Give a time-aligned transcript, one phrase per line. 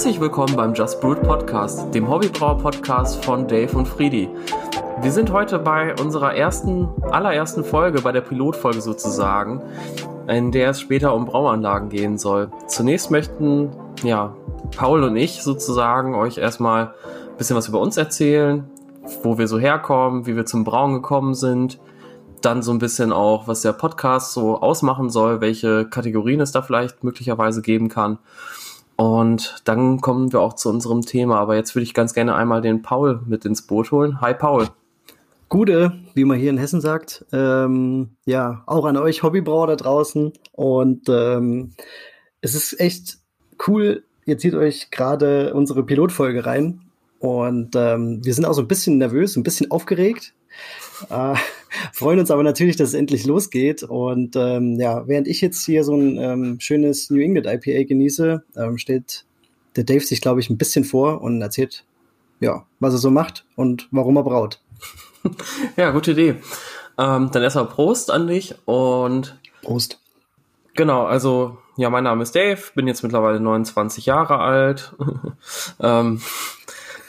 [0.00, 4.30] Herzlich willkommen beim Just Brewed Podcast, dem Hobbybrauer Podcast von Dave und Friedi.
[5.02, 9.60] Wir sind heute bei unserer ersten, allerersten Folge, bei der Pilotfolge sozusagen,
[10.26, 12.50] in der es später um Brauanlagen gehen soll.
[12.66, 13.72] Zunächst möchten,
[14.02, 14.34] ja,
[14.74, 18.70] Paul und ich sozusagen euch erstmal ein bisschen was über uns erzählen,
[19.22, 21.78] wo wir so herkommen, wie wir zum Brauen gekommen sind,
[22.40, 26.62] dann so ein bisschen auch, was der Podcast so ausmachen soll, welche Kategorien es da
[26.62, 28.18] vielleicht möglicherweise geben kann.
[29.00, 31.38] Und dann kommen wir auch zu unserem Thema.
[31.38, 34.20] Aber jetzt würde ich ganz gerne einmal den Paul mit ins Boot holen.
[34.20, 34.68] Hi Paul.
[35.48, 37.24] Gute, wie man hier in Hessen sagt.
[37.32, 40.34] Ähm, ja, auch an euch Hobbybrauer da draußen.
[40.52, 41.72] Und ähm,
[42.42, 43.20] es ist echt
[43.66, 44.04] cool.
[44.26, 46.82] Ihr zieht euch gerade unsere Pilotfolge rein.
[47.20, 50.34] Und ähm, wir sind auch so ein bisschen nervös, ein bisschen aufgeregt.
[51.08, 51.36] Äh,
[51.92, 53.82] freuen uns aber natürlich, dass es endlich losgeht.
[53.82, 58.42] Und ähm, ja, während ich jetzt hier so ein ähm, schönes New England IPA genieße,
[58.56, 59.24] ähm, stellt
[59.76, 61.84] der Dave sich, glaube ich, ein bisschen vor und erzählt,
[62.40, 64.60] ja, was er so macht und warum er braut.
[65.76, 66.36] ja, gute Idee.
[66.98, 70.00] Ähm, dann erstmal Prost an dich und Prost.
[70.74, 74.94] Genau, also ja, mein Name ist Dave, bin jetzt mittlerweile 29 Jahre alt.
[75.80, 76.20] ähm,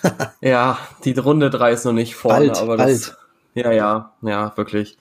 [0.41, 3.17] ja, die Runde 3 ist noch nicht vorne, alt, aber das, alt.
[3.53, 4.97] Ja, ja, ja, wirklich.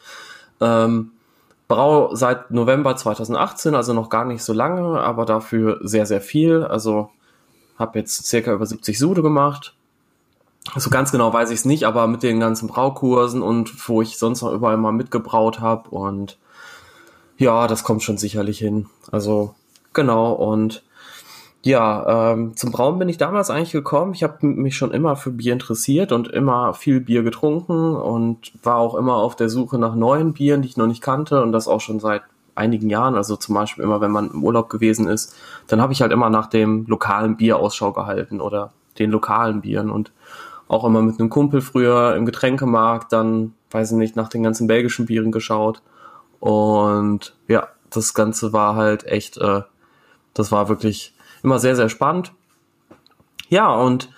[0.61, 1.13] Ähm,
[1.69, 6.65] Brau seit November 2018, also noch gar nicht so lange, aber dafür sehr, sehr viel.
[6.65, 7.11] Also
[7.79, 9.75] habe jetzt circa über 70 Sude gemacht.
[10.77, 14.19] So ganz genau weiß ich es nicht, aber mit den ganzen Braukursen und wo ich
[14.19, 16.39] sonst noch überall mal mitgebraut habe und
[17.39, 18.87] ja, das kommt schon sicherlich hin.
[19.11, 19.55] Also
[19.95, 20.83] genau und
[21.63, 24.15] ja, ähm, zum Brauen bin ich damals eigentlich gekommen.
[24.15, 28.77] Ich habe mich schon immer für Bier interessiert und immer viel Bier getrunken und war
[28.77, 31.69] auch immer auf der Suche nach neuen Bieren, die ich noch nicht kannte und das
[31.69, 32.23] auch schon seit
[32.55, 33.15] einigen Jahren.
[33.15, 35.37] Also zum Beispiel immer, wenn man im Urlaub gewesen ist,
[35.67, 39.91] dann habe ich halt immer nach dem lokalen Bier Ausschau gehalten oder den lokalen Bieren
[39.91, 40.13] und
[40.67, 44.67] auch immer mit einem Kumpel früher im Getränkemarkt dann, weiß ich nicht, nach den ganzen
[44.67, 45.83] belgischen Bieren geschaut.
[46.39, 49.63] Und ja, das Ganze war halt echt, äh,
[50.33, 52.33] das war wirklich immer sehr, sehr spannend.
[53.49, 54.11] Ja, und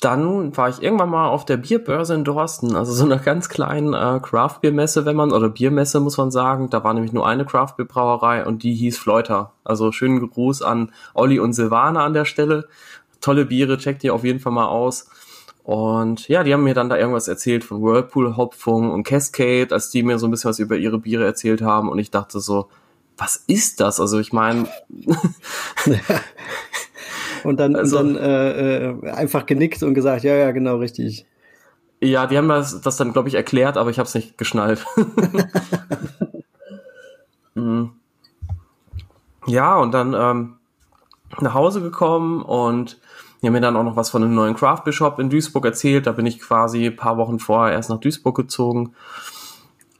[0.00, 3.92] dann war ich irgendwann mal auf der Bierbörse in Dorsten, also so einer ganz kleinen
[3.92, 6.70] äh, Craft Beer Messe, wenn man oder Biermesse muss man sagen.
[6.70, 9.52] Da war nämlich nur eine Craft Beer Brauerei und die hieß Fleuter.
[9.62, 12.66] Also schönen Gruß an Olli und Silvana an der Stelle.
[13.20, 15.10] Tolle Biere, checkt ihr auf jeden Fall mal aus.
[15.64, 19.90] Und ja, die haben mir dann da irgendwas erzählt von Whirlpool Hopfung und Cascade, als
[19.90, 22.68] die mir so ein bisschen was über ihre Biere erzählt haben und ich dachte so,
[23.20, 24.00] was ist das?
[24.00, 24.66] Also ich meine.
[27.44, 31.26] und dann, also, und dann äh, äh, einfach genickt und gesagt, ja, ja, genau, richtig.
[32.00, 34.86] Ja, die haben das, das dann, glaube ich, erklärt, aber ich habe es nicht geschnallt.
[37.54, 37.90] mhm.
[39.46, 40.56] Ja, und dann ähm,
[41.40, 42.98] nach Hause gekommen und
[43.42, 46.06] die haben mir dann auch noch was von einem neuen Craft Bishop in Duisburg erzählt.
[46.06, 48.94] Da bin ich quasi ein paar Wochen vorher erst nach Duisburg gezogen.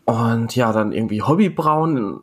[0.05, 2.21] Und ja, dann irgendwie Hobbybrauen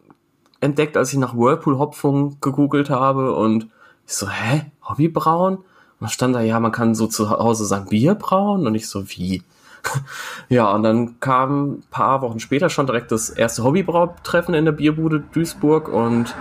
[0.59, 3.67] entdeckt, als ich nach Whirlpool-Hopfung gegoogelt habe und
[4.05, 4.71] ich so, hä?
[4.87, 5.57] Hobbybrauen?
[5.57, 5.65] Und
[5.99, 9.09] dann stand da, ja, man kann so zu Hause sein Bier brauen und ich so,
[9.09, 9.43] wie?
[10.49, 14.71] ja, und dann kam ein paar Wochen später schon direkt das erste Hobbybrautreffen in der
[14.71, 16.35] Bierbude Duisburg und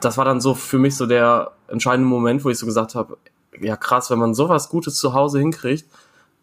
[0.00, 3.16] das war dann so für mich so der entscheidende Moment, wo ich so gesagt habe,
[3.60, 5.86] ja krass, wenn man sowas Gutes zu Hause hinkriegt,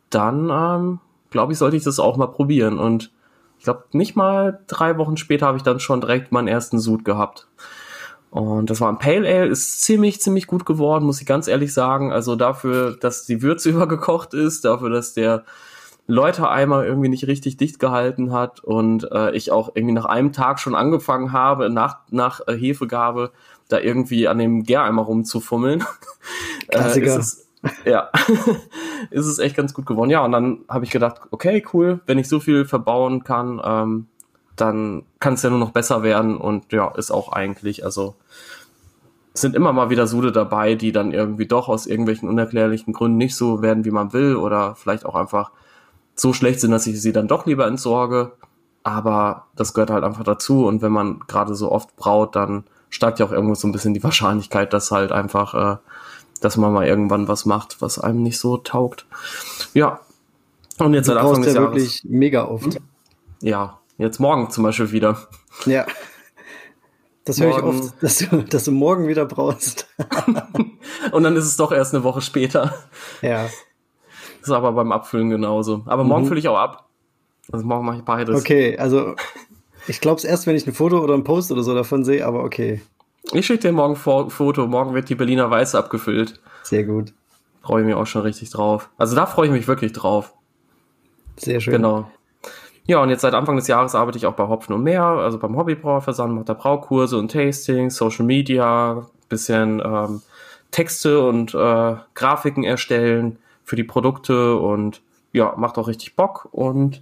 [0.10, 1.00] dann ähm,
[1.30, 3.12] glaube ich, sollte ich das auch mal probieren und
[3.62, 7.06] ich glaube, nicht mal drei Wochen später habe ich dann schon direkt meinen ersten Sud
[7.06, 7.46] gehabt.
[8.32, 11.72] Und das war ein Pale Ale, ist ziemlich, ziemlich gut geworden, muss ich ganz ehrlich
[11.72, 12.12] sagen.
[12.12, 15.44] Also dafür, dass die Würze übergekocht ist, dafür, dass der
[16.08, 20.60] Läutereimer irgendwie nicht richtig dicht gehalten hat und äh, ich auch irgendwie nach einem Tag
[20.60, 23.32] schon angefangen habe, nach, nach äh, Hefegabe,
[23.70, 25.84] da irgendwie an dem Gäreimer rumzufummeln.
[26.68, 27.06] Klassiker.
[27.06, 27.51] äh, ist es,
[27.86, 28.10] ja,
[29.12, 30.10] ist es echt ganz gut geworden.
[30.10, 34.08] Ja, und dann habe ich gedacht, okay, cool, wenn ich so viel verbauen kann, ähm,
[34.56, 38.16] dann kann es ja nur noch besser werden und ja, ist auch eigentlich, also
[39.34, 43.36] sind immer mal wieder Sude dabei, die dann irgendwie doch aus irgendwelchen unerklärlichen Gründen nicht
[43.36, 45.52] so werden, wie man will oder vielleicht auch einfach
[46.16, 48.34] so schlecht sind, dass ich sie dann doch lieber entsorge.
[48.84, 53.20] Aber das gehört halt einfach dazu und wenn man gerade so oft braut, dann steigt
[53.20, 55.78] ja auch irgendwo so ein bisschen die Wahrscheinlichkeit, dass halt einfach äh,
[56.42, 59.06] dass man mal irgendwann was macht, was einem nicht so taugt.
[59.74, 60.02] Ja.
[60.80, 61.76] Und jetzt du seit Anfang des ja Jahres.
[61.76, 62.82] wirklich mega oft.
[63.42, 65.28] Ja, jetzt morgen zum Beispiel wieder.
[65.66, 65.86] Ja.
[67.24, 69.88] Das höre ich oft, dass du, dass du morgen wieder brauchst.
[71.12, 72.74] und dann ist es doch erst eine Woche später.
[73.22, 73.44] Ja.
[73.44, 75.84] Das ist aber beim Abfüllen genauso.
[75.86, 76.28] Aber morgen mhm.
[76.28, 76.90] fülle ich auch ab.
[77.52, 78.40] Also morgen mache ich beides.
[78.40, 79.16] Okay, also
[79.88, 82.26] ich glaube es erst, wenn ich ein Foto oder ein Post oder so davon sehe,
[82.26, 82.82] aber okay.
[83.34, 84.68] Ich schicke dir morgen ein Foto.
[84.68, 86.40] Morgen wird die Berliner Weiße abgefüllt.
[86.64, 87.14] Sehr gut.
[87.62, 88.90] freue ich mich auch schon richtig drauf.
[88.98, 90.34] Also da freue ich mich wirklich drauf.
[91.38, 91.74] Sehr schön.
[91.74, 92.10] Genau.
[92.86, 95.38] Ja, und jetzt seit Anfang des Jahres arbeite ich auch bei Hopfen und Mehr, also
[95.38, 100.22] beim Hobbybrauerversand, mache da Braukurse und Tastings, Social Media, bisschen ähm,
[100.72, 105.02] Texte und äh, Grafiken erstellen für die Produkte und
[105.32, 107.02] ja, macht auch richtig Bock und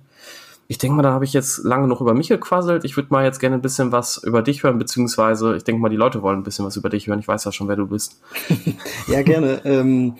[0.71, 2.86] ich denke mal, da habe ich jetzt lange noch über mich gequasselt.
[2.86, 5.89] Ich würde mal jetzt gerne ein bisschen was über dich hören, beziehungsweise ich denke mal,
[5.89, 7.18] die Leute wollen ein bisschen was über dich hören.
[7.18, 8.21] Ich weiß ja schon, wer du bist.
[9.07, 9.62] ja, gerne.
[9.66, 10.13] ähm,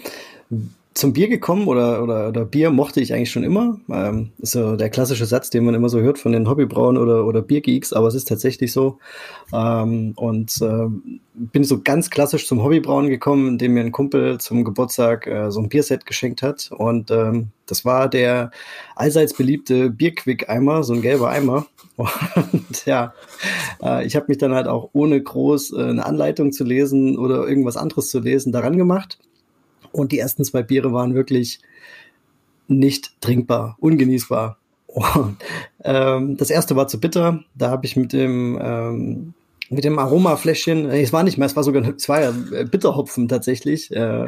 [0.94, 3.80] zum Bier gekommen oder, oder, oder Bier mochte ich eigentlich schon immer.
[3.90, 7.26] Ähm, ist so der klassische Satz, den man immer so hört von den Hobbybrauen oder,
[7.26, 8.98] oder Biergeeks, aber es ist tatsächlich so.
[9.54, 10.88] Ähm, und äh,
[11.34, 15.62] bin so ganz klassisch zum Hobbybrauen gekommen, indem mir ein Kumpel zum Geburtstag äh, so
[15.62, 16.72] ein Bierset geschenkt hat.
[16.76, 18.52] Und ähm, das war der
[18.96, 21.68] allseits beliebte Bierquick-Eimer, so ein gelber Eimer.
[21.98, 23.14] Und ja,
[23.84, 27.48] äh, ich habe mich dann halt auch ohne groß äh, eine Anleitung zu lesen oder
[27.48, 29.20] irgendwas anderes zu lesen daran gemacht
[29.92, 31.60] und die ersten zwei Biere waren wirklich
[32.68, 34.58] nicht trinkbar, ungenießbar.
[34.88, 35.38] Und,
[35.84, 37.44] ähm, das erste war zu bitter.
[37.56, 39.34] Da habe ich mit dem ähm,
[39.70, 43.28] mit dem Aromafläschchen, es war nicht mehr, es war sogar es war ja äh, Bitterhopfen
[43.28, 44.26] tatsächlich, äh,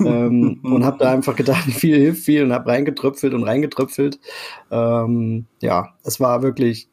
[0.00, 4.20] ähm, und habe da einfach gedacht, viel hilft viel und habe reingetröpfelt und reingetröpfelt.
[4.70, 6.88] Ähm, ja, es war wirklich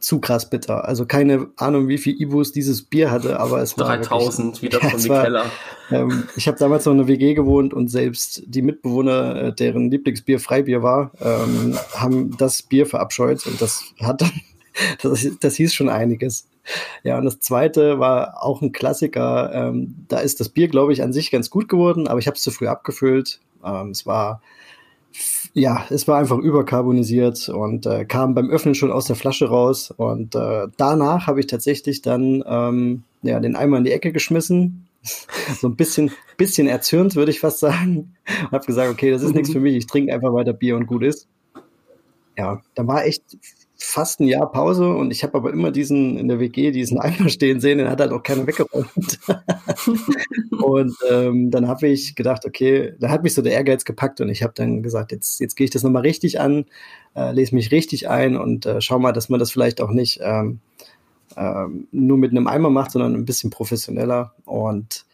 [0.00, 0.86] zu krass bitter.
[0.86, 4.82] Also keine Ahnung, wie viel Ibus dieses Bier hatte, aber es war 3000 wirklich, wieder
[4.82, 5.44] ja, von Keller.
[5.90, 9.90] Ähm, ich habe damals noch in einer WG gewohnt und selbst die Mitbewohner, äh, deren
[9.90, 14.32] Lieblingsbier Freibier war, ähm, haben das Bier verabscheut und das hat dann,
[15.02, 16.46] das, das hieß schon einiges.
[17.02, 19.52] Ja, und das zweite war auch ein Klassiker.
[19.52, 22.36] Ähm, da ist das Bier, glaube ich, an sich ganz gut geworden, aber ich habe
[22.36, 23.40] es zu früh abgefüllt.
[23.64, 24.40] Ähm, es war
[25.52, 29.92] ja, es war einfach überkarbonisiert und äh, kam beim Öffnen schon aus der Flasche raus.
[29.96, 34.86] Und äh, danach habe ich tatsächlich dann ähm, ja, den Eimer in die Ecke geschmissen.
[35.60, 38.14] so ein bisschen, bisschen erzürnt, würde ich fast sagen.
[38.42, 40.86] Und habe gesagt, okay, das ist nichts für mich, ich trinke einfach weiter Bier und
[40.86, 41.26] gut ist.
[42.36, 43.22] Ja, da war echt
[43.82, 47.28] fast ein Jahr Pause und ich habe aber immer diesen in der WG diesen Eimer
[47.28, 49.20] stehen sehen, den hat halt auch keiner weggeräumt.
[50.62, 54.28] und ähm, dann habe ich gedacht, okay, da hat mich so der Ehrgeiz gepackt und
[54.28, 56.66] ich habe dann gesagt, jetzt, jetzt gehe ich das nochmal richtig an,
[57.16, 60.20] äh, lese mich richtig ein und äh, schau mal, dass man das vielleicht auch nicht
[60.22, 60.60] ähm,
[61.36, 64.34] ähm, nur mit einem Eimer macht, sondern ein bisschen professioneller.
[64.44, 65.06] Und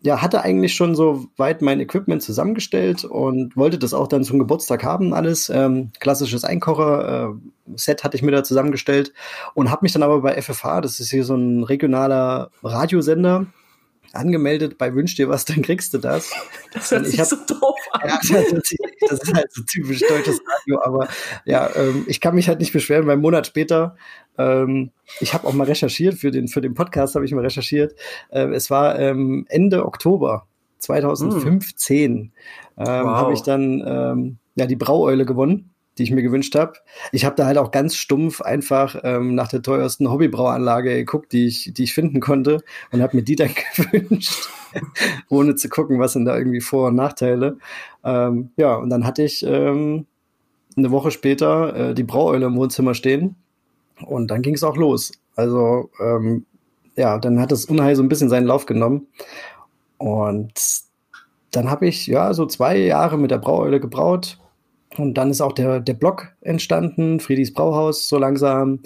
[0.00, 4.38] ja, hatte eigentlich schon so weit mein Equipment zusammengestellt und wollte das auch dann zum
[4.38, 5.48] Geburtstag haben, alles.
[5.48, 9.12] Ähm, klassisches Einkocher-Set äh, hatte ich mir da zusammengestellt
[9.54, 13.46] und habe mich dann aber bei FFH, das ist hier so ein regionaler Radiosender,
[14.12, 16.32] angemeldet bei Wünsch dir was, dann kriegst du das.
[16.72, 18.08] Das hört sich hab, so doof an.
[18.08, 18.18] Ja,
[19.08, 21.08] das ist halt so typisch deutsches Radio, aber
[21.44, 23.96] ja, ähm, ich kann mich halt nicht beschweren, weil einen Monat später,
[24.38, 24.90] ähm,
[25.20, 27.94] ich habe auch mal recherchiert, für den, für den Podcast habe ich mal recherchiert,
[28.30, 30.46] äh, es war ähm, Ende Oktober
[30.78, 32.16] 2015, mm.
[32.16, 32.30] ähm,
[32.76, 32.86] wow.
[32.86, 36.74] habe ich dann ähm, ja, die Braueule gewonnen die ich mir gewünscht habe.
[37.12, 41.46] Ich habe da halt auch ganz stumpf einfach ähm, nach der teuersten Hobbybrauanlage geguckt, die
[41.46, 42.62] ich, die ich finden konnte
[42.92, 44.48] und habe mir die dann gewünscht,
[45.28, 47.58] ohne zu gucken, was sind da irgendwie Vor- und Nachteile.
[48.04, 50.06] Ähm, ja, und dann hatte ich ähm,
[50.76, 53.36] eine Woche später äh, die Braueule im Wohnzimmer stehen
[54.06, 55.12] und dann ging es auch los.
[55.36, 56.46] Also ähm,
[56.96, 59.06] ja, dann hat das Unheil so ein bisschen seinen Lauf genommen
[59.98, 60.52] und
[61.50, 64.38] dann habe ich ja so zwei Jahre mit der Braueule gebraut,
[64.96, 68.80] und dann ist auch der, der Blog entstanden, Friedis Brauhaus, so langsam.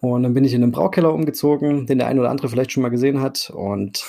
[0.00, 2.82] Und dann bin ich in den Braukeller umgezogen, den der ein oder andere vielleicht schon
[2.82, 3.50] mal gesehen hat.
[3.54, 4.04] Und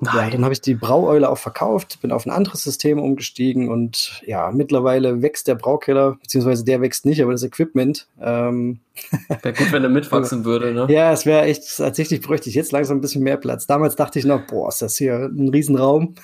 [0.00, 4.22] ja, dann habe ich die Braueule auch verkauft, bin auf ein anderes System umgestiegen und
[4.24, 8.06] ja, mittlerweile wächst der Braukeller, beziehungsweise der wächst nicht, aber das Equipment.
[8.20, 8.78] Ähm,
[9.42, 10.86] wäre gut, wenn er mitwachsen würde, ne?
[10.88, 13.66] Ja, es wäre echt, tatsächlich bräuchte ich jetzt langsam ein bisschen mehr Platz.
[13.66, 16.14] Damals dachte ich noch, boah, ist das hier ein Riesenraum.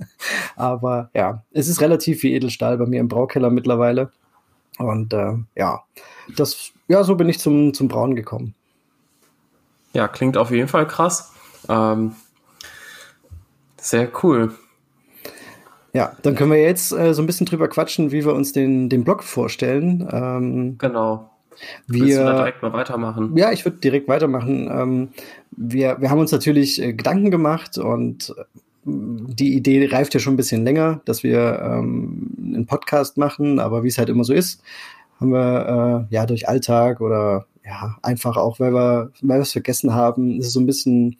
[0.56, 4.10] aber ja, es ist relativ wie Edelstahl bei mir im Braukeller mittlerweile.
[4.78, 5.82] Und äh, ja,
[6.34, 8.54] das, ja, so bin ich zum, zum Brauen gekommen.
[9.92, 11.32] Ja, klingt auf jeden Fall krass.
[11.68, 12.12] Ähm,
[13.90, 14.52] sehr cool.
[15.92, 18.88] Ja, dann können wir jetzt äh, so ein bisschen drüber quatschen, wie wir uns den,
[18.88, 20.06] den Blog vorstellen.
[20.12, 21.30] Ähm, genau.
[21.86, 23.36] Wir, Willst du da direkt mal weitermachen?
[23.36, 24.70] Ja, ich würde direkt weitermachen.
[24.70, 25.08] Ähm,
[25.50, 28.44] wir, wir haben uns natürlich äh, Gedanken gemacht und äh,
[28.84, 33.82] die Idee reift ja schon ein bisschen länger, dass wir ähm, einen Podcast machen, aber
[33.82, 34.62] wie es halt immer so ist,
[35.20, 39.52] haben wir äh, ja durch Alltag oder ja einfach auch, weil wir, weil wir es
[39.52, 41.16] vergessen haben, ist es so ein bisschen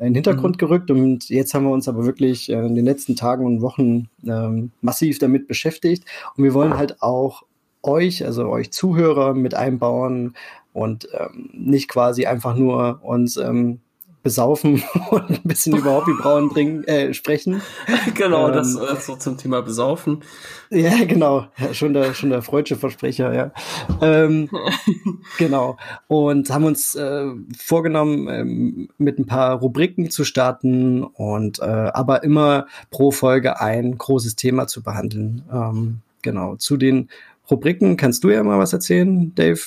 [0.00, 0.58] in den Hintergrund mhm.
[0.58, 4.08] gerückt und jetzt haben wir uns aber wirklich äh, in den letzten Tagen und Wochen
[4.26, 6.04] ähm, massiv damit beschäftigt
[6.36, 7.42] und wir wollen halt auch
[7.82, 10.34] euch, also euch Zuhörer mit einbauen
[10.72, 13.80] und ähm, nicht quasi einfach nur uns ähm,
[14.22, 17.62] besaufen und ein bisschen über Hobbybrauen bringen, äh, sprechen.
[18.14, 20.22] Genau, ähm, das äh, so zum Thema besaufen.
[20.70, 21.46] Ja, genau.
[21.56, 23.52] Ja, schon der, schon der freudsche Versprecher, ja.
[24.00, 24.48] Ähm,
[25.38, 25.76] genau.
[26.08, 32.22] Und haben uns äh, vorgenommen, ähm, mit ein paar Rubriken zu starten und äh, aber
[32.22, 35.42] immer pro Folge ein großes Thema zu behandeln.
[35.52, 36.56] Ähm, genau.
[36.56, 37.08] Zu den
[37.50, 39.60] Rubriken kannst du ja mal was erzählen, Dave.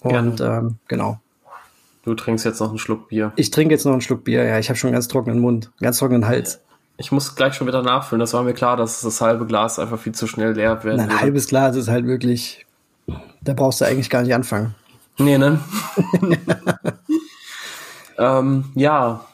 [0.00, 1.20] Und ähm, genau.
[2.08, 3.32] Du trinkst jetzt noch einen Schluck Bier.
[3.36, 4.58] Ich trinke jetzt noch einen Schluck Bier, ja.
[4.58, 6.60] Ich habe schon einen ganz trockenen Mund, ganz trockenen Hals.
[6.96, 8.20] Ich muss gleich schon wieder nachfüllen.
[8.20, 11.20] Das war mir klar, dass das halbe Glas einfach viel zu schnell leer werden Ein
[11.20, 12.66] halbes Glas ist halt wirklich,
[13.42, 14.74] da brauchst du eigentlich gar nicht anfangen.
[15.18, 15.60] Nee, ne?
[18.18, 19.26] ähm, ja,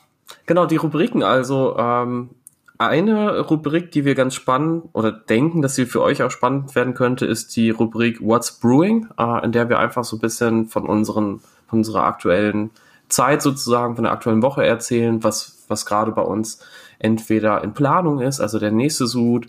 [0.46, 1.22] genau, die Rubriken.
[1.22, 2.30] Also ähm,
[2.78, 6.94] eine Rubrik, die wir ganz spannend oder denken, dass sie für euch auch spannend werden
[6.94, 10.86] könnte, ist die Rubrik What's Brewing, äh, in der wir einfach so ein bisschen von
[10.86, 12.70] unseren, von unserer aktuellen
[13.08, 16.60] Zeit sozusagen, von der aktuellen Woche erzählen, was, was gerade bei uns
[16.98, 19.48] entweder in Planung ist, also der nächste Sud,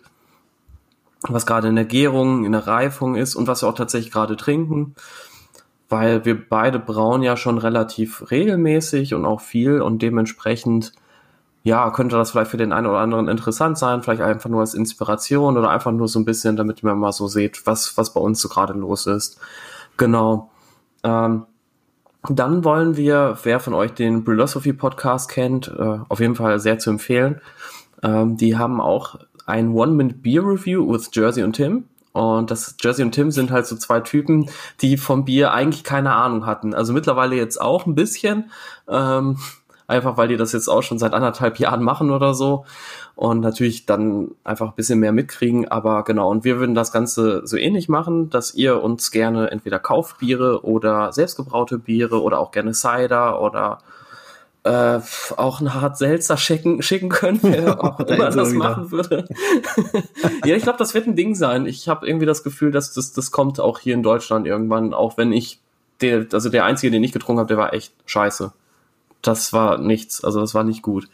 [1.22, 4.36] was gerade in der Gärung, in der Reifung ist und was wir auch tatsächlich gerade
[4.36, 4.96] trinken,
[5.90, 10.94] weil wir beide brauen ja schon relativ regelmäßig und auch viel und dementsprechend
[11.64, 14.76] ja, könnte das vielleicht für den einen oder anderen interessant sein, vielleicht einfach nur als
[14.76, 18.22] Inspiration oder einfach nur so ein bisschen, damit man mal so sieht, was, was bei
[18.22, 19.40] uns so gerade los ist.
[19.98, 20.52] Genau.
[21.04, 21.48] Ähm,
[22.30, 26.80] dann wollen wir, wer von euch den Philosophy Podcast kennt, äh, auf jeden Fall sehr
[26.80, 27.42] zu empfehlen.
[28.04, 31.86] Ähm, die haben auch ein One-Minute Beer Review with Jersey und Tim.
[32.14, 34.50] Und das Jersey und Tim sind halt so zwei Typen,
[34.82, 36.74] die vom Bier eigentlich keine Ahnung hatten.
[36.74, 38.52] Also mittlerweile jetzt auch ein bisschen.
[38.88, 39.38] Ähm,
[39.88, 42.66] einfach weil die das jetzt auch schon seit anderthalb Jahren machen oder so
[43.16, 45.68] und natürlich dann einfach ein bisschen mehr mitkriegen.
[45.68, 49.80] Aber genau, und wir würden das Ganze so ähnlich machen, dass ihr uns gerne entweder
[49.80, 53.80] Kaufbiere oder selbstgebraute Biere oder auch gerne Cider oder
[54.64, 55.00] äh,
[55.38, 59.26] auch ein Hart Seltzer schicken, schicken könnt, wer auch immer das machen würde.
[60.46, 61.68] ja, ich glaube, das wird ein Ding sein.
[61.68, 65.18] Ich habe irgendwie das Gefühl, dass das, das kommt auch hier in Deutschland irgendwann, auch
[65.18, 65.60] wenn ich
[66.02, 68.52] der, also der einzige, den ich getrunken habe, der war echt scheiße
[69.28, 71.08] das war nichts, also das war nicht gut.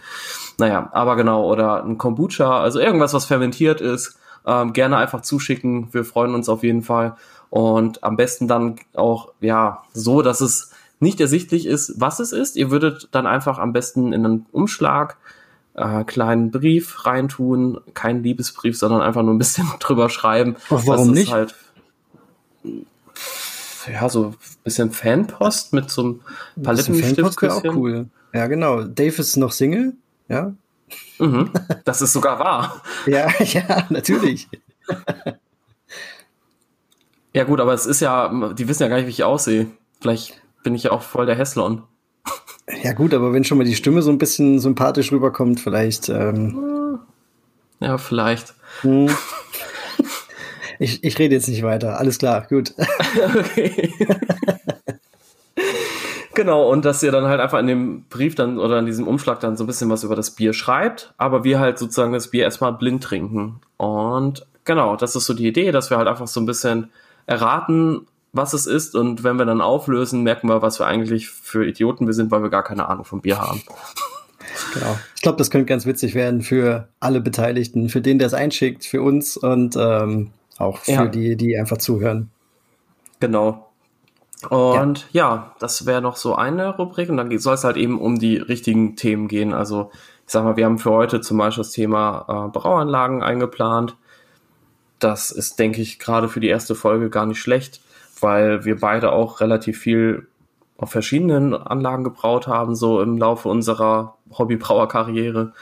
[0.58, 5.94] Naja, aber genau, oder ein Kombucha, also irgendwas, was fermentiert ist, ähm, gerne einfach zuschicken.
[5.94, 7.16] Wir freuen uns auf jeden Fall.
[7.50, 12.56] Und am besten dann auch, ja, so, dass es nicht ersichtlich ist, was es ist.
[12.56, 15.18] Ihr würdet dann einfach am besten in einen Umschlag
[15.74, 20.56] äh, kleinen Brief reintun, kein Liebesbrief, sondern einfach nur ein bisschen drüber schreiben.
[20.70, 21.32] Ach, warum nicht?
[21.32, 21.56] Halt
[23.88, 26.22] ja, so ein bisschen Fanpost mit so einem
[26.64, 27.42] Palettenstift.
[27.42, 28.08] wäre auch cool.
[28.34, 28.84] Ja, genau.
[28.84, 29.94] Dave ist noch Single,
[30.28, 30.54] ja.
[31.20, 31.52] Mhm,
[31.86, 32.82] das ist sogar wahr.
[33.06, 34.50] ja, ja, natürlich.
[37.34, 39.68] ja, gut, aber es ist ja, die wissen ja gar nicht, wie ich aussehe.
[40.02, 41.84] Vielleicht bin ich ja auch voll der Hässlon.
[42.84, 46.10] Ja, gut, aber wenn schon mal die Stimme so ein bisschen sympathisch rüberkommt, vielleicht.
[46.10, 47.00] Ähm
[47.80, 48.54] ja, vielleicht.
[48.82, 49.10] Hm.
[50.82, 52.00] Ich, ich rede jetzt nicht weiter.
[52.00, 52.74] Alles klar, gut.
[53.36, 53.94] okay.
[56.34, 59.40] genau, und dass ihr dann halt einfach in dem Brief dann oder in diesem Umschlag
[59.42, 62.46] dann so ein bisschen was über das Bier schreibt, aber wir halt sozusagen das Bier
[62.46, 63.62] erstmal blind trinken.
[63.78, 66.90] Und genau, das ist so die Idee, dass wir halt einfach so ein bisschen
[67.28, 71.64] erraten, was es ist und wenn wir dann auflösen, merken wir, was wir eigentlich für
[71.64, 73.62] Idioten wir sind, weil wir gar keine Ahnung vom Bier haben.
[74.74, 74.98] Genau.
[75.16, 78.86] Ich glaube, das könnte ganz witzig werden für alle Beteiligten, für den, der es einschickt,
[78.86, 81.06] für uns und ähm, auch für ja.
[81.08, 82.30] die, die einfach zuhören.
[83.20, 83.72] Genau.
[84.50, 88.00] Und ja, ja das wäre noch so eine Rubrik und dann soll es halt eben
[88.00, 89.54] um die richtigen Themen gehen.
[89.54, 89.92] Also
[90.26, 93.96] ich sag mal, wir haben für heute zum Beispiel das Thema äh, Brauanlagen eingeplant.
[95.00, 97.82] Das ist, denke ich, gerade für die erste Folge gar nicht schlecht,
[98.20, 100.28] weil wir beide auch relativ viel
[100.78, 105.54] auf verschiedenen Anlagen gebraut haben, so im Laufe unserer Hobbybrauerkarriere.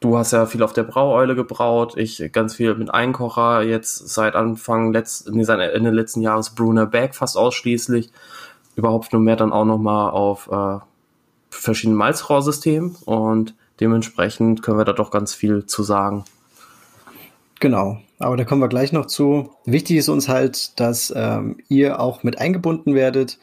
[0.00, 4.34] Du hast ja viel auf der Braueule gebraut, ich ganz viel mit Einkocher, jetzt seit
[4.34, 8.10] Anfang letzt, nee, seit Ende letzten Jahres Brunner Bag fast ausschließlich.
[8.76, 10.78] Überhaupt nur mehr dann auch nochmal auf äh,
[11.50, 16.24] verschiedenen Malzrohrsystemen und dementsprechend können wir da doch ganz viel zu sagen.
[17.60, 19.50] Genau, aber da kommen wir gleich noch zu.
[19.66, 23.38] Wichtig ist uns halt, dass ähm, ihr auch mit eingebunden werdet.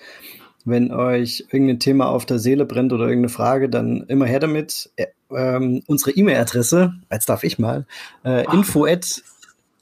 [0.65, 4.89] Wenn euch irgendein Thema auf der Seele brennt oder irgendeine Frage, dann immer her damit
[5.31, 7.85] ähm, unsere E-Mail-Adresse, jetzt darf ich mal,
[8.23, 9.21] äh, info at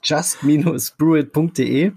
[0.02, 1.92] just-brewit.de.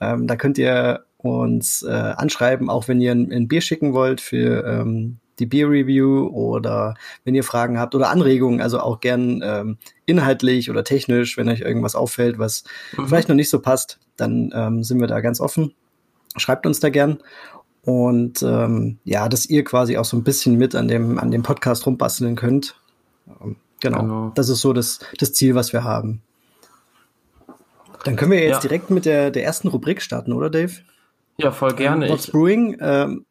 [0.00, 4.20] Ähm, da könnt ihr uns äh, anschreiben, auch wenn ihr ein, ein Bier schicken wollt
[4.20, 9.42] für ähm, die Beer Review oder wenn ihr Fragen habt oder Anregungen, also auch gern
[9.42, 12.64] ähm, inhaltlich oder technisch, wenn euch irgendwas auffällt, was
[12.96, 13.08] mhm.
[13.08, 15.74] vielleicht noch nicht so passt, dann ähm, sind wir da ganz offen.
[16.36, 17.18] Schreibt uns da gern.
[17.84, 21.42] Und ähm, ja, dass ihr quasi auch so ein bisschen mit an dem, an dem
[21.42, 22.76] Podcast rumbasteln könnt.
[23.28, 24.00] Ähm, genau.
[24.00, 24.32] genau.
[24.34, 26.22] Das ist so das, das Ziel, was wir haben.
[28.04, 28.60] Dann können wir jetzt ja.
[28.60, 30.72] direkt mit der, der ersten Rubrik starten, oder Dave?
[31.38, 32.08] Ja, voll gerne.
[32.08, 32.76] What's Brewing?
[32.80, 33.24] Ähm,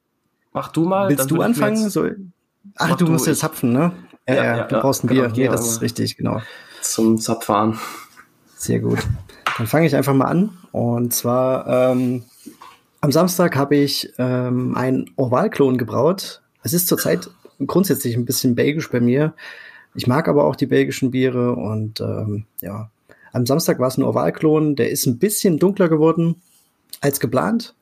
[0.52, 1.10] Mach du mal.
[1.10, 1.90] Willst du anfangen?
[1.90, 2.08] So,
[2.76, 3.92] ach, du, musst jetzt zapfen, ne?
[4.28, 5.24] Ja, ja, ja du brauchst ein Bier.
[5.24, 6.42] Genau, nee, das ist richtig, genau.
[6.82, 7.80] Zum Zapfahren.
[8.56, 9.00] Sehr gut.
[9.58, 10.58] Dann fange ich einfach mal an.
[10.72, 12.24] Und zwar ähm,
[13.04, 16.42] am Samstag habe ich ähm, einen Ovalklon gebraut.
[16.64, 17.30] Es ist zurzeit
[17.68, 19.34] grundsätzlich ein bisschen belgisch bei mir.
[19.94, 22.90] Ich mag aber auch die belgischen Biere und ähm, ja,
[23.34, 26.42] am Samstag war es ein Ovalklon, der ist ein bisschen dunkler geworden
[27.02, 27.76] als geplant,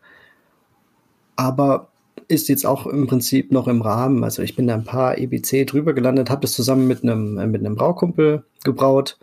[1.35, 1.89] aber
[2.27, 4.23] ist jetzt auch im Prinzip noch im Rahmen.
[4.23, 7.63] Also ich bin da ein paar EBC drüber gelandet, habe das zusammen mit einem mit
[7.63, 9.19] einem Braukumpel gebraut.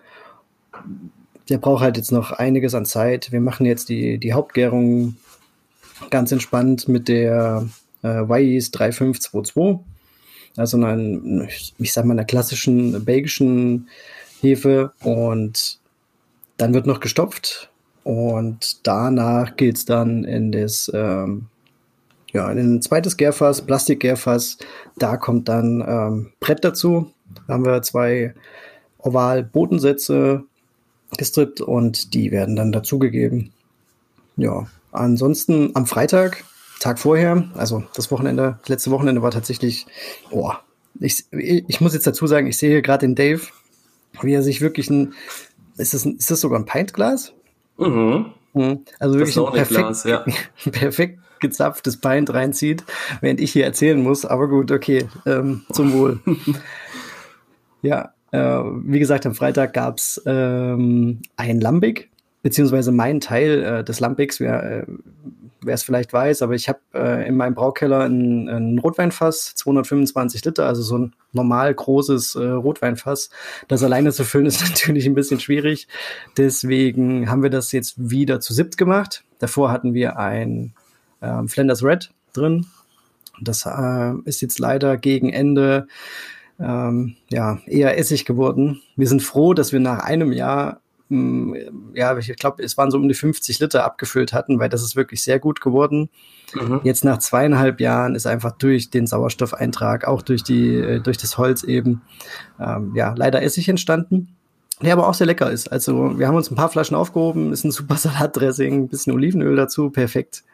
[1.49, 3.33] Der braucht halt jetzt noch einiges an Zeit.
[3.33, 5.17] Wir machen jetzt die die Hauptgärung
[6.11, 7.69] ganz entspannt mit der
[8.03, 9.85] äh, Wise 3522.
[10.57, 11.47] Also einer,
[11.79, 13.89] ich sag mal, einer klassischen belgischen
[14.41, 15.79] Hefe und
[16.57, 17.71] dann wird noch gestopft
[18.05, 21.47] und danach geht es dann in das ähm,
[22.33, 24.59] ja, in ein zweites Gärfass, Plastikgärfass.
[24.97, 27.13] Da kommt dann ähm, Brett dazu.
[27.47, 28.35] Da haben wir zwei
[28.99, 30.45] Oval-Bodensätze
[31.17, 33.53] gestrippt und die werden dann dazugegeben.
[34.37, 36.45] Ja, ansonsten am Freitag,
[36.81, 39.87] Tag vorher, also das Wochenende, das letzte Wochenende war tatsächlich,
[40.31, 40.61] boah,
[41.01, 43.43] ich, ich muss jetzt dazu sagen, ich sehe hier gerade den Dave,
[44.23, 45.15] wie er sich wirklich ein
[45.79, 47.33] ist das, ist das sogar ein Pintglas?
[47.79, 48.27] Mhm.
[48.53, 48.81] mhm.
[48.99, 50.25] Also wirklich ein perfekt, Glas, ja.
[50.71, 52.85] perfekt gezapftes Pint reinzieht,
[53.21, 54.25] während ich hier erzählen muss.
[54.25, 56.21] Aber gut, okay, ähm, zum Wohl.
[57.83, 62.11] ja, äh, wie gesagt, am Freitag gab's ähm, ein Lambic,
[62.43, 64.41] beziehungsweise mein Teil äh, des Lambics.
[64.41, 64.87] Wir, äh,
[65.63, 70.45] wer es vielleicht weiß, aber ich habe äh, in meinem Braukeller ein, ein, Rotweinfass, 225
[70.45, 73.31] Liter, also so ein normal großes äh, Rotweinfass.
[73.67, 75.89] Das alleine zu füllen ist natürlich ein bisschen schwierig.
[76.37, 79.25] Deswegen haben wir das jetzt wieder zu siebt gemacht.
[79.39, 80.75] Davor hatten wir ein
[81.21, 82.67] äh, Flanders Red drin.
[83.41, 85.87] Das äh, ist jetzt leider gegen Ende
[86.61, 88.83] ähm, ja, eher Essig geworden.
[88.97, 93.09] Wir sind froh, dass wir nach einem Jahr ja, ich glaube, es waren so um
[93.09, 96.11] die 50 Liter abgefüllt hatten, weil das ist wirklich sehr gut geworden.
[96.55, 96.81] Mhm.
[96.85, 101.39] Jetzt nach zweieinhalb Jahren ist einfach durch den Sauerstoffeintrag, auch durch die, äh, durch das
[101.39, 102.03] Holz eben,
[102.61, 104.35] ähm, ja, leider Essig entstanden.
[104.83, 105.73] Der aber auch sehr lecker ist.
[105.73, 109.57] Also wir haben uns ein paar Flaschen aufgehoben, ist ein super Salatdressing, ein bisschen Olivenöl
[109.57, 110.45] dazu, perfekt.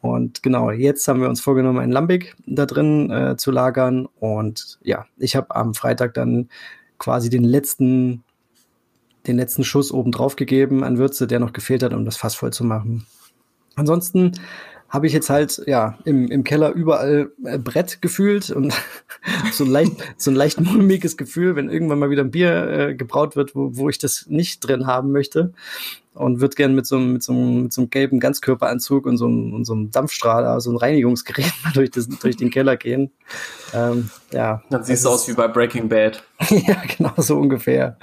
[0.00, 4.06] Und genau, jetzt haben wir uns vorgenommen, ein Lambic da drin äh, zu lagern.
[4.18, 6.48] Und ja, ich habe am Freitag dann
[6.98, 8.22] quasi den letzten
[9.30, 12.34] den letzten Schuss oben drauf gegeben an Würze, der noch gefehlt hat, um das Fass
[12.34, 13.06] voll zu machen.
[13.76, 14.32] Ansonsten
[14.88, 18.74] habe ich jetzt halt ja im, im Keller überall äh, Brett gefühlt und
[19.52, 23.36] so, leicht, so ein leicht mulmiges Gefühl, wenn irgendwann mal wieder ein Bier äh, gebraut
[23.36, 25.52] wird, wo, wo ich das nicht drin haben möchte
[26.14, 29.16] und würde gern mit so, einem, mit, so einem, mit so einem gelben Ganzkörperanzug und
[29.16, 32.76] so einem, und so einem Dampfstrahler, so einem Reinigungsgerät mal durch, das, durch den Keller
[32.76, 33.12] gehen.
[33.72, 34.62] Ähm, ja.
[34.70, 36.22] Dann siehst du aus wie bei Breaking Bad.
[36.50, 37.96] ja, genau so ungefähr.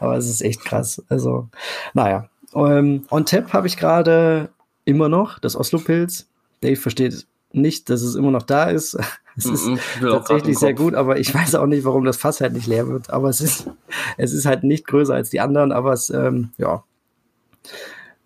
[0.00, 1.02] Aber es ist echt krass.
[1.08, 1.48] Also,
[1.94, 2.28] naja.
[2.54, 4.50] Ähm, on Tap habe ich gerade
[4.84, 6.28] immer noch das Oslo-Pilz.
[6.60, 8.96] Dave versteht nicht, dass es immer noch da ist.
[9.36, 12.40] Es ist mm -mm, tatsächlich sehr gut, aber ich weiß auch nicht, warum das Fass
[12.40, 13.10] halt nicht leer wird.
[13.10, 13.68] Aber es ist,
[14.16, 16.84] es ist halt nicht größer als die anderen, aber es, ähm, ja,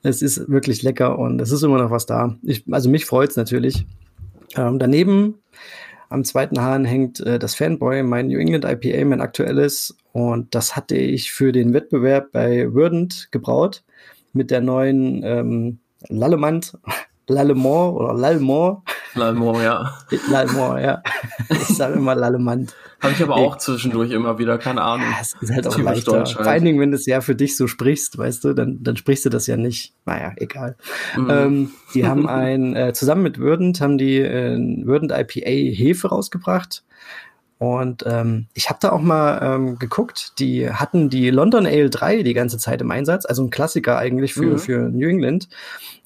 [0.02, 2.36] es ist wirklich lecker und es ist immer noch was da.
[2.42, 3.86] Ich, also mich freut es natürlich.
[4.56, 5.34] Ähm, daneben
[6.08, 9.96] am zweiten Hahn hängt äh, das Fanboy, mein New England IPA, mein aktuelles.
[10.12, 13.84] Und das hatte ich für den Wettbewerb bei Würdent gebraut
[14.32, 16.78] mit der neuen ähm, Lallemant
[17.28, 18.78] Lallemont oder Lallemont.
[19.14, 19.94] Lallemont, ja.
[20.30, 21.02] Lallemont, ja.
[21.50, 22.74] Ich sage immer Lallemant.
[23.00, 25.06] Habe ich aber auch zwischendurch immer wieder, keine Ahnung.
[25.10, 26.12] Ja, es ist halt auch leichter.
[26.12, 26.30] Halt.
[26.30, 28.96] Vor allen Dingen, wenn du es ja für dich so sprichst, weißt du, dann, dann
[28.96, 29.94] sprichst du das ja nicht.
[30.04, 30.76] Naja, egal.
[31.16, 31.30] Mhm.
[31.30, 36.82] Ähm, die haben ein, äh, zusammen mit Würdend haben die äh, Würdend IPA Hefe rausgebracht.
[37.58, 42.22] Und ähm, ich habe da auch mal ähm, geguckt, die hatten die London Ale 3
[42.22, 44.58] die ganze Zeit im Einsatz, also ein Klassiker eigentlich für, mhm.
[44.58, 45.48] für New England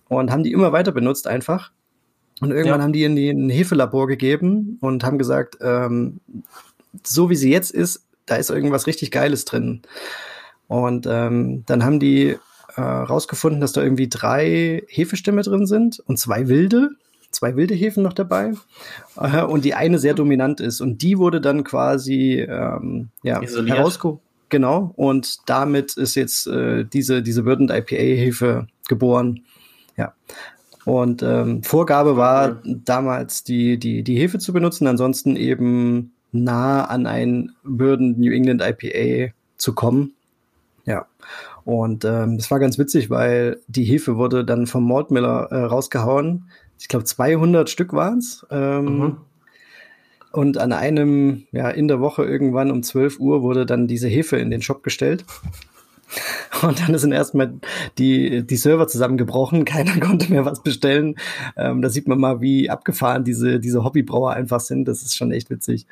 [0.08, 1.72] und haben die immer weiter benutzt einfach.
[2.42, 2.82] Und irgendwann ja.
[2.82, 6.18] haben die in die ein Hefelabor gegeben und haben gesagt, ähm,
[7.04, 9.82] so wie sie jetzt ist, da ist irgendwas richtig Geiles drin.
[10.66, 12.36] Und ähm, dann haben die
[12.74, 16.90] äh, rausgefunden, dass da irgendwie drei Hefestämme drin sind und zwei wilde,
[17.30, 18.54] zwei wilde Hefen noch dabei
[19.16, 20.80] äh, und die eine sehr dominant ist.
[20.80, 24.18] Und die wurde dann quasi ähm, ja, herausgeholt.
[24.48, 29.44] Genau, und damit ist jetzt äh, diese, diese Würdend IPA-Hefe geboren.
[29.96, 30.14] Ja.
[30.84, 37.06] Und ähm, Vorgabe war damals, die, die, die Hefe zu benutzen, ansonsten eben nah an
[37.06, 40.14] ein Würden New England IPA zu kommen.
[40.84, 41.06] Ja.
[41.64, 46.50] Und ähm, das war ganz witzig, weil die Hefe wurde dann vom Maltmiller äh, rausgehauen.
[46.80, 48.44] Ich glaube, 200 Stück waren's.
[48.50, 49.16] Ähm, mhm.
[50.32, 54.38] Und an einem, ja, in der Woche irgendwann um 12 Uhr wurde dann diese Hefe
[54.38, 55.24] in den Shop gestellt.
[56.62, 57.54] Und dann sind erstmal
[57.98, 61.16] die, die Server zusammengebrochen, keiner konnte mehr was bestellen.
[61.56, 64.86] Ähm, da sieht man mal, wie abgefahren diese, diese Hobbybrauer einfach sind.
[64.86, 65.86] Das ist schon echt witzig.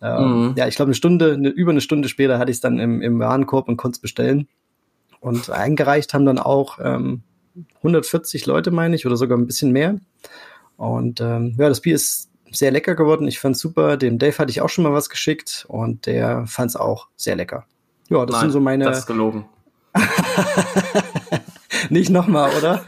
[0.00, 0.54] Ähm, mhm.
[0.56, 3.00] Ja, ich glaube, eine Stunde, eine, über eine Stunde später hatte ich es dann im,
[3.00, 4.48] im Warenkorb und konnte es bestellen.
[5.20, 7.22] Und eingereicht haben dann auch ähm,
[7.78, 9.98] 140 Leute, meine ich, oder sogar ein bisschen mehr.
[10.76, 13.26] Und ähm, ja, das Bier ist sehr lecker geworden.
[13.28, 13.96] Ich fand's super.
[13.96, 17.64] Dem Dave hatte ich auch schon mal was geschickt und der fand's auch sehr lecker.
[18.10, 18.84] Ja, das Nein, sind so meine.
[18.84, 19.46] Das ist gelogen.
[21.90, 22.84] Nicht nochmal, oder?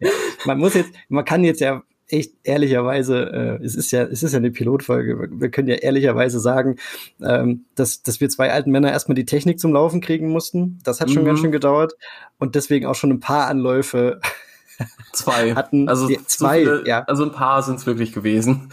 [0.00, 0.10] ja,
[0.46, 4.32] man muss jetzt, man kann jetzt ja echt ehrlicherweise, äh, es ist ja, es ist
[4.32, 5.28] ja eine Pilotfolge.
[5.32, 6.76] Wir, können ja ehrlicherweise sagen,
[7.22, 10.78] ähm, dass, dass wir zwei alten Männer erstmal die Technik zum Laufen kriegen mussten.
[10.84, 11.26] Das hat schon mhm.
[11.26, 11.94] ganz schön gedauert
[12.38, 14.20] und deswegen auch schon ein paar Anläufe
[15.12, 15.88] zwei hatten.
[15.88, 17.02] Also die, zwei, viele, ja.
[17.04, 18.70] Also ein paar sind es wirklich gewesen.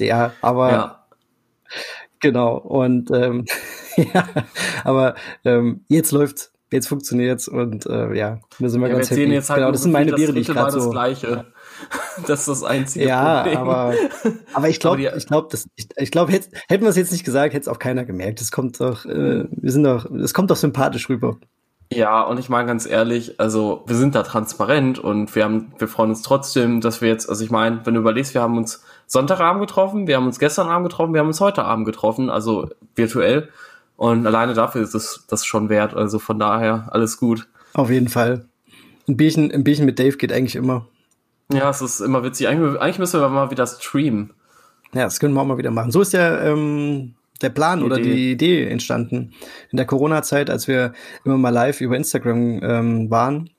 [0.00, 0.97] Ja, aber ja.
[2.20, 3.44] Genau und ähm,
[3.96, 4.28] ja,
[4.84, 9.24] aber ähm, jetzt läuft jetzt funktioniert's und äh, ja, wir sind mal ja, ganz happy.
[9.24, 10.78] Jetzt halt genau, das sind meine Biere, die ich gerade so.
[10.80, 11.46] Das Gleiche.
[12.26, 13.58] Das ist das einzige ja, Problem.
[13.58, 13.94] aber,
[14.52, 17.62] aber ich glaube, ich glaube, ich, ich glaube, hätten wir es jetzt nicht gesagt, hätte
[17.62, 18.40] es auch keiner gemerkt.
[18.40, 21.38] Es kommt doch, äh, wir sind doch, es kommt doch sympathisch rüber.
[21.92, 25.86] Ja, und ich meine ganz ehrlich, also wir sind da transparent und wir haben, wir
[25.86, 28.82] freuen uns trotzdem, dass wir jetzt, also ich meine, wenn du überlegst, wir haben uns
[29.08, 32.68] Sonntagabend getroffen, wir haben uns gestern Abend getroffen, wir haben uns heute Abend getroffen, also
[32.94, 33.48] virtuell.
[33.96, 35.94] Und alleine dafür ist es das schon wert.
[35.94, 37.48] Also von daher alles gut.
[37.72, 38.44] Auf jeden Fall.
[39.08, 40.86] Ein Bierchen, ein Bierchen mit Dave geht eigentlich immer.
[41.52, 42.46] Ja, es ist immer witzig.
[42.46, 44.34] Eigentlich, eigentlich müssen wir mal wieder streamen.
[44.92, 45.90] Ja, das können wir auch mal wieder machen.
[45.90, 48.12] So ist ja ähm, der Plan die oder Idee.
[48.12, 49.32] die Idee entstanden.
[49.70, 50.92] In der Corona-Zeit, als wir
[51.24, 53.50] immer mal live über Instagram ähm, waren,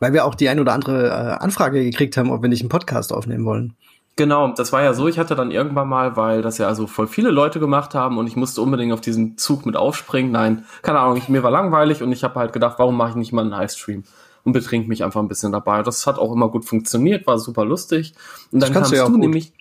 [0.00, 2.68] weil wir auch die ein oder andere äh, Anfrage gekriegt haben, ob wir nicht einen
[2.68, 3.76] Podcast aufnehmen wollen.
[4.16, 7.08] Genau, das war ja so, ich hatte dann irgendwann mal, weil das ja also voll
[7.08, 10.30] viele Leute gemacht haben und ich musste unbedingt auf diesen Zug mit aufspringen.
[10.30, 13.16] Nein, keine Ahnung, ich, mir war langweilig und ich habe halt gedacht, warum mache ich
[13.16, 14.04] nicht mal einen Livestream
[14.44, 15.82] und betrink mich einfach ein bisschen dabei.
[15.82, 18.14] Das hat auch immer gut funktioniert, war super lustig.
[18.52, 19.52] Und dann kannst du, ja du nämlich,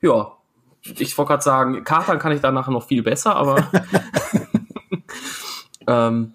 [0.00, 0.32] ja,
[0.82, 3.68] ich wollte gerade sagen, Katern kann ich danach noch viel besser, aber
[5.86, 6.34] ähm,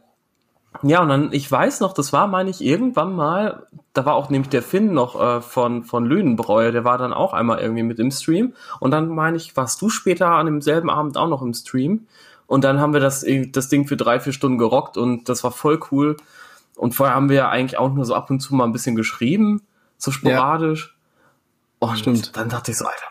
[0.88, 4.30] ja, und dann, ich weiß noch, das war, meine ich, irgendwann mal, da war auch
[4.30, 7.98] nämlich der Finn noch äh, von, von Lüdenbräu, der war dann auch einmal irgendwie mit
[7.98, 8.54] im Stream.
[8.80, 12.06] Und dann, meine ich, warst du später an demselben Abend auch noch im Stream.
[12.46, 15.50] Und dann haben wir das, das Ding für drei, vier Stunden gerockt und das war
[15.50, 16.18] voll cool.
[16.76, 18.96] Und vorher haben wir ja eigentlich auch nur so ab und zu mal ein bisschen
[18.96, 19.64] geschrieben,
[19.98, 20.96] so sporadisch.
[21.82, 21.90] Ja.
[21.90, 22.38] Und Stimmt.
[22.38, 23.08] dann dachte ich so, Alter,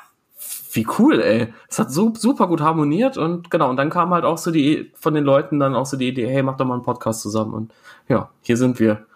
[0.75, 1.53] wie cool, ey.
[1.69, 4.93] Es hat so super gut harmoniert und genau, und dann kam halt auch so die
[4.95, 7.55] von den Leuten dann auch so die Idee, hey, mach doch mal einen Podcast zusammen
[7.55, 7.73] und
[8.09, 9.07] ja, hier sind wir.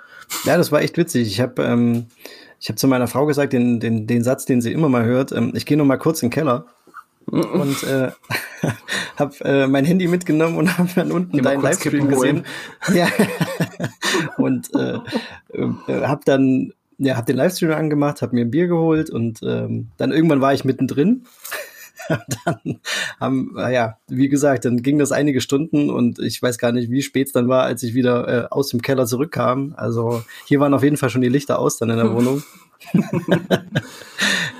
[0.44, 1.28] Ja, das war echt witzig.
[1.28, 2.06] Ich habe ähm,
[2.60, 5.32] ich habe zu meiner Frau gesagt, den, den, den Satz, den sie immer mal hört,
[5.32, 6.66] ähm, ich gehe noch mal kurz in den Keller
[7.30, 8.10] und äh,
[9.16, 12.44] habe äh, mein Handy mitgenommen und habe dann unten deinen Livestream gesehen.
[12.94, 13.08] ja.
[14.38, 14.98] und äh,
[15.52, 19.88] äh, habe dann ja, hab den Livestream angemacht, habe mir ein Bier geholt und ähm,
[19.96, 21.24] dann irgendwann war ich mittendrin.
[22.44, 22.80] dann
[23.20, 27.02] haben, ja, wie gesagt, dann ging das einige Stunden und ich weiß gar nicht, wie
[27.02, 29.74] spät es dann war, als ich wieder äh, aus dem Keller zurückkam.
[29.76, 32.42] Also hier waren auf jeden Fall schon die Lichter aus dann in der Wohnung.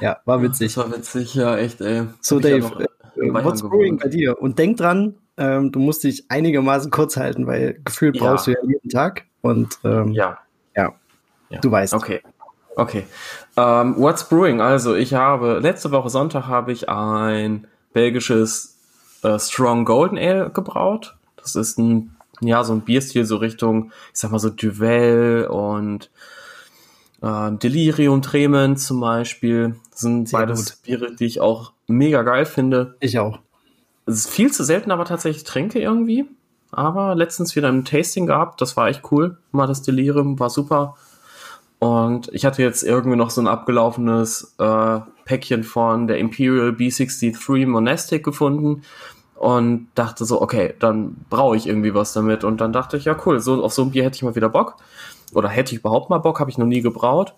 [0.01, 0.75] ja, war witzig.
[0.75, 2.05] Das war witzig, ja, echt, ey.
[2.21, 2.87] So, Dave, ja
[3.23, 4.41] äh, what's growing bei dir?
[4.41, 8.23] Und denk dran, ähm, du musst dich einigermaßen kurz halten, weil gefühlt ja.
[8.23, 9.25] brauchst du ja jeden Tag.
[9.41, 10.39] Und ähm, ja.
[11.49, 11.61] Ja.
[11.61, 11.95] Du weißt.
[11.95, 12.23] Okay.
[12.77, 13.07] Okay.
[13.57, 14.61] Um, ähm, what's brewing?
[14.61, 18.79] Also ich habe letzte Woche Sonntag habe ich ein belgisches
[19.23, 21.17] äh, Strong Golden Ale gebraut.
[21.37, 26.11] Das ist ein ja so ein Bierstil so Richtung, ich sag mal so Duvel und
[27.23, 29.77] äh, Delirium Tremen zum Beispiel.
[29.91, 30.83] Das sind Sehr beides gut.
[30.83, 32.97] Biere, die ich auch mega geil finde.
[33.01, 33.41] Ich auch.
[34.07, 36.27] Es ist viel zu selten, aber tatsächlich trinke irgendwie.
[36.71, 39.39] Aber letztens wieder ein Tasting gehabt, das war echt cool.
[39.53, 40.97] Mal das Delirium war super.
[41.79, 47.67] Und ich hatte jetzt irgendwie noch so ein abgelaufenes äh, Päckchen von der Imperial B63
[47.67, 48.83] Monastic gefunden
[49.37, 52.43] und dachte so, okay, dann brauche ich irgendwie was damit.
[52.43, 54.49] Und dann dachte ich, ja cool, so auf so ein Bier hätte ich mal wieder
[54.49, 54.77] Bock.
[55.35, 57.35] Oder hätte ich überhaupt mal Bock, habe ich noch nie gebraut.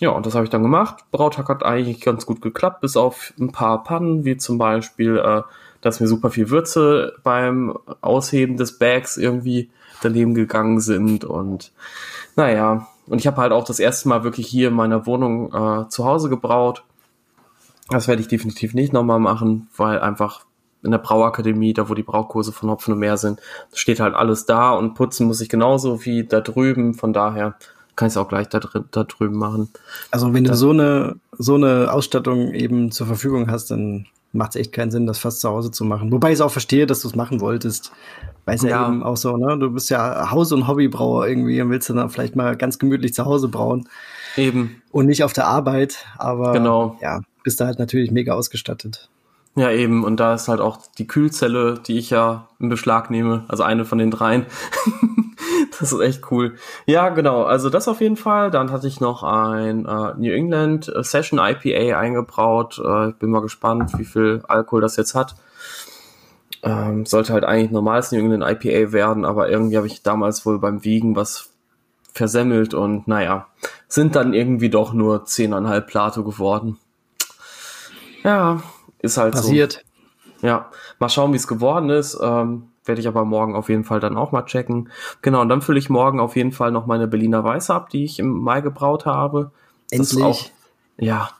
[0.00, 1.04] Ja, und das habe ich dann gemacht.
[1.10, 5.42] Brautag hat eigentlich ganz gut geklappt, bis auf ein paar Pannen, wie zum Beispiel, äh,
[5.80, 9.70] dass mir super viel Würze beim Ausheben des Bags irgendwie
[10.02, 11.24] daneben gegangen sind.
[11.24, 11.72] Und
[12.36, 15.88] naja, und ich habe halt auch das erste Mal wirklich hier in meiner Wohnung äh,
[15.88, 16.84] zu Hause gebraut.
[17.88, 20.44] Das werde ich definitiv nicht nochmal machen, weil einfach
[20.82, 23.40] in der Brauakademie, da wo die Braukurse von Hopfen und Meer sind,
[23.72, 26.94] steht halt alles da und putzen muss ich genauso wie da drüben.
[26.94, 27.54] Von daher
[27.94, 28.60] kann ich es auch gleich da,
[28.90, 29.68] da drüben machen.
[30.10, 34.60] Also wenn du so eine, so eine Ausstattung eben zur Verfügung hast, dann macht es
[34.60, 36.10] echt keinen Sinn, das fast zu Hause zu machen.
[36.10, 37.92] Wobei ich es auch verstehe, dass du es machen wolltest.
[38.44, 38.70] Weil es ja.
[38.70, 38.88] ja.
[38.88, 39.58] eben auch so, ne?
[39.58, 43.24] Du bist ja Haus- und Hobbybrauer irgendwie und willst dann vielleicht mal ganz gemütlich zu
[43.24, 43.88] Hause brauen.
[44.36, 44.82] Eben.
[44.90, 46.96] Und nicht auf der Arbeit, aber genau.
[47.00, 49.10] ja, bist da halt natürlich mega ausgestattet.
[49.54, 50.02] Ja, eben.
[50.04, 53.44] Und da ist halt auch die Kühlzelle, die ich ja in Beschlag nehme.
[53.48, 54.46] Also eine von den dreien.
[55.80, 56.56] das ist echt cool.
[56.86, 57.44] Ja, genau.
[57.44, 58.50] Also das auf jeden Fall.
[58.50, 62.80] Dann hatte ich noch ein äh, New England Session IPA eingebraut.
[62.84, 65.36] Äh, ich bin mal gespannt, wie viel Alkohol das jetzt hat.
[66.62, 70.60] Ähm, sollte halt eigentlich normales New England IPA werden, aber irgendwie habe ich damals wohl
[70.60, 71.50] beim Wiegen was
[72.12, 73.48] versemmelt und naja,
[73.88, 76.78] sind dann irgendwie doch nur 10,5 Plato geworden.
[78.22, 78.62] Ja,
[79.00, 79.84] ist halt Passiert.
[80.40, 80.46] so.
[80.46, 82.18] Ja, mal schauen, wie es geworden ist.
[82.22, 84.90] Ähm, Werde ich aber morgen auf jeden Fall dann auch mal checken.
[85.22, 88.04] Genau, und dann fülle ich morgen auf jeden Fall noch meine Berliner Weiße ab, die
[88.04, 89.52] ich im Mai gebraut habe.
[89.90, 90.24] Endlich.
[90.24, 90.44] Auch,
[90.98, 91.30] ja,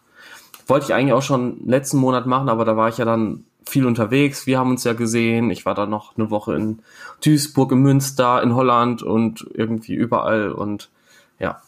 [0.66, 3.86] wollte ich eigentlich auch schon letzten Monat machen, aber da war ich ja dann viel
[3.86, 4.46] unterwegs.
[4.46, 5.50] Wir haben uns ja gesehen.
[5.50, 6.80] Ich war da noch eine Woche in
[7.24, 10.52] Duisburg, in Münster, in Holland und irgendwie überall.
[10.52, 10.90] Und
[11.38, 11.60] ja,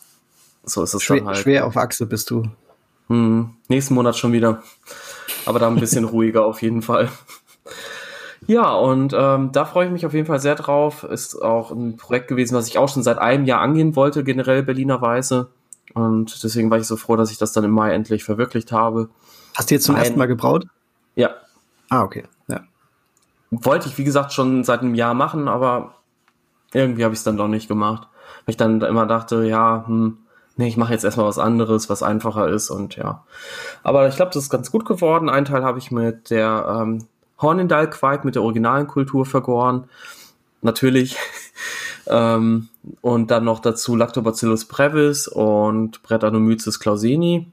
[0.65, 1.39] so ist es schwer, dann halt.
[1.39, 2.45] Schwer auf Achse bist du.
[3.09, 4.63] Hm, nächsten Monat schon wieder.
[5.47, 7.11] Aber da ein bisschen ruhiger auf jeden Fall.
[8.47, 11.05] Ja, und ähm, da freue ich mich auf jeden Fall sehr drauf.
[11.05, 14.63] Ist auch ein Projekt gewesen, was ich auch schon seit einem Jahr angehen wollte, generell
[14.63, 15.49] Berliner Weiße.
[15.95, 19.09] Und deswegen war ich so froh, dass ich das dann im Mai endlich verwirklicht habe.
[19.55, 20.67] Hast du jetzt zum ein, ersten Mal gebraut?
[21.15, 21.31] Ja.
[21.89, 22.25] Ah, okay.
[22.49, 22.63] Ja.
[23.51, 25.95] Wollte ich, wie gesagt, schon seit einem Jahr machen, aber
[26.73, 28.09] irgendwie habe ich es dann doch nicht gemacht.
[28.45, 30.19] Weil ich dann immer dachte, ja, hm,
[30.57, 33.25] nee, ich mache jetzt erstmal was anderes, was einfacher ist und ja.
[33.83, 35.29] Aber ich glaube, das ist ganz gut geworden.
[35.29, 37.07] Einen Teil habe ich mit der ähm,
[37.41, 39.85] Hornindal-Quark, mit der originalen Kultur vergoren.
[40.63, 41.17] Natürlich.
[42.07, 42.69] ähm,
[43.01, 47.51] und dann noch dazu Lactobacillus brevis und Brettanomyces clauseni.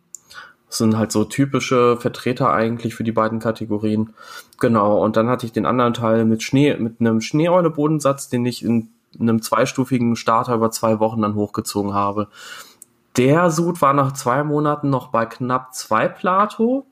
[0.67, 4.13] Das sind halt so typische Vertreter eigentlich für die beiden Kategorien.
[4.59, 5.03] Genau.
[5.03, 8.89] Und dann hatte ich den anderen Teil mit Schnee, mit einem Schneeeule-Bodensatz, den ich in
[9.19, 12.29] einem zweistufigen Starter über zwei Wochen dann hochgezogen habe.
[13.17, 16.85] Der Sud war nach zwei Monaten noch bei knapp zwei Plato,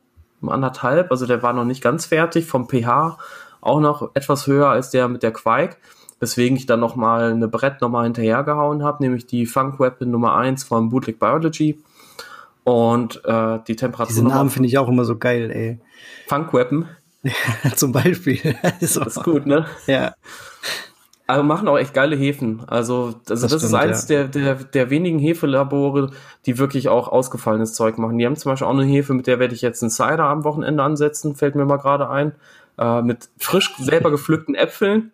[0.47, 3.17] anderthalb, also der war noch nicht ganz fertig, vom pH
[3.61, 5.77] auch noch etwas höher als der mit der Quake,
[6.19, 10.63] weswegen ich dann nochmal eine Brett nochmal hinterhergehauen habe, nämlich die Funk Weapon Nummer 1
[10.63, 11.81] von Bootleg Biology
[12.63, 14.07] und äh, die Temperatur.
[14.07, 15.79] Diese Namen finde ich auch immer so geil, ey.
[16.27, 16.87] Funk Weapon.
[17.75, 18.37] Zum Beispiel.
[18.79, 19.01] so.
[19.03, 19.65] Das ist gut, ne?
[19.87, 20.13] Ja.
[21.29, 22.63] Aber machen auch echt geile Hefen.
[22.65, 24.23] Also, also das, das stimmt, ist eins ja.
[24.23, 26.09] der, der, der wenigen Hefelabore,
[26.47, 28.17] die wirklich auch ausgefallenes Zeug machen.
[28.17, 30.43] Die haben zum Beispiel auch eine Hefe, mit der werde ich jetzt einen Cider am
[30.43, 32.31] Wochenende ansetzen, fällt mir mal gerade ein.
[32.79, 35.11] Äh, mit frisch selber gepflückten Äpfeln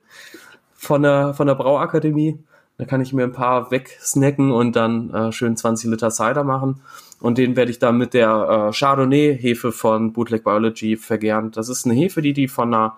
[0.73, 2.39] von der, von der Brauakademie.
[2.77, 6.79] Da kann ich mir ein paar wegsnacken und dann äh, schön 20 Liter Cider machen.
[7.19, 11.51] Und den werde ich dann mit der äh, Chardonnay-Hefe von Bootleg Biology vergären.
[11.51, 12.95] Das ist eine Hefe, die die von, einer,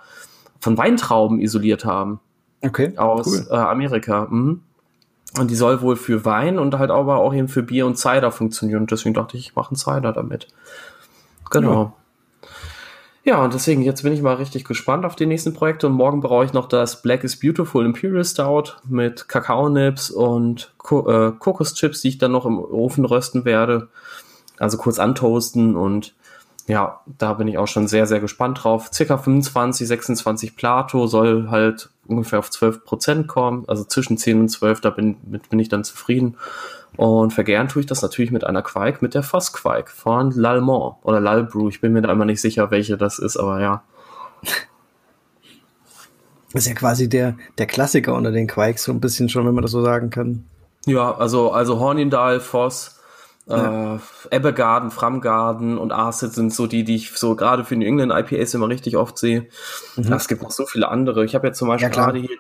[0.60, 2.20] von Weintrauben isoliert haben.
[2.62, 2.98] Okay.
[2.98, 3.48] Aus cool.
[3.50, 4.28] äh, Amerika.
[4.30, 4.62] Mhm.
[5.38, 8.32] Und die soll wohl für Wein und halt aber auch eben für Bier und Cider
[8.32, 8.82] funktionieren.
[8.82, 10.48] Und deswegen dachte ich, ich mache einen Cider damit.
[11.52, 11.94] Genau.
[13.24, 13.34] Ja.
[13.34, 13.44] ja.
[13.44, 15.88] und deswegen, jetzt bin ich mal richtig gespannt auf die nächsten Projekte.
[15.88, 21.10] Und morgen brauche ich noch das Black is Beautiful Imperial Stout mit Kakaonips und Ko
[21.10, 23.90] äh, Kokoschips, die ich dann noch im Ofen rösten werde.
[24.58, 26.16] Also kurz antoasten und
[26.68, 28.90] ja, da bin ich auch schon sehr, sehr gespannt drauf.
[28.94, 34.50] Circa 25, 26 Plato soll halt ungefähr auf 12 Prozent kommen, also zwischen 10 und
[34.50, 35.16] 12, da bin,
[35.50, 36.36] bin ich dann zufrieden.
[36.98, 40.96] Und vergären tue ich das natürlich mit einer Quake, mit der Foss Quake von L'Allemand
[41.04, 41.70] oder L'Albrew.
[41.70, 43.84] Ich bin mir da immer nicht sicher, welche das ist, aber ja.
[46.54, 49.54] Das ist ja quasi der, der Klassiker unter den Quikes, so ein bisschen schon, wenn
[49.54, 50.46] man das so sagen kann.
[50.86, 52.97] Ja, also, also Hornindal, Voss,
[53.48, 53.96] ja.
[53.96, 54.00] Äh,
[54.32, 58.54] Ebbegarden, Framgarden und Arset sind so die, die ich so gerade für New England IPAs
[58.54, 59.48] immer richtig oft sehe.
[59.96, 60.12] Mhm.
[60.12, 61.24] Es gibt noch so viele andere.
[61.24, 62.38] Ich habe jetzt zum Beispiel ja, gerade hier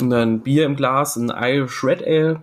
[0.00, 2.42] ein Bier im Glas, ein Irish Red Ale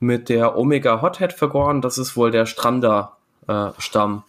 [0.00, 1.82] mit der Omega Hothead vergoren.
[1.82, 3.16] Das ist wohl der Strander
[3.48, 4.22] äh, Stamm.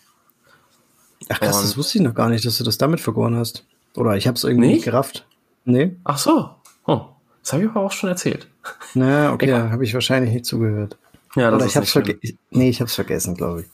[1.29, 3.65] Ach krass, und das wusste ich noch gar nicht, dass du das damit vergoren hast.
[3.95, 5.25] Oder ich habe es irgendwie nicht gerafft.
[5.65, 5.97] Nee.
[6.03, 6.51] Ach so.
[6.85, 7.05] Oh,
[7.41, 8.47] das habe ich aber auch schon erzählt.
[8.93, 10.97] Na, okay, da habe ich wahrscheinlich nicht zugehört.
[11.38, 12.39] Ja, das Oder ich hab's vergessen.
[12.50, 13.67] Nee, ich hab's vergessen, glaube ich.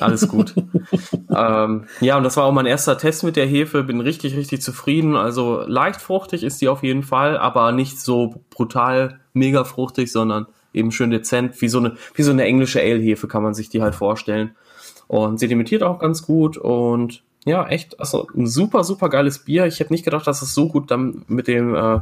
[0.00, 0.54] Alles gut.
[1.34, 3.82] ähm, ja, und das war auch mein erster Test mit der Hefe.
[3.82, 5.16] Bin richtig, richtig zufrieden.
[5.16, 10.46] Also leicht fruchtig ist die auf jeden Fall, aber nicht so brutal mega fruchtig, sondern
[10.72, 13.82] eben schön dezent, wie so eine, wie so eine englische Ale-Hefe kann man sich die
[13.82, 14.54] halt vorstellen.
[15.08, 19.66] Und sedimentiert auch ganz gut und ja, echt, also ein super, super geiles Bier.
[19.66, 22.00] Ich hätte nicht gedacht, dass es so gut dann mit dem, äh,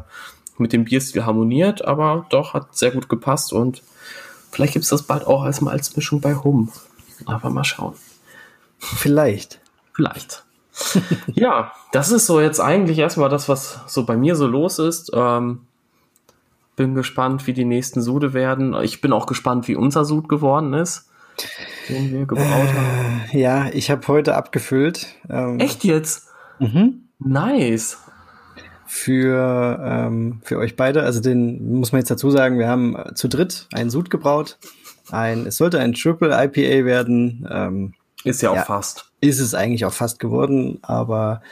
[0.59, 3.83] mit dem Bierstil harmoniert, aber doch, hat sehr gut gepasst und
[4.51, 6.71] vielleicht gibt's das bald auch als Malzmischung bei Hum.
[7.27, 7.95] Aber mal schauen.
[8.79, 9.61] Vielleicht.
[9.93, 10.45] Vielleicht.
[11.35, 15.11] ja, das ist so jetzt eigentlich erstmal das, was so bei mir so los ist.
[15.13, 15.63] Ähm,
[16.77, 18.75] bin gespannt, wie die nächsten Sude werden.
[18.83, 21.11] Ich bin auch gespannt, wie unser Sud geworden ist,
[21.89, 23.23] den wir gebraut haben.
[23.33, 25.09] Äh, ja, ich habe heute abgefüllt.
[25.29, 26.29] Ähm, Echt jetzt?
[26.61, 27.09] Mhm.
[27.19, 27.99] Nice.
[28.90, 33.29] Für, ähm, für euch beide, also den muss man jetzt dazu sagen, wir haben zu
[33.29, 34.59] dritt einen Sud gebraut.
[35.11, 37.46] Ein, es sollte ein Triple IPA werden.
[37.51, 39.11] Ähm, ist ja auch ja, fast.
[39.20, 41.42] Ist es eigentlich auch fast geworden, aber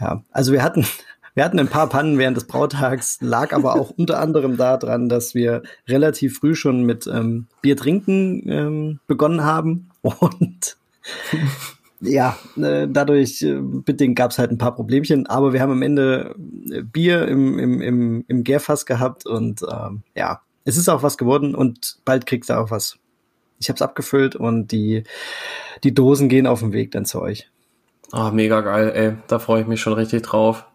[0.00, 0.86] ja, also wir hatten,
[1.34, 5.34] wir hatten ein paar Pannen während des Brautags, lag aber auch unter anderem daran, dass
[5.34, 10.76] wir relativ früh schon mit ähm, Bier trinken ähm, begonnen haben und
[12.00, 15.82] ja, äh, dadurch äh, bedingt gab es halt ein paar Problemchen, aber wir haben am
[15.82, 16.34] Ende
[16.70, 21.16] äh, Bier im, im, im, im Gärfass gehabt und ähm, ja, es ist auch was
[21.16, 22.98] geworden und bald kriegst du auch was.
[23.58, 25.04] Ich habe es abgefüllt und die,
[25.84, 27.50] die Dosen gehen auf dem Weg dann zu euch.
[28.12, 29.16] Ah, mega geil, ey.
[29.28, 30.66] Da freue ich mich schon richtig drauf.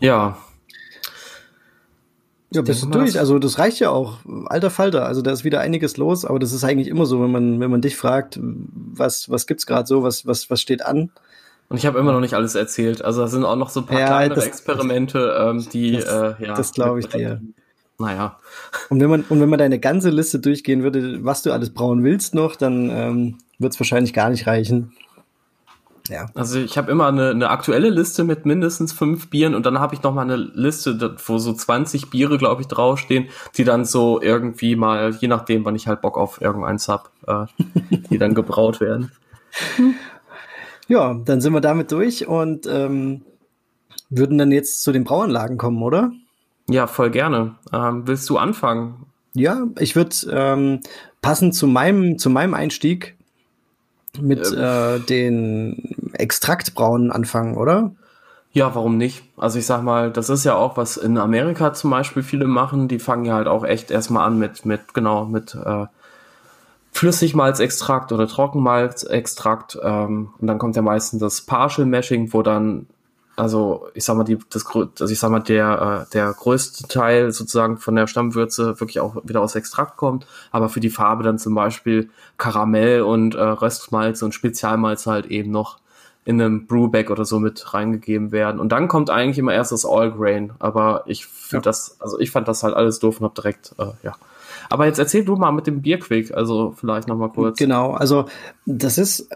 [0.00, 0.38] Ja.
[2.54, 3.18] Ja, bist du durch.
[3.18, 4.18] Also das reicht ja auch.
[4.46, 5.06] Alter Falter.
[5.06, 7.70] Also da ist wieder einiges los, aber das ist eigentlich immer so, wenn man, wenn
[7.70, 11.10] man dich fragt, was, was gibt's gerade so, was, was, was steht an?
[11.68, 13.04] Und ich habe immer noch nicht alles erzählt.
[13.04, 16.04] Also da sind auch noch so ein paar ja, kleinere das, Experimente, ähm, die, das,
[16.04, 16.54] äh, ja.
[16.54, 17.40] Das glaube ich dir
[17.98, 18.38] naja.
[18.90, 22.02] Und wenn man, und wenn man deine ganze Liste durchgehen würde, was du alles brauen
[22.02, 24.92] willst noch, dann ähm, wird es wahrscheinlich gar nicht reichen.
[26.08, 26.26] Ja.
[26.34, 29.94] Also ich habe immer eine, eine aktuelle Liste mit mindestens fünf Bieren und dann habe
[29.94, 34.20] ich noch mal eine Liste, wo so 20 Biere, glaube ich, draufstehen, die dann so
[34.20, 37.46] irgendwie mal, je nachdem, wann ich halt Bock auf irgendeins hab, äh,
[38.10, 39.12] die dann gebraut werden.
[40.88, 43.22] Ja, dann sind wir damit durch und ähm,
[44.10, 46.12] würden dann jetzt zu den Brauanlagen kommen, oder?
[46.68, 47.56] Ja, voll gerne.
[47.72, 49.06] Ähm, willst du anfangen?
[49.32, 50.80] Ja, ich würde ähm,
[51.22, 53.16] passend zu meinem, zu meinem Einstieg
[54.20, 54.58] mit ähm.
[54.58, 57.92] äh, den Extraktbrauen anfangen, oder?
[58.52, 59.24] Ja, warum nicht?
[59.36, 62.86] Also ich sag mal, das ist ja auch, was in Amerika zum Beispiel viele machen.
[62.86, 65.86] Die fangen ja halt auch echt erstmal an mit, mit, genau, mit äh,
[66.92, 69.78] Flüssigmalzextrakt oder Trockenmalzextrakt.
[69.82, 72.86] Ähm, und dann kommt ja meistens das Partial Mashing, wo dann
[73.36, 77.32] also ich sag mal, die, das, also ich sag mal, der, äh, der größte Teil
[77.32, 81.38] sozusagen von der Stammwürze wirklich auch wieder aus Extrakt kommt, aber für die Farbe dann
[81.38, 85.78] zum Beispiel Karamell und äh, Röstmalz und Spezialmalz halt eben noch
[86.24, 88.58] in einem Brewback oder so mit reingegeben werden.
[88.58, 90.52] Und dann kommt eigentlich immer erst das All Grain.
[90.58, 91.70] Aber ich finde ja.
[91.70, 94.14] das, also ich fand das halt alles doof und hab direkt, äh, ja.
[94.70, 97.58] Aber jetzt erzähl du mal mit dem Bierquick, also vielleicht nochmal kurz.
[97.58, 98.26] Genau, also
[98.64, 99.28] das ist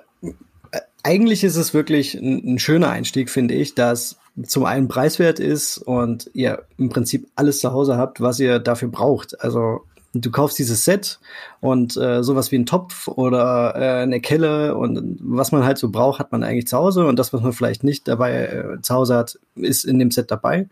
[1.03, 5.79] eigentlich ist es wirklich ein, ein schöner Einstieg, finde ich, dass zum einen preiswert ist
[5.79, 9.41] und ihr im Prinzip alles zu Hause habt, was ihr dafür braucht.
[9.41, 9.85] Also
[10.21, 11.19] du kaufst dieses Set
[11.61, 15.91] und äh, sowas wie ein Topf oder äh, eine Kelle und was man halt so
[15.91, 18.95] braucht, hat man eigentlich zu Hause und das, was man vielleicht nicht dabei äh, zu
[18.95, 20.69] Hause hat, ist in dem Set dabei.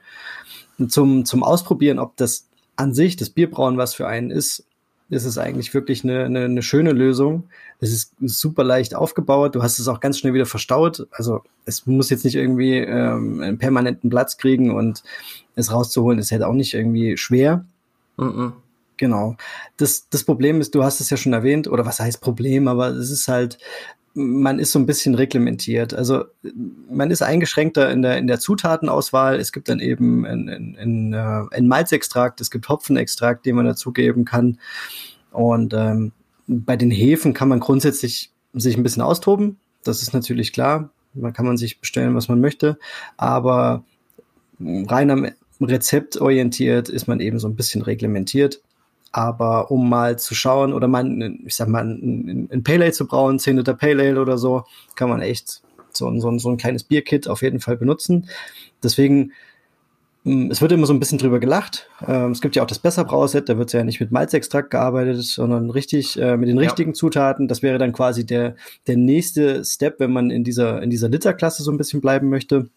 [0.88, 4.64] Zum, zum Ausprobieren, ob das an sich, das Bierbrauen was für einen ist,
[5.08, 7.44] ist es eigentlich wirklich eine, eine, eine schöne Lösung.
[7.78, 9.54] Es ist super leicht aufgebaut.
[9.54, 11.06] Du hast es auch ganz schnell wieder verstaut.
[11.12, 15.04] Also es muss jetzt nicht irgendwie ähm, einen permanenten Platz kriegen und
[15.54, 17.64] es rauszuholen ist halt auch nicht irgendwie schwer.
[18.16, 18.54] Mhm.
[18.96, 19.36] Genau.
[19.76, 22.88] Das, das Problem ist, du hast es ja schon erwähnt, oder was heißt Problem, aber
[22.88, 23.58] es ist halt,
[24.14, 25.92] man ist so ein bisschen reglementiert.
[25.92, 26.24] Also
[26.90, 29.38] man ist eingeschränkter in der, in der Zutatenauswahl.
[29.38, 34.24] Es gibt dann eben ein, ein, ein, äh, Malzextrakt, es gibt Hopfenextrakt, den man dazugeben
[34.24, 34.58] kann.
[35.32, 36.12] Und ähm,
[36.46, 39.58] bei den Hefen kann man grundsätzlich sich ein bisschen austoben.
[39.84, 40.88] Das ist natürlich klar.
[41.12, 42.78] Da kann man sich bestellen, was man möchte.
[43.18, 43.84] Aber
[44.60, 45.28] rein am
[45.60, 48.62] Rezept orientiert ist man eben so ein bisschen reglementiert.
[49.16, 51.10] Aber um mal zu schauen oder mal,
[51.46, 54.64] ich sag mal, ein, ein Pale Ale zu brauen, 10 Liter Pale Ale oder so,
[54.94, 58.28] kann man echt so, ein, so, ein, so ein kleines Bierkit auf jeden Fall benutzen.
[58.82, 59.32] Deswegen,
[60.24, 61.88] hm, es wird immer so ein bisschen drüber gelacht.
[62.06, 65.70] Ähm, es gibt ja auch das Besser-Brauset, da wird ja nicht mit Malzextrakt gearbeitet, sondern
[65.70, 66.94] richtig äh, mit den richtigen ja.
[66.94, 67.48] Zutaten.
[67.48, 68.54] Das wäre dann quasi der,
[68.86, 72.68] der nächste Step, wenn man in dieser, in dieser Literklasse so ein bisschen bleiben möchte.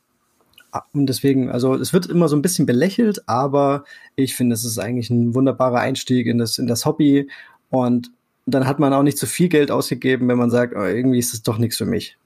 [0.94, 3.84] Und deswegen, also es wird immer so ein bisschen belächelt, aber
[4.16, 7.30] ich finde, es ist eigentlich ein wunderbarer Einstieg in das, in das Hobby.
[7.70, 8.12] Und
[8.46, 11.20] dann hat man auch nicht zu so viel Geld ausgegeben, wenn man sagt, oh, irgendwie
[11.20, 12.18] ist es doch nichts für mich.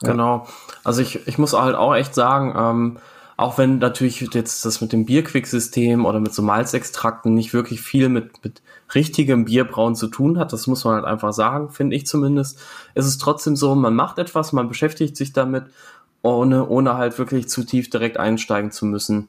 [0.00, 0.46] Genau.
[0.84, 2.98] Also ich, ich muss halt auch echt sagen, ähm,
[3.36, 8.08] auch wenn natürlich jetzt das mit dem Bierquick-System oder mit so Malzextrakten nicht wirklich viel
[8.08, 8.62] mit, mit
[8.94, 12.58] richtigem Bierbrauen zu tun hat, das muss man halt einfach sagen, finde ich zumindest,
[12.94, 15.64] ist es trotzdem so, man macht etwas, man beschäftigt sich damit,
[16.22, 19.28] ohne, ohne halt wirklich zu tief direkt einsteigen zu müssen.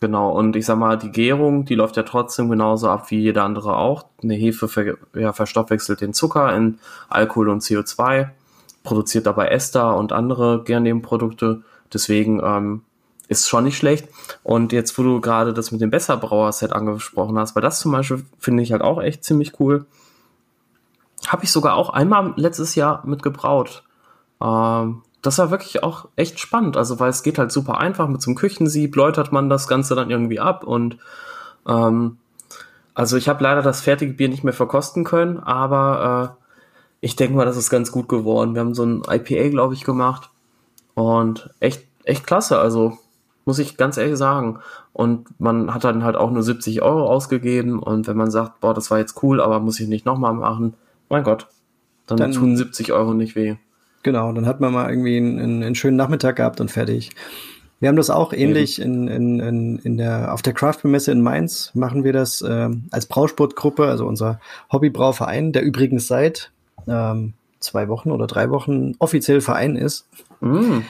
[0.00, 3.44] Genau, und ich sag mal, die Gärung, die läuft ja trotzdem genauso ab wie jeder
[3.44, 4.04] andere auch.
[4.22, 6.78] Eine Hefe ver, ja, verstoffwechselt den Zucker in
[7.08, 8.28] Alkohol und CO2,
[8.82, 11.62] produziert dabei Ester und andere Gärnebenprodukte.
[11.92, 12.82] Deswegen ähm,
[13.28, 14.08] ist schon nicht schlecht.
[14.42, 18.24] Und jetzt, wo du gerade das mit dem Besserbrauer-Set angesprochen hast, weil das zum Beispiel
[18.38, 19.86] finde ich halt auch echt ziemlich cool.
[21.26, 23.82] Habe ich sogar auch einmal letztes Jahr mitgebraut.
[24.42, 26.76] Ähm, das war wirklich auch echt spannend.
[26.76, 28.08] Also, weil es geht halt super einfach.
[28.08, 30.64] Mit so einem Küchensieb läutert man das Ganze dann irgendwie ab.
[30.64, 30.98] Und
[31.66, 32.18] ähm,
[32.94, 36.46] also ich habe leider das fertige Bier nicht mehr verkosten können, aber äh,
[37.00, 38.54] ich denke mal, das ist ganz gut geworden.
[38.54, 40.30] Wir haben so ein IPA, glaube ich, gemacht.
[40.94, 42.58] Und echt, echt klasse.
[42.58, 42.98] Also
[43.44, 44.60] muss ich ganz ehrlich sagen.
[44.92, 47.78] Und man hat dann halt auch nur 70 Euro ausgegeben.
[47.78, 50.74] Und wenn man sagt, boah, das war jetzt cool, aber muss ich nicht nochmal machen,
[51.08, 51.46] mein Gott,
[52.06, 53.56] dann, dann, tun 70 Euro nicht weh.
[54.06, 57.10] Genau, dann hat man mal irgendwie einen, einen schönen Nachmittag gehabt und fertig.
[57.80, 61.72] Wir haben das auch ähnlich in, in, in, in der, auf der Craft-Messe in Mainz
[61.74, 64.38] machen wir das äh, als Brausportgruppe, also unser
[64.70, 66.52] Hobbybrauverein, der übrigens seit
[66.86, 70.06] ähm, zwei Wochen oder drei Wochen offiziell Verein ist.
[70.38, 70.82] Mm.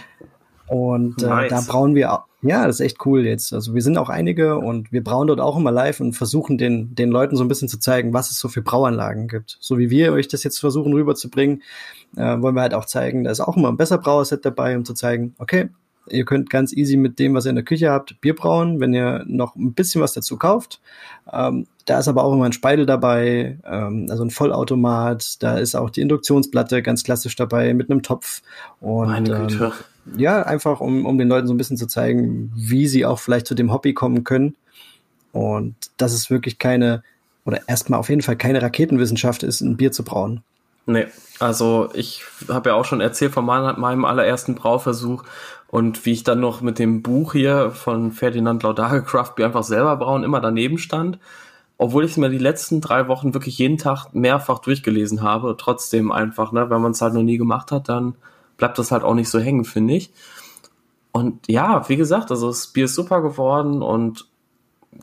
[0.69, 1.51] Und äh, nice.
[1.51, 3.53] da brauen wir, ja, das ist echt cool jetzt.
[3.53, 6.95] Also wir sind auch einige und wir brauen dort auch immer live und versuchen den,
[6.95, 9.59] den Leuten so ein bisschen zu zeigen, was es so für Brauanlagen gibt.
[9.61, 11.63] So wie wir euch das jetzt versuchen rüberzubringen,
[12.17, 14.85] äh, wollen wir halt auch zeigen, da ist auch immer ein besser Brauerset dabei, um
[14.85, 15.71] zu zeigen, okay,
[16.09, 18.95] ihr könnt ganz easy mit dem, was ihr in der Küche habt, Bier brauen, wenn
[18.95, 20.81] ihr noch ein bisschen was dazu kauft.
[21.33, 25.43] Ähm, da ist aber auch immer ein Speidel dabei, ähm, also ein Vollautomat.
[25.43, 28.43] Da ist auch die Induktionsplatte ganz klassisch dabei mit einem Topf.
[28.81, 29.65] Und, Meine Güte.
[29.65, 29.73] Ähm,
[30.17, 33.47] ja, einfach um, um den Leuten so ein bisschen zu zeigen, wie sie auch vielleicht
[33.47, 34.57] zu dem Hobby kommen können.
[35.33, 37.03] Und dass es wirklich keine,
[37.45, 40.43] oder erstmal auf jeden Fall keine Raketenwissenschaft ist, ein Bier zu brauen.
[40.87, 41.07] Nee,
[41.41, 45.25] also ich habe ja auch schon erzählt von meinem allerersten Brauversuch
[45.69, 49.65] und wie ich dann noch mit dem Buch hier von Ferdinand Laudage Craft Beer einfach
[49.65, 51.19] selber brauen immer daneben stand
[51.79, 56.11] obwohl ich es mir die letzten drei Wochen wirklich jeden Tag mehrfach durchgelesen habe, trotzdem
[56.11, 58.15] einfach, ne, wenn man es halt noch nie gemacht hat, dann
[58.57, 60.13] bleibt das halt auch nicht so hängen, finde ich.
[61.13, 64.29] Und ja, wie gesagt, also das Bier ist super geworden und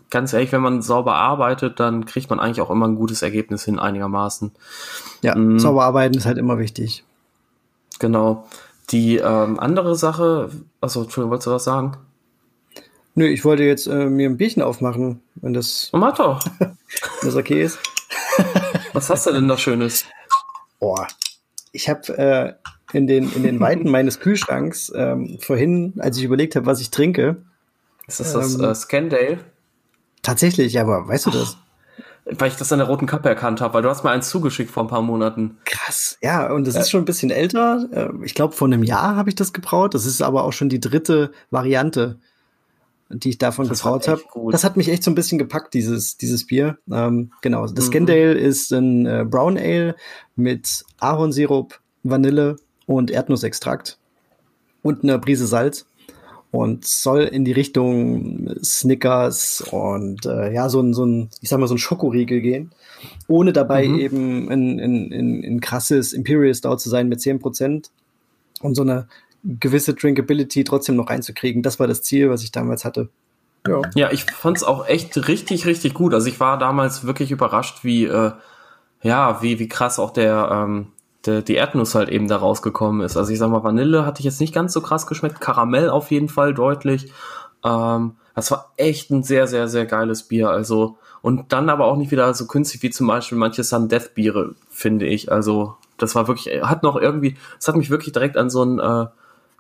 [0.10, 3.64] ganz ehrlich, wenn man sauber arbeitet, dann kriegt man eigentlich auch immer ein gutes Ergebnis
[3.66, 4.52] hin, einigermaßen.
[5.22, 5.60] Ja, mhm.
[5.60, 7.04] sauber arbeiten ist halt immer wichtig.
[8.00, 8.48] Genau.
[8.92, 10.50] Die ähm, andere Sache,
[10.82, 11.98] also Entschuldigung, wolltest du was sagen?
[13.16, 16.44] Nö, ich wollte jetzt äh, mir ein Bierchen aufmachen, wenn das, oh, mach doch.
[16.60, 16.76] wenn
[17.24, 17.80] das okay ist.
[18.94, 20.06] Was hast du denn da Schönes?
[20.80, 21.08] Boah,
[21.72, 22.54] ich habe äh,
[22.94, 26.92] in, den, in den Weiten meines Kühlschranks ähm, vorhin, als ich überlegt habe, was ich
[26.92, 27.38] trinke.
[28.08, 29.40] Ist das das ähm, äh, Scandale?
[30.22, 31.58] Tatsächlich, aber weißt du das?
[32.26, 34.72] Weil ich das an der roten Kappe erkannt habe, weil du hast mir eins zugeschickt
[34.72, 35.58] vor ein paar Monaten.
[35.66, 36.82] Krass, ja, und das ja.
[36.82, 37.86] ist schon ein bisschen älter.
[37.92, 39.94] Äh, ich glaube, vor einem Jahr habe ich das gebraut.
[39.94, 42.18] Das ist aber auch schon die dritte Variante
[43.10, 44.22] die ich davon das gebraut habe.
[44.52, 46.78] Das hat mich echt so ein bisschen gepackt, dieses, dieses Bier.
[46.92, 47.68] Ähm, genau.
[47.68, 47.92] Das mhm.
[47.92, 49.96] Scandale ist ein äh, Brown Ale
[50.36, 53.98] mit Ahornsirup, Vanille und Erdnussextrakt
[54.82, 55.86] und eine Prise Salz
[56.52, 61.60] und soll in die Richtung Snickers und äh, ja, so ein, so ein, ich sag
[61.60, 62.72] mal, so ein Schokoriegel gehen,
[63.28, 64.00] ohne dabei mhm.
[64.00, 67.90] eben ein, ein, ein, ein krasses Imperial Stout zu sein mit 10%
[68.62, 69.08] und so eine
[69.44, 71.64] gewisse Drinkability trotzdem noch reinzukriegen.
[71.64, 73.10] Das war das Ziel, was ich damals hatte.
[73.68, 76.14] Ja, ja ich fand es auch echt richtig, richtig gut.
[76.14, 78.32] Also ich war damals wirklich überrascht, wie, äh,
[79.02, 80.88] ja, wie, wie krass auch der, ähm,
[81.26, 83.18] der, die Erdnuss halt eben da rausgekommen ist.
[83.18, 86.12] Also ich sag mal, Vanille hatte ich jetzt nicht ganz so krass geschmeckt, Karamell auf
[86.12, 87.12] jeden Fall deutlich.
[87.64, 90.50] Ähm, das war echt ein sehr, sehr, sehr geiles Bier.
[90.50, 94.16] Also, und dann aber auch nicht wieder so künstlich wie zum Beispiel manche Sun Death
[94.16, 95.32] Biere, finde ich.
[95.32, 98.80] Also, das war wirklich, hat noch irgendwie, es hat mich wirklich direkt an so ein,
[98.80, 99.06] äh,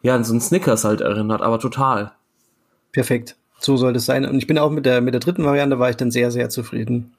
[0.01, 2.11] ja, an so ein Snickers halt erinnert, aber total.
[2.91, 3.35] Perfekt.
[3.59, 4.25] So sollte es sein.
[4.25, 6.49] Und ich bin auch mit der, mit der dritten Variante war ich dann sehr, sehr
[6.49, 7.13] zufrieden.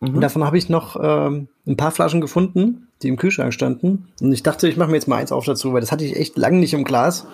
[0.00, 0.14] Mhm.
[0.16, 4.08] Und davon habe ich noch ähm, ein paar Flaschen gefunden, die im Kühlschrank standen.
[4.20, 6.16] Und ich dachte, ich mache mir jetzt mal eins auf dazu, weil das hatte ich
[6.16, 7.26] echt lange nicht im Glas.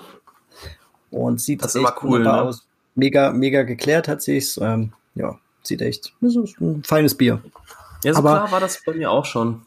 [1.10, 2.42] Und sieht das echt cool ne?
[2.42, 2.66] aus.
[2.94, 4.58] Mega, mega geklärt hat sich's.
[4.62, 7.42] Ähm, ja, sieht echt, das ist ein feines Bier.
[8.04, 9.62] Ja, so Aber klar war das bei mir auch schon.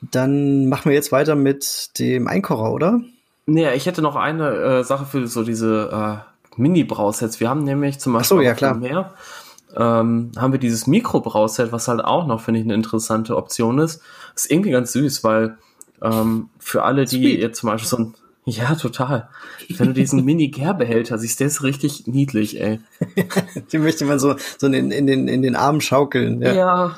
[0.00, 3.00] Dann machen wir jetzt weiter mit dem Einkocher, oder?
[3.46, 7.40] Nee, ich hätte noch eine äh, Sache für so diese äh, Mini-Brausets.
[7.40, 8.74] Wir haben nämlich zum Beispiel so, ja, klar.
[8.74, 9.14] mehr,
[9.74, 14.02] ähm, haben wir dieses Mikro-Brauset, was halt auch noch, finde ich, eine interessante Option ist.
[14.34, 15.58] ist irgendwie ganz süß, weil
[16.02, 17.40] ähm, für alle, die Sweet.
[17.40, 18.14] jetzt zum Beispiel so ein
[18.46, 19.28] Ja, total.
[19.68, 22.80] Wenn du diesen Mini-Gärbehälter siehst, der ist richtig niedlich, ey.
[23.72, 26.40] Den möchte man so, so in, in, den, in den Armen schaukeln.
[26.40, 26.54] Ja.
[26.54, 26.96] ja.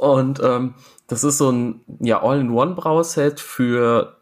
[0.00, 0.74] Und ähm,
[1.08, 4.16] das ist so ein ja, All-in-One-Brauset für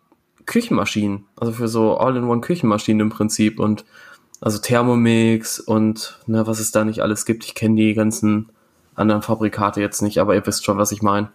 [0.45, 1.26] Küchenmaschinen.
[1.36, 3.61] Also für so All-in-One-Küchenmaschinen im Prinzip.
[3.61, 3.84] Und
[4.41, 7.45] also Thermomix und ne, was es da nicht alles gibt.
[7.45, 8.49] Ich kenne die ganzen
[8.95, 11.30] anderen Fabrikate jetzt nicht, aber ihr wisst schon, was ich meine.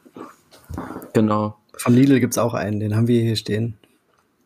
[1.14, 1.58] Genau.
[1.78, 3.78] Von Lidl gibt es auch einen, den haben wir hier stehen.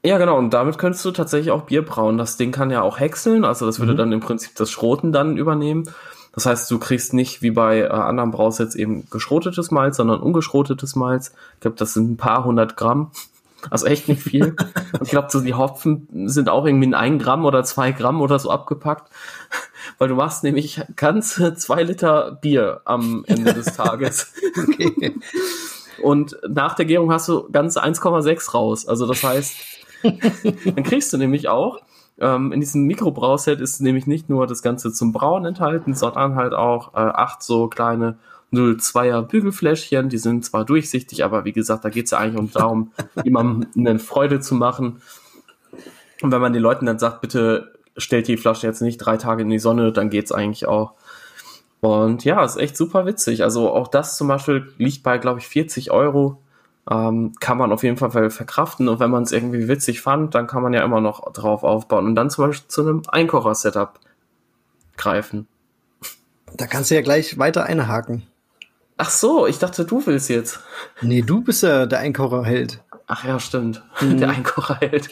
[0.03, 2.17] Ja, genau, und damit könntest du tatsächlich auch Bier brauen.
[2.17, 3.97] Das Ding kann ja auch häckseln, also das würde mhm.
[3.97, 5.89] dann im Prinzip das Schroten dann übernehmen.
[6.33, 10.95] Das heißt, du kriegst nicht wie bei äh, anderen Brausets eben geschrotetes Malz, sondern ungeschrotetes
[10.95, 11.33] Malz.
[11.55, 13.11] Ich glaube, das sind ein paar hundert Gramm.
[13.69, 14.55] Also echt nicht viel.
[14.93, 18.21] Und ich glaube, so die Hopfen sind auch irgendwie in ein Gramm oder zwei Gramm
[18.21, 19.11] oder so abgepackt.
[19.97, 24.33] Weil du machst nämlich ganze zwei Liter Bier am Ende des Tages.
[24.67, 25.15] okay.
[26.01, 28.87] Und nach der Gärung hast du ganze 1,6 raus.
[28.87, 29.55] Also das heißt,
[30.03, 31.81] dann kriegst du nämlich auch,
[32.19, 36.53] ähm, in diesem Mikrobrauset ist nämlich nicht nur das Ganze zum Brauen enthalten, sondern halt
[36.53, 38.17] auch äh, acht so kleine
[38.53, 40.09] 02er Bügelfläschchen.
[40.09, 42.91] Die sind zwar durchsichtig, aber wie gesagt, da geht es ja eigentlich um darum,
[43.23, 45.01] jemandem eine Freude zu machen.
[46.21, 49.43] Und wenn man den Leuten dann sagt, bitte stellt die Flasche jetzt nicht drei Tage
[49.43, 50.93] in die Sonne, dann geht es eigentlich auch.
[51.81, 53.43] Und ja, ist echt super witzig.
[53.43, 56.41] Also auch das zum Beispiel liegt bei, glaube ich, 40 Euro
[56.89, 58.89] ähm, kann man auf jeden Fall verkraften.
[58.89, 62.05] Und wenn man es irgendwie witzig fand, dann kann man ja immer noch drauf aufbauen
[62.05, 63.99] und dann zum Beispiel zu einem Einkocher-Setup
[64.97, 65.47] greifen.
[66.55, 68.23] Da kannst du ja gleich weiter einhaken.
[69.01, 70.59] Ach so, ich dachte, du willst jetzt.
[71.01, 72.83] Nee, du bist ja der Einkocherheld.
[73.07, 73.81] Ach ja, stimmt.
[74.01, 74.17] Mhm.
[74.17, 75.09] Der Einkocherheld.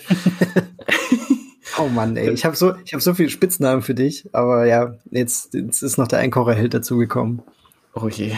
[1.80, 2.30] oh Mann, ey.
[2.32, 5.98] Ich habe so, ich hab so viele Spitznamen für dich, aber ja, jetzt, jetzt ist
[5.98, 7.44] noch der Einkocherheld dazugekommen.
[7.94, 8.36] Oh je.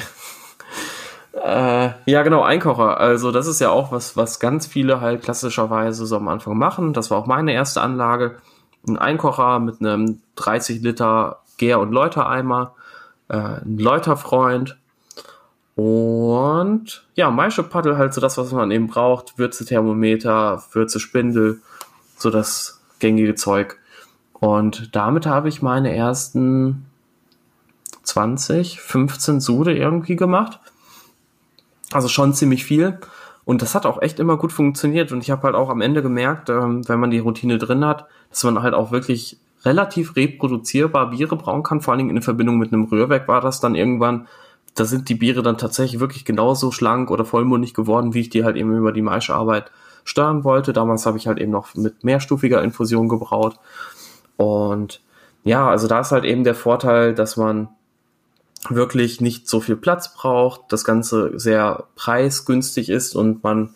[1.33, 2.99] Äh, ja, genau, Einkocher.
[2.99, 6.93] Also das ist ja auch was, was ganz viele halt klassischerweise so am Anfang machen.
[6.93, 8.35] Das war auch meine erste Anlage.
[8.87, 12.75] Ein Einkocher mit einem 30 Liter Gär- und Läutereimer,
[13.29, 14.77] äh, ein Läuterfreund
[15.79, 19.39] und ja, Maischepaddel halt so das, was man eben braucht.
[19.39, 21.61] Würzethermometer, Würzespindel,
[22.17, 23.77] so das gängige Zeug.
[24.33, 26.85] Und damit habe ich meine ersten
[28.03, 30.59] 20, 15 Sude irgendwie gemacht.
[31.93, 32.99] Also schon ziemlich viel.
[33.45, 35.13] Und das hat auch echt immer gut funktioniert.
[35.13, 38.05] Und ich habe halt auch am Ende gemerkt, ähm, wenn man die Routine drin hat,
[38.29, 41.79] dass man halt auch wirklich relativ reproduzierbar Biere brauen kann.
[41.79, 44.27] Vor allen Dingen in Verbindung mit einem Rührwerk war das dann irgendwann.
[44.75, 48.43] Da sind die Biere dann tatsächlich wirklich genauso schlank oder vollmundig geworden, wie ich die
[48.43, 49.71] halt eben über die Maischearbeit
[50.03, 50.73] steuern wollte.
[50.73, 53.59] Damals habe ich halt eben noch mit mehrstufiger Infusion gebraut.
[54.37, 55.01] Und
[55.43, 57.69] ja, also da ist halt eben der Vorteil, dass man
[58.67, 63.75] wirklich nicht so viel Platz braucht, das Ganze sehr preisgünstig ist und man,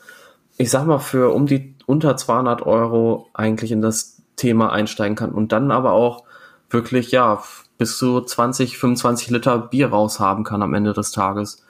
[0.57, 5.31] ich sag mal, für um die unter 200 Euro eigentlich in das Thema einsteigen kann
[5.31, 6.23] und dann aber auch
[6.69, 7.41] wirklich, ja,
[7.84, 11.65] bis zu 20, 25 Liter Bier raushaben kann am Ende des Tages.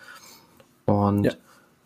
[0.85, 1.31] Und ja,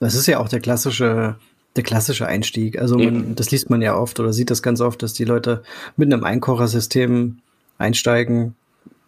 [0.01, 1.35] das ist ja auch der klassische,
[1.77, 2.77] der klassische Einstieg.
[2.77, 5.63] Also man, das liest man ja oft oder sieht das ganz oft, dass die Leute
[5.95, 7.37] mit einem Einkochersystem
[7.77, 8.53] einsteigen.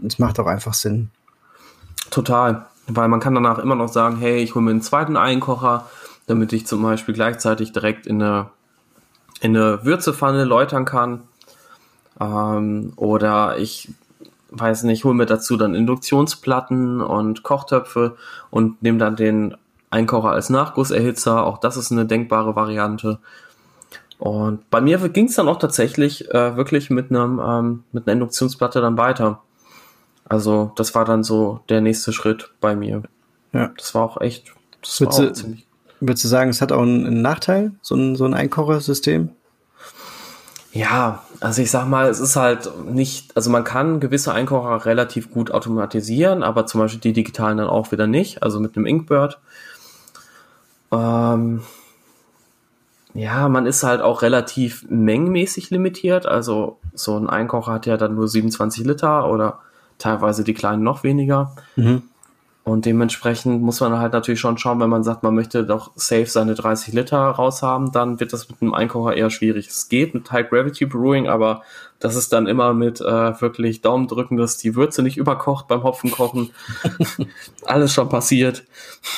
[0.07, 1.09] Es macht auch einfach Sinn.
[2.11, 2.67] Total.
[2.88, 5.89] Weil man kann danach immer noch sagen, hey, ich hole mir einen zweiten Einkocher,
[6.28, 8.51] damit ich zum Beispiel gleichzeitig direkt in eine,
[9.41, 11.24] in eine Würzepfanne läutern kann.
[12.22, 13.89] Ähm, oder ich
[14.52, 18.16] weiß nicht, hole mir dazu dann Induktionsplatten und Kochtöpfe
[18.50, 19.56] und nehme dann den
[19.89, 21.45] Einkocher als Nachgusserhitzer.
[21.45, 23.20] Auch das ist eine denkbare Variante.
[24.18, 28.14] Und bei mir ging es dann auch tatsächlich äh, wirklich mit einem ähm, mit einer
[28.14, 29.41] Induktionsplatte dann weiter.
[30.26, 33.04] Also das war dann so der nächste Schritt bei mir.
[33.54, 33.72] Ja.
[33.78, 35.66] Das war auch echt, das würdest war auch ziemlich.
[36.02, 39.32] Würdest du sagen, es hat auch einen, Nachteil, so ein, so ein Einkochersystem?
[40.72, 45.31] Ja, also ich sag mal, es ist halt nicht, also man kann gewisse Einkocher relativ
[45.31, 49.39] gut automatisieren, aber zum Beispiel die digitalen dann auch wieder nicht, also mit einem Inkbird.
[50.91, 51.61] Ähm,
[53.13, 58.15] ja, man ist halt auch relativ mengenmäßig limitiert, also so ein Einkocher hat ja dann
[58.15, 59.59] nur 27 Liter oder
[59.97, 61.55] teilweise die kleinen noch weniger.
[61.75, 62.03] Mhm.
[62.70, 66.28] Und dementsprechend muss man halt natürlich schon schauen, wenn man sagt, man möchte doch safe
[66.28, 69.70] seine 30 Liter raushaben, dann wird das mit einem Einkocher eher schwierig.
[69.70, 71.63] Es geht mit High Gravity Brewing, aber
[71.97, 75.82] das ist dann immer mit äh, wirklich Daumen drücken, dass die Würze nicht überkocht beim
[75.82, 76.51] Hopfenkochen.
[77.65, 78.63] Alles schon passiert.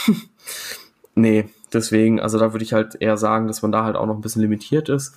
[1.16, 4.16] nee, deswegen, also da würde ich halt eher sagen, dass man da halt auch noch
[4.16, 5.14] ein bisschen limitiert ist.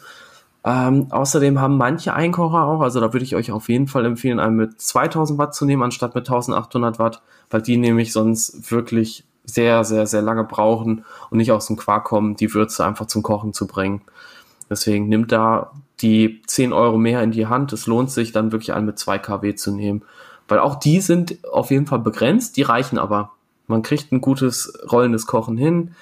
[0.65, 4.41] Ähm, außerdem haben manche Einkocher auch, also da würde ich euch auf jeden Fall empfehlen,
[4.41, 9.25] einen mit 2000 Watt zu nehmen, anstatt mit 1800 Watt, weil die nämlich sonst wirklich
[9.45, 13.23] sehr, sehr, sehr lange brauchen und nicht aus dem Quark kommen, die Würze einfach zum
[13.23, 14.01] Kochen zu bringen.
[14.71, 17.75] Deswegen nimmt da die 10 Euro mehr in die Hand.
[17.75, 20.03] Es lohnt sich dann wirklich einen mit 2 kW zu nehmen.
[20.49, 23.33] Weil auch die sind auf jeden Fall begrenzt, die reichen aber.
[23.67, 25.95] Man kriegt ein gutes rollendes Kochen hin.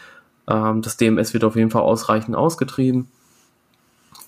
[0.49, 3.09] Ähm, das DMS wird auf jeden Fall ausreichend ausgetrieben.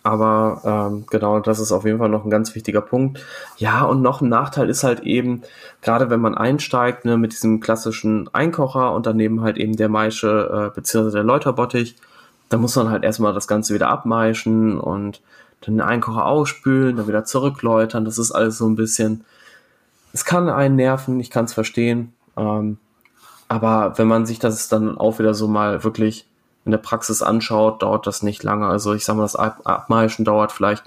[0.05, 3.25] Aber ähm, genau, das ist auf jeden Fall noch ein ganz wichtiger Punkt.
[3.57, 5.43] Ja, und noch ein Nachteil ist halt eben,
[5.81, 10.69] gerade wenn man einsteigt, ne, mit diesem klassischen Einkocher und daneben halt eben der Maische
[10.71, 11.97] äh, beziehungsweise der Läuterbottich,
[12.51, 15.23] da muss man halt erstmal das Ganze wieder abmeischen und
[15.63, 18.05] dann den Einkocher ausspülen, dann wieder zurückläutern.
[18.05, 19.25] Das ist alles so ein bisschen,
[20.13, 22.13] es kann einen nerven, ich kann es verstehen.
[22.37, 22.77] Ähm,
[23.49, 26.27] aber wenn man sich das dann auch wieder so mal wirklich
[26.65, 28.67] in der Praxis anschaut, dauert das nicht lange.
[28.67, 30.85] Also ich sage mal, das Abmeischen dauert vielleicht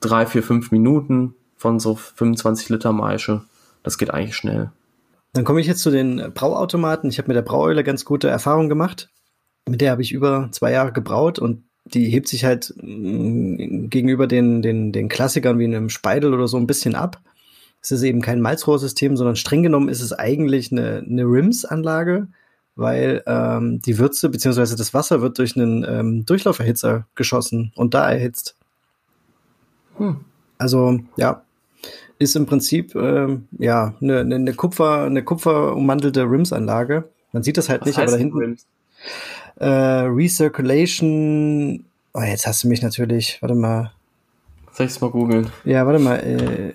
[0.00, 3.42] drei, vier, fünf Minuten von so 25 Liter Maische.
[3.82, 4.70] Das geht eigentlich schnell.
[5.32, 7.08] Dann komme ich jetzt zu den Brauautomaten.
[7.08, 9.10] Ich habe mit der Braueule ganz gute Erfahrungen gemacht.
[9.68, 14.26] Mit der habe ich über zwei Jahre gebraut und die hebt sich halt mm, gegenüber
[14.26, 17.20] den, den, den Klassikern wie einem Speidel oder so ein bisschen ab.
[17.80, 22.28] Es ist eben kein Malzrohrsystem, sondern streng genommen ist es eigentlich eine, eine RIMS-Anlage,
[22.76, 24.76] weil ähm, die Würze bzw.
[24.76, 28.56] das Wasser wird durch einen ähm, Durchlauferhitzer geschossen und da erhitzt.
[29.98, 30.24] Hm.
[30.58, 31.42] Also ja,
[32.18, 37.08] ist im Prinzip ähm, ja eine, eine, Kupfer, eine kupferummantelte RIMS-Anlage.
[37.32, 38.56] Man sieht das halt Was nicht, aber da hinten.
[39.56, 41.84] Äh, Recirculation.
[42.14, 43.38] Oh, jetzt hast du mich natürlich.
[43.40, 43.92] Warte mal.
[44.72, 45.50] Soll ich es mal googeln?
[45.64, 46.16] Ja, warte mal.
[46.16, 46.74] Äh,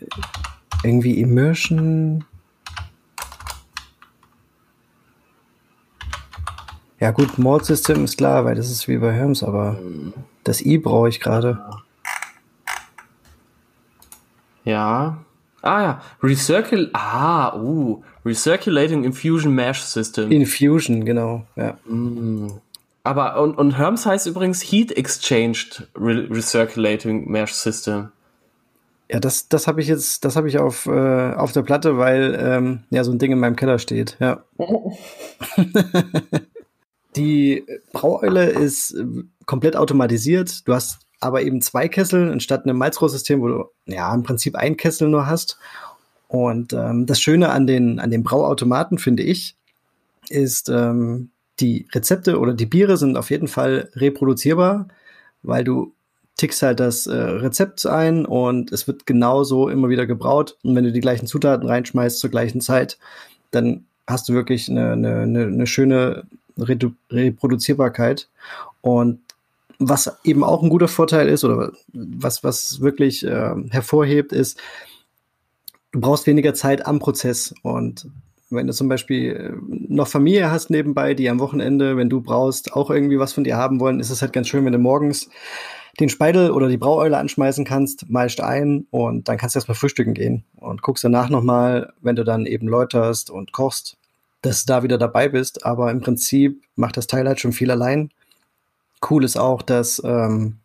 [0.83, 2.25] irgendwie Immersion.
[6.99, 9.77] Ja gut, Mode System ist klar, weil das ist wie bei Herms, aber
[10.43, 11.59] das I brauche ich gerade.
[14.63, 15.17] Ja.
[15.61, 20.31] Ah ja, Recircul ah, uh, Recirculating Infusion Mesh System.
[20.31, 21.77] Infusion, genau, ja.
[21.85, 22.47] Mm.
[23.03, 28.09] Aber und, und Herms heißt übrigens Heat Exchanged Re Recirculating Mesh System.
[29.09, 32.37] Ja, das, das habe ich jetzt, das habe ich auf, äh, auf der Platte, weil
[32.41, 34.17] ähm, ja so ein Ding in meinem Keller steht.
[34.19, 34.43] Ja.
[37.17, 39.05] Die Braueule ist äh,
[39.45, 40.67] komplett automatisiert.
[40.67, 44.77] Du hast aber eben zwei Kessel anstatt einem Malzrohrsystem, wo du ja im Prinzip ein
[44.77, 45.57] Kessel nur hast.
[46.27, 49.55] Und ähm, das Schöne an den, an den Brauautomaten, finde ich,
[50.29, 54.87] ist, ähm, die Rezepte oder die Biere sind auf jeden Fall reproduzierbar,
[55.43, 55.93] weil du
[56.35, 60.57] tickst halt das äh, Rezept ein und es wird genauso immer wieder gebraut.
[60.63, 62.99] Und wenn du die gleichen Zutaten reinschmeißt zur gleichen Zeit,
[63.49, 68.29] dann hast du wirklich eine, eine, eine schöne Reproduzierbarkeit.
[68.81, 69.19] Und
[69.79, 74.59] was eben auch ein guter Vorteil ist oder was, was wirklich äh, hervorhebt, ist,
[75.91, 77.53] du brauchst weniger Zeit am Prozess.
[77.61, 78.07] Und
[78.49, 82.73] wenn du zum Beispiel äh, noch Familie hast nebenbei, die am Wochenende, wenn du brauchst,
[82.73, 85.29] auch irgendwie was von dir haben wollen, ist es halt ganz schön, wenn du morgens
[85.99, 90.13] den Speidel oder die Braueule anschmeißen kannst, meist ein und dann kannst du erstmal frühstücken
[90.13, 93.97] gehen und guckst danach nochmal, wenn du dann eben läuterst und kochst,
[94.41, 95.65] dass du da wieder dabei bist.
[95.65, 98.11] Aber im Prinzip macht das Teil halt schon viel allein.
[99.07, 100.57] Cool ist auch, dass ähm,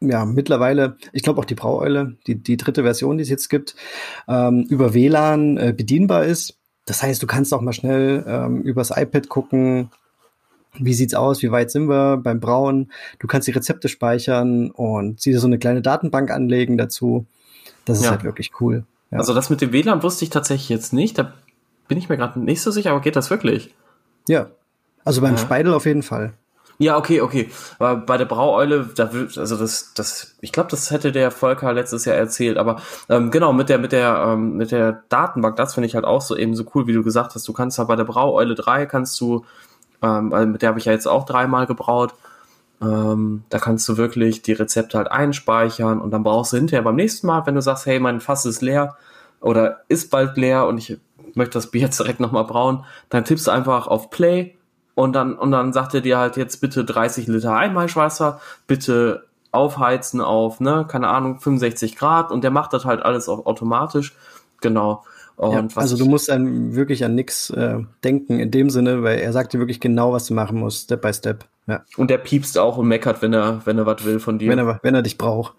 [0.00, 3.74] ja mittlerweile, ich glaube auch die Braueule, die, die dritte Version, die es jetzt gibt,
[4.28, 6.56] ähm, über WLAN äh, bedienbar ist.
[6.86, 9.90] Das heißt, du kannst auch mal schnell ähm, übers iPad gucken,
[10.78, 12.92] wie sieht's aus, wie weit sind wir beim Brauen.
[13.18, 17.26] Du kannst die Rezepte speichern und sie so eine kleine Datenbank anlegen dazu.
[17.84, 18.10] Das ist ja.
[18.10, 18.84] halt wirklich cool.
[19.10, 19.18] Ja.
[19.18, 21.18] Also das mit dem WLAN wusste ich tatsächlich jetzt nicht.
[21.18, 21.32] Da
[21.88, 23.74] bin ich mir gerade nicht so sicher, aber geht das wirklich?
[24.28, 24.48] Ja.
[25.04, 25.38] Also beim ja.
[25.38, 26.34] Speidel auf jeden Fall.
[26.78, 27.50] Ja, okay, okay.
[27.78, 32.04] Aber bei der Braueule, da also das, das, ich glaube, das hätte der Volker letztes
[32.04, 32.58] Jahr erzählt.
[32.58, 36.04] Aber ähm, genau mit der, mit der, ähm, mit der Datenbank, das finde ich halt
[36.04, 37.48] auch so eben so cool, wie du gesagt hast.
[37.48, 39.46] Du kannst halt bei der Braueule 3 kannst du,
[40.02, 42.14] ähm, mit der habe ich ja jetzt auch dreimal gebraut.
[42.82, 46.96] Ähm, da kannst du wirklich die Rezepte halt einspeichern und dann brauchst du hinterher beim
[46.96, 48.96] nächsten Mal, wenn du sagst, hey, mein Fass ist leer
[49.40, 50.98] oder ist bald leer und ich
[51.36, 54.56] möchte das Bier jetzt direkt nochmal brauen, dann tippst du einfach auf Play
[54.94, 60.20] und dann, und dann sagt er dir halt jetzt bitte 30 Liter Einmalschwasser, bitte aufheizen
[60.20, 64.16] auf, ne, keine Ahnung, 65 Grad und der macht das halt alles automatisch.
[64.60, 65.04] Genau.
[65.38, 69.32] Ja, also du musst an, wirklich an nichts äh, denken in dem Sinne, weil er
[69.32, 71.44] sagt dir wirklich genau, was du machen musst, Step by Step.
[71.66, 71.84] Ja.
[71.98, 74.50] Und der piepst auch und meckert, wenn er, wenn er was will von dir.
[74.50, 75.54] Wenn er, wenn er dich braucht.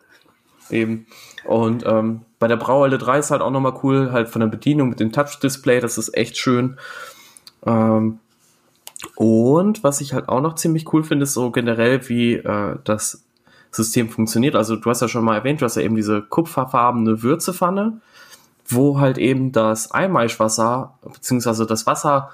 [0.70, 1.08] Eben.
[1.46, 4.90] Und ähm, bei der Brauhalle 3 ist halt auch nochmal cool, halt von der Bedienung
[4.90, 6.78] mit dem Touch-Display, das ist echt schön.
[7.66, 8.20] Ähm,
[9.16, 13.24] und was ich halt auch noch ziemlich cool finde, ist so generell, wie äh, das
[13.72, 14.56] System funktioniert.
[14.56, 18.02] Also du hast ja schon mal erwähnt, du hast ja eben diese kupferfarbene Würzepfanne,
[18.68, 22.32] wo halt eben das Einmaischwasser, beziehungsweise das Wasser,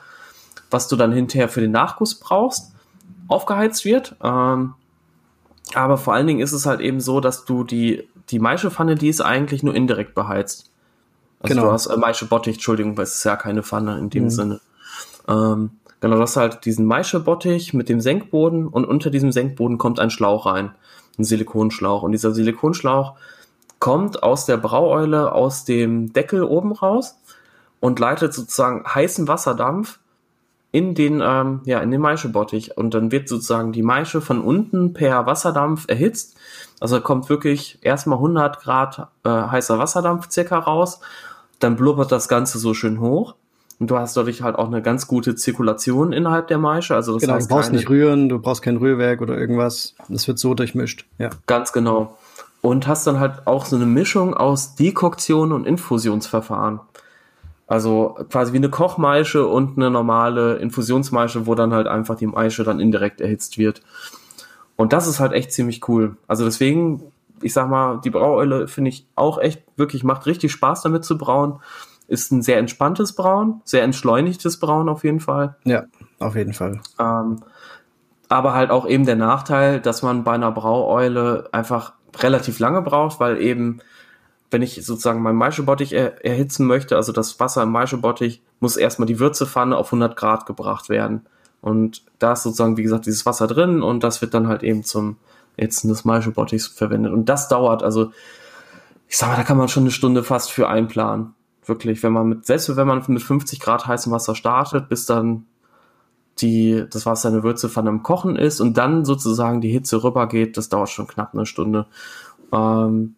[0.72, 2.74] was du dann hinterher für den Nachguss brauchst,
[3.28, 4.16] aufgeheizt wird.
[4.24, 4.74] Ähm,
[5.74, 9.10] Aber vor allen Dingen ist es halt eben so, dass du die, die Maischepfanne, die
[9.10, 10.72] ist eigentlich nur indirekt beheizt.
[11.40, 11.68] Also genau.
[11.68, 14.30] du hast äh, Maischebottich, Entschuldigung, weil es ist ja keine Pfanne in dem mhm.
[14.30, 14.62] Sinne.
[15.28, 20.00] Ähm, genau, du hast halt diesen Maischebottich mit dem Senkboden und unter diesem Senkboden kommt
[20.00, 20.72] ein Schlauch rein.
[21.20, 22.02] Ein Silikonschlauch.
[22.04, 23.16] Und dieser Silikonschlauch
[23.80, 27.18] kommt aus der Braueule aus dem Deckel oben raus
[27.82, 30.00] und leitet sozusagen heißen Wasserdampf
[30.72, 32.78] in den, ähm, ja, in den Maischebottich.
[32.78, 36.38] Und dann wird sozusagen die Maische von unten per Wasserdampf erhitzt.
[36.84, 41.00] Also kommt wirklich erstmal 100 Grad äh, heißer Wasserdampf circa raus.
[41.60, 43.36] Dann blubbert das Ganze so schön hoch.
[43.80, 46.94] Und du hast dadurch halt auch eine ganz gute Zirkulation innerhalb der Maische.
[46.94, 49.96] Also das genau, heißt du brauchst keine, nicht rühren, du brauchst kein Rührwerk oder irgendwas.
[50.10, 51.06] Das wird so durchmischt.
[51.20, 51.30] Ja.
[51.48, 52.18] Ganz genau.
[52.60, 56.82] Und hast dann halt auch so eine Mischung aus Dekoktion und Infusionsverfahren.
[57.66, 62.66] Also quasi wie eine Kochmaische und eine normale Infusionsmaische, wo dann halt einfach die Maische
[62.66, 63.82] dann indirekt erhitzt wird.
[64.84, 66.18] Und das ist halt echt ziemlich cool.
[66.28, 70.82] Also deswegen, ich sag mal, die Braueule finde ich auch echt wirklich, macht richtig Spaß
[70.82, 71.62] damit zu brauen.
[72.10, 75.56] Ist ein sehr entspanntes Brauen, sehr entschleunigtes Brauen auf jeden Fall.
[75.64, 75.86] Ja,
[76.20, 76.82] auf jeden Fall.
[77.00, 77.38] Ähm,
[78.28, 83.22] aber halt auch eben der Nachteil, dass man bei einer Braueule einfach relativ lange braucht,
[83.22, 83.80] weil eben
[84.52, 89.08] wenn ich sozusagen meinen Maischebottich er, erhitzen möchte, also das Wasser im Maischebottich, muss erstmal
[89.08, 91.26] die Würzepfanne auf 100 Grad gebracht werden.
[91.64, 94.84] Und da ist sozusagen, wie gesagt, dieses Wasser drin und das wird dann halt eben
[94.84, 95.16] zum
[95.56, 97.14] Ätzen des Maischebottichs verwendet.
[97.14, 98.12] Und das dauert, also
[99.08, 101.36] ich sag mal, da kann man schon eine Stunde fast für einplanen.
[101.66, 105.46] Wirklich, wenn man mit, selbst wenn man mit 50 Grad heißem Wasser startet, bis dann
[106.40, 110.58] die, das Wasser in der Würzepfanne im Kochen ist und dann sozusagen die Hitze rübergeht,
[110.58, 111.86] das dauert schon knapp eine Stunde.
[112.52, 113.16] Ähm,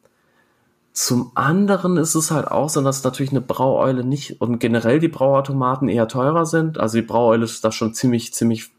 [0.96, 5.10] zum anderen ist es halt auch so, dass natürlich eine Braueule nicht und generell die
[5.10, 6.78] Brauautomaten eher teurer sind.
[6.78, 8.70] Also die Braueule ist da schon ziemlich, ziemlich,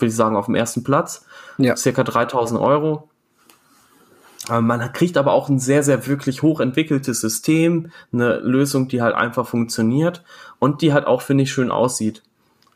[0.00, 1.24] würde ich sagen, auf dem ersten Platz.
[1.58, 1.76] Ja.
[1.76, 3.08] Circa 3000 Euro.
[4.48, 9.46] Man kriegt aber auch ein sehr, sehr wirklich hochentwickeltes System, eine Lösung, die halt einfach
[9.46, 10.24] funktioniert
[10.58, 12.24] und die halt auch, finde ich, schön aussieht.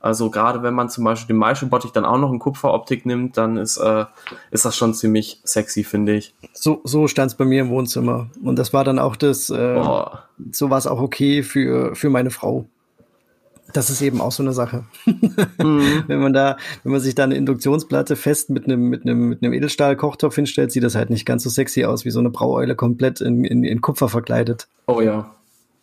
[0.01, 3.57] Also gerade wenn man zum Beispiel den Maischebottich dann auch noch in Kupferoptik nimmt, dann
[3.57, 4.05] ist, äh,
[4.51, 6.34] ist das schon ziemlich sexy, finde ich.
[6.53, 8.30] So, so stand es bei mir im Wohnzimmer.
[8.42, 9.82] Und das war dann auch das, äh,
[10.53, 12.66] so war es auch okay für, für meine Frau.
[13.72, 14.84] Das ist eben auch so eine Sache.
[15.61, 16.05] Mhm.
[16.07, 19.42] wenn man da, wenn man sich da eine Induktionsplatte fest mit einem, mit einem, mit
[19.42, 22.76] einem Edelstahl-Kochtopf hinstellt, sieht das halt nicht ganz so sexy aus, wie so eine Braueule
[22.76, 24.68] komplett in, in, in Kupfer verkleidet.
[24.86, 25.34] Oh ja.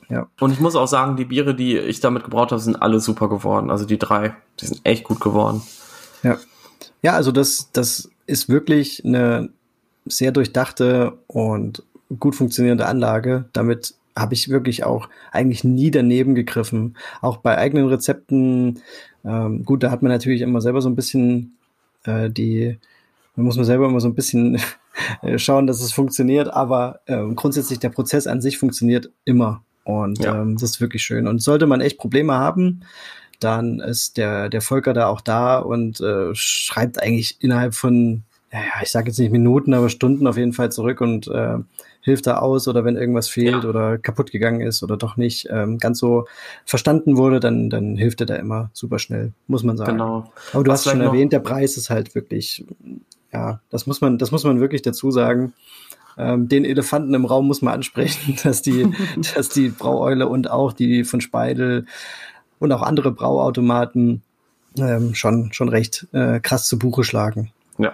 [0.09, 0.27] Ja.
[0.39, 3.29] Und ich muss auch sagen, die Biere, die ich damit gebraut habe, sind alle super
[3.29, 3.71] geworden.
[3.71, 5.61] Also die drei, die sind echt gut geworden.
[6.23, 6.37] Ja.
[7.01, 9.49] Ja, also das, das ist wirklich eine
[10.05, 11.83] sehr durchdachte und
[12.19, 13.45] gut funktionierende Anlage.
[13.53, 16.95] Damit habe ich wirklich auch eigentlich nie daneben gegriffen.
[17.21, 18.81] Auch bei eigenen Rezepten.
[19.23, 21.55] Ähm, gut, da hat man natürlich immer selber so ein bisschen
[22.05, 22.77] äh, die,
[23.35, 24.59] da muss man selber immer so ein bisschen
[25.37, 29.63] schauen, dass es funktioniert, aber äh, grundsätzlich der Prozess an sich funktioniert immer.
[29.85, 30.41] Und ja.
[30.41, 31.27] ähm, das ist wirklich schön.
[31.27, 32.81] Und sollte man echt Probleme haben,
[33.39, 38.59] dann ist der, der Volker da auch da und äh, schreibt eigentlich innerhalb von, ja,
[38.81, 41.57] ich sage jetzt nicht Minuten, aber Stunden auf jeden Fall zurück und äh,
[42.01, 43.69] hilft da aus oder wenn irgendwas fehlt ja.
[43.69, 46.25] oder kaputt gegangen ist oder doch nicht ähm, ganz so
[46.65, 49.93] verstanden wurde, dann, dann hilft er da immer super schnell, muss man sagen.
[49.93, 50.31] Genau.
[50.53, 52.65] Aber du Was hast schon erwähnt, der Preis ist halt wirklich,
[53.31, 55.53] ja, das muss man, das muss man wirklich dazu sagen
[56.17, 58.91] ähm, den Elefanten im Raum muss man ansprechen, dass die,
[59.35, 61.85] dass die Braueule und auch die von Speidel
[62.59, 64.21] und auch andere Brauautomaten
[64.77, 67.51] ähm, schon, schon recht äh, krass zu Buche schlagen.
[67.77, 67.93] Ja,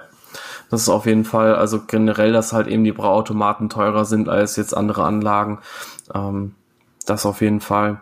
[0.69, 4.55] das ist auf jeden Fall, also generell, dass halt eben die Brauautomaten teurer sind als
[4.55, 5.59] jetzt andere Anlagen.
[6.13, 6.55] Ähm,
[7.05, 8.01] das auf jeden Fall.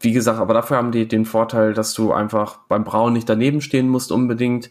[0.00, 3.60] Wie gesagt, aber dafür haben die den Vorteil, dass du einfach beim Brauen nicht daneben
[3.60, 4.70] stehen musst unbedingt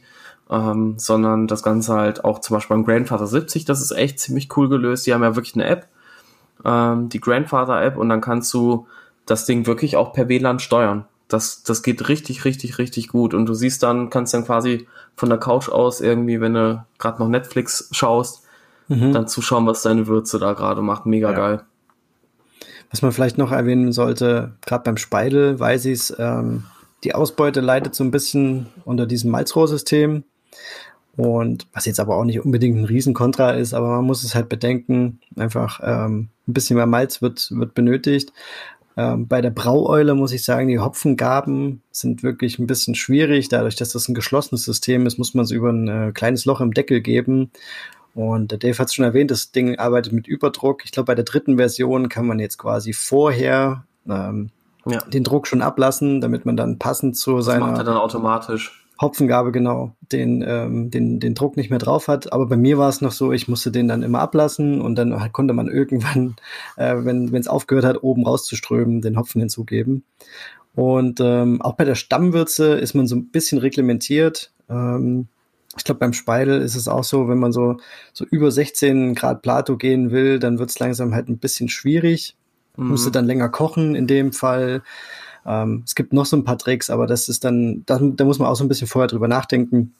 [0.49, 4.55] ähm, sondern das Ganze halt auch zum Beispiel beim Grandfather 70, das ist echt ziemlich
[4.57, 5.05] cool gelöst.
[5.07, 5.87] Die haben ja wirklich eine App,
[6.63, 8.87] ähm, die Grandfather App, und dann kannst du
[9.25, 11.05] das Ding wirklich auch per WLAN steuern.
[11.27, 13.33] Das, das geht richtig, richtig, richtig gut.
[13.33, 17.19] Und du siehst dann, kannst dann quasi von der Couch aus irgendwie, wenn du gerade
[17.19, 18.43] noch Netflix schaust,
[18.87, 19.11] mhm.
[19.11, 21.07] dann zuschauen, was deine Würze da gerade macht.
[21.07, 21.35] Mega ja.
[21.35, 21.61] geil.
[22.91, 26.65] Was man vielleicht noch erwähnen sollte, gerade beim Speidel weiß ich es, ähm,
[27.03, 30.23] die Ausbeute leidet so ein bisschen unter diesem Malzrohrsystem.
[31.17, 34.49] Und was jetzt aber auch nicht unbedingt ein Riesenkontra ist, aber man muss es halt
[34.49, 38.33] bedenken, einfach ähm, ein bisschen mehr Malz wird, wird benötigt.
[38.97, 43.49] Ähm, bei der Braueule muss ich sagen, die Hopfengaben sind wirklich ein bisschen schwierig.
[43.49, 46.61] Dadurch, dass das ein geschlossenes System ist, muss man es über ein äh, kleines Loch
[46.61, 47.51] im Deckel geben.
[48.13, 50.85] Und der Dave hat es schon erwähnt, das Ding arbeitet mit Überdruck.
[50.85, 54.49] Ich glaube, bei der dritten Version kann man jetzt quasi vorher ähm,
[54.85, 55.01] ja.
[55.01, 57.59] den Druck schon ablassen, damit man dann passend zu seiner.
[57.59, 58.84] Das macht er dann automatisch.
[58.99, 62.31] Hopfengabe, genau, den, ähm, den, den Druck nicht mehr drauf hat.
[62.31, 65.31] Aber bei mir war es noch so, ich musste den dann immer ablassen und dann
[65.33, 66.35] konnte man irgendwann,
[66.77, 70.03] äh, wenn es aufgehört hat, oben rauszuströmen, den Hopfen hinzugeben.
[70.75, 74.51] Und ähm, auch bei der Stammwürze ist man so ein bisschen reglementiert.
[74.69, 75.27] Ähm,
[75.77, 77.77] ich glaube, beim Speidel ist es auch so, wenn man so,
[78.13, 82.35] so über 16 Grad Plato gehen will, dann wird es langsam halt ein bisschen schwierig.
[82.77, 82.89] Mhm.
[82.89, 84.83] Musste dann länger kochen in dem Fall.
[85.45, 88.39] Ähm, es gibt noch so ein paar Tricks, aber das ist dann, da, da muss
[88.39, 89.93] man auch so ein bisschen vorher drüber nachdenken,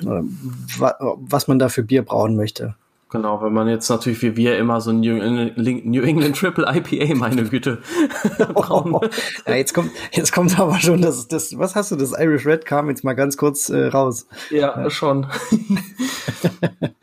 [0.00, 2.74] äh, wa, was man da für Bier brauen möchte.
[3.10, 6.66] Genau, wenn man jetzt natürlich wie wir immer so ein New England, New England Triple
[6.68, 7.78] IPA, meine Güte,
[8.52, 8.98] brauen.
[9.46, 12.66] ja, jetzt kommt, jetzt kommt aber schon das, das, was hast du, das Irish Red
[12.66, 14.26] kam jetzt mal ganz kurz äh, raus.
[14.50, 14.90] Ja, ja.
[14.90, 15.26] schon.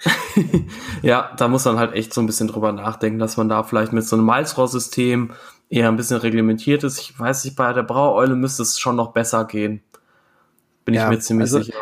[1.01, 3.91] ja, da muss man halt echt so ein bisschen drüber nachdenken, dass man da vielleicht
[3.91, 5.31] mit so einem Malzrohrsystem
[5.69, 6.99] eher ein bisschen reglementiert ist.
[6.99, 9.81] Ich weiß nicht, bei der Braueule müsste es schon noch besser gehen.
[10.85, 11.77] Bin ja, ich mir ziemlich also, sicher.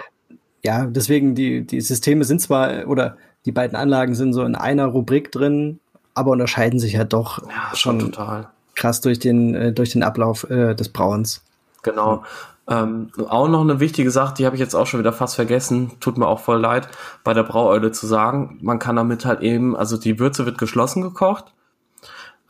[0.64, 4.86] Ja, deswegen, die, die Systeme sind zwar, oder die beiden Anlagen sind so in einer
[4.86, 5.80] Rubrik drin,
[6.14, 8.48] aber unterscheiden sich ja doch ja, schon total.
[8.76, 11.44] krass durch den, äh, durch den Ablauf äh, des Brauens.
[11.82, 12.24] Genau.
[12.66, 15.92] Ähm, auch noch eine wichtige Sache, die habe ich jetzt auch schon wieder fast vergessen,
[16.00, 16.88] tut mir auch voll leid,
[17.26, 21.02] bei der Braueule zu sagen, man kann damit halt eben, also die Würze wird geschlossen
[21.02, 21.54] gekocht,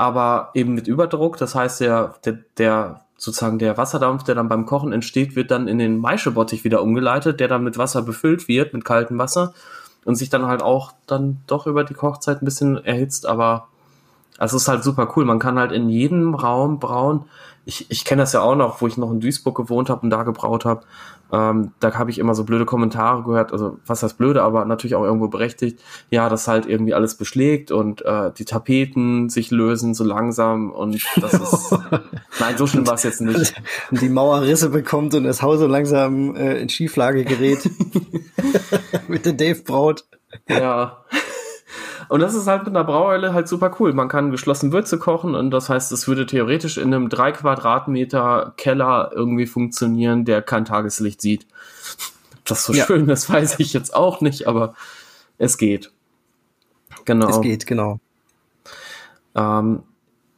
[0.04, 4.66] aber eben mit Überdruck, das heißt der, der, der sozusagen der Wasserdampf, der dann beim
[4.66, 8.74] Kochen entsteht, wird dann in den Maischebottich wieder umgeleitet, der dann mit Wasser befüllt wird,
[8.74, 9.54] mit kaltem Wasser
[10.06, 13.70] und sich dann halt auch dann doch über die Kochzeit ein bisschen erhitzt, aber
[14.38, 15.26] also es ist halt super cool.
[15.26, 17.26] Man kann halt in jedem Raum brauen.
[17.66, 20.10] Ich, ich kenne das ja auch noch, wo ich noch in Duisburg gewohnt habe und
[20.10, 20.82] da gebraut habe.
[21.32, 24.96] Ähm, da habe ich immer so blöde Kommentare gehört, also was heißt blöde, aber natürlich
[24.96, 25.80] auch irgendwo berechtigt.
[26.10, 31.02] Ja, dass halt irgendwie alles beschlägt und äh, die Tapeten sich lösen so langsam und
[31.16, 31.78] das ist.
[32.40, 33.56] nein, so schlimm war es jetzt nicht.
[33.90, 37.70] Und die Mauer Risse bekommt und das Haus so langsam äh, in Schieflage gerät.
[39.08, 40.06] Mit der Dave Braut.
[40.48, 41.04] Ja.
[42.10, 43.94] Und das ist halt mit einer Braueule halt super cool.
[43.94, 48.54] Man kann geschlossen Würze kochen und das heißt, es würde theoretisch in einem drei Quadratmeter
[48.58, 51.48] Keller irgendwie funktionieren, der kein Tageslicht sieht.
[52.46, 52.86] Das so ja.
[52.86, 54.76] schön das weiß ich jetzt auch nicht, aber
[55.38, 55.92] es geht.
[57.06, 57.30] Genau.
[57.30, 58.00] Es geht, genau.
[59.36, 59.84] Ähm,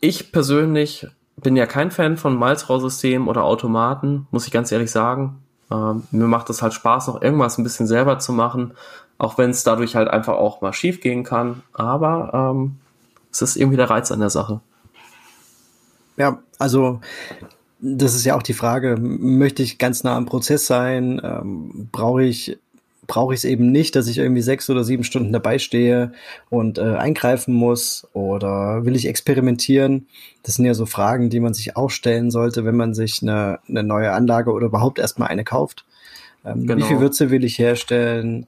[0.02, 1.08] ich persönlich
[1.38, 5.42] bin ja kein Fan von Malzrohrsystemen oder Automaten, muss ich ganz ehrlich sagen.
[5.72, 8.74] Ähm, mir macht es halt Spaß, noch irgendwas ein bisschen selber zu machen,
[9.18, 11.64] auch wenn es dadurch halt einfach auch mal schief gehen kann.
[11.74, 12.78] Aber ähm,
[13.32, 14.62] es ist irgendwie der Reiz an der Sache.
[16.18, 17.02] Ja, also
[17.80, 21.22] das ist ja auch die Frage, möchte ich ganz nah am Prozess sein?
[21.24, 22.58] Ähm, Brauche ich
[23.08, 26.14] brauche ich es eben nicht, dass ich irgendwie sechs oder sieben Stunden dabei stehe
[26.50, 30.08] und äh, eingreifen muss oder will ich experimentieren?
[30.44, 33.60] Das sind ja so Fragen, die man sich auch stellen sollte, wenn man sich eine,
[33.68, 35.86] eine neue Anlage oder überhaupt erstmal eine kauft.
[36.44, 36.84] Ähm, genau.
[36.84, 38.48] Wie viel Würze will ich herstellen?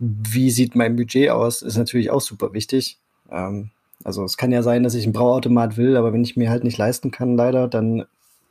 [0.00, 2.98] Wie sieht mein Budget aus, ist natürlich auch super wichtig.
[3.30, 3.70] Ähm,
[4.02, 6.64] also es kann ja sein, dass ich einen Brauautomat will, aber wenn ich mir halt
[6.64, 8.06] nicht leisten kann, leider, dann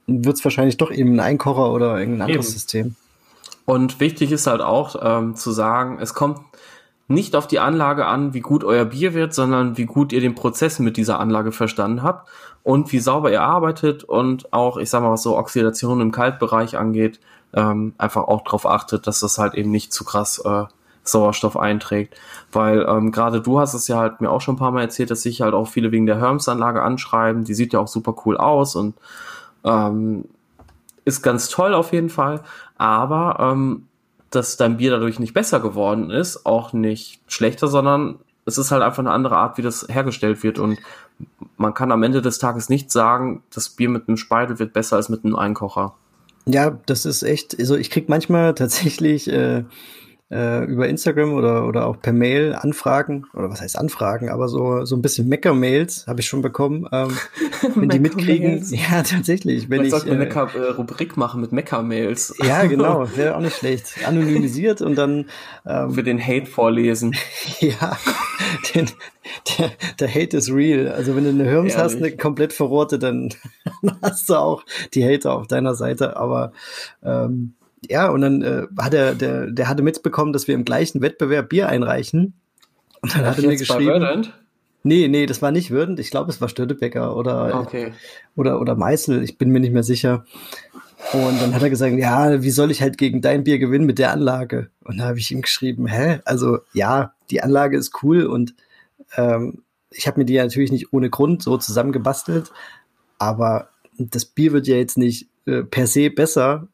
[0.06, 2.54] wird es wahrscheinlich doch eben ein Einkocher oder irgendein anderes eben.
[2.54, 2.96] System.
[3.66, 6.40] Und wichtig ist halt auch ähm, zu sagen, es kommt
[7.08, 10.36] nicht auf die Anlage an, wie gut euer Bier wird, sondern wie gut ihr den
[10.36, 12.30] Prozess mit dieser Anlage verstanden habt
[12.62, 16.78] und wie sauber ihr arbeitet und auch, ich sag mal, was so Oxidation im Kaltbereich
[16.78, 17.20] angeht,
[17.54, 20.66] ähm, einfach auch darauf achtet, dass das halt eben nicht zu krass äh,
[21.12, 22.16] Sauerstoff einträgt.
[22.52, 25.12] Weil ähm, gerade du hast es ja halt mir auch schon ein paar Mal erzählt,
[25.12, 27.44] dass sich halt auch viele wegen der Herms-Anlage anschreiben.
[27.44, 28.96] Die sieht ja auch super cool aus und
[29.64, 30.26] ähm,
[31.06, 32.42] ist ganz toll auf jeden Fall.
[32.78, 33.88] Aber ähm,
[34.30, 38.84] dass dein Bier dadurch nicht besser geworden ist, auch nicht schlechter, sondern es ist halt
[38.84, 40.60] einfach eine andere Art, wie das hergestellt wird.
[40.60, 40.80] Und
[41.58, 44.96] man kann am Ende des Tages nicht sagen, das Bier mit einem Speidel wird besser
[44.96, 45.96] als mit einem Einkocher.
[46.46, 49.66] Ja, das ist echt, also ich krieg manchmal tatsächlich äh,
[50.32, 54.86] äh, über Instagram oder, oder auch per Mail Anfragen, oder was heißt Anfragen, aber so,
[54.86, 56.88] so ein bisschen Mecker-Mails habe ich schon bekommen.
[56.92, 57.10] Ähm,
[57.76, 59.70] wenn die mitkriegen, ja, tatsächlich.
[59.70, 62.36] Wenn ich sollte eine äh, äh, Rubrik machen mit Mecker-Mails.
[62.44, 63.96] Ja, genau, wäre auch nicht schlecht.
[64.06, 65.26] Anonymisiert und dann
[65.66, 67.16] ähm, für den Hate vorlesen.
[67.60, 67.98] ja,
[68.76, 68.88] den,
[69.58, 70.90] der, der Hate is real.
[70.90, 73.30] Also wenn du eine Hirns hast, eine komplett verrohrte, dann
[74.02, 74.64] hast du auch
[74.94, 76.18] die Hater auf deiner Seite.
[76.18, 76.52] Aber
[77.04, 77.56] ähm,
[77.88, 81.50] ja, und dann äh, hat er, der, der hatte mitbekommen, dass wir im gleichen Wettbewerb
[81.50, 82.34] Bier einreichen.
[83.02, 84.28] Und dann Ach, hat er mir geschrieben.
[84.84, 86.00] Nee, nee, das war nicht Würdend.
[86.00, 87.92] Ich glaube, es war Störtebecker oder, okay.
[88.36, 89.24] oder, oder Meißel.
[89.24, 90.26] Ich bin mir nicht mehr sicher.
[91.14, 94.00] Und dann hat er gesagt, ja, wie soll ich halt gegen dein Bier gewinnen mit
[94.00, 94.70] der Anlage?
[94.84, 96.20] Und da habe ich ihm geschrieben, hä?
[96.26, 98.54] Also ja, die Anlage ist cool und
[99.16, 102.52] ähm, ich habe mir die natürlich nicht ohne Grund so zusammengebastelt,
[103.18, 106.68] aber das Bier wird ja jetzt nicht äh, per se besser,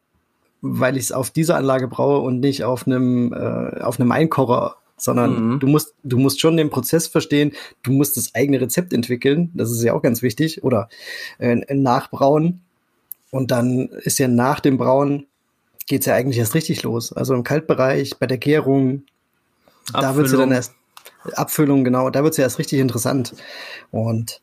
[0.60, 4.76] weil ich es auf dieser Anlage braue und nicht auf einem, äh, auf einem Einkocher
[4.96, 5.60] sondern mhm.
[5.60, 7.52] du musst, du musst schon den Prozess verstehen,
[7.82, 10.88] du musst das eigene Rezept entwickeln, das ist ja auch ganz wichtig, oder
[11.38, 12.62] äh, nachbrauen.
[13.30, 15.26] Und dann ist ja nach dem Brauen
[15.86, 17.12] geht's ja eigentlich erst richtig los.
[17.12, 19.02] Also im Kaltbereich, bei der Gärung,
[19.92, 20.02] Abfüllung.
[20.02, 20.74] da wird's ja dann erst
[21.34, 23.34] Abfüllung, genau, da wird's ja erst richtig interessant.
[23.90, 24.40] Und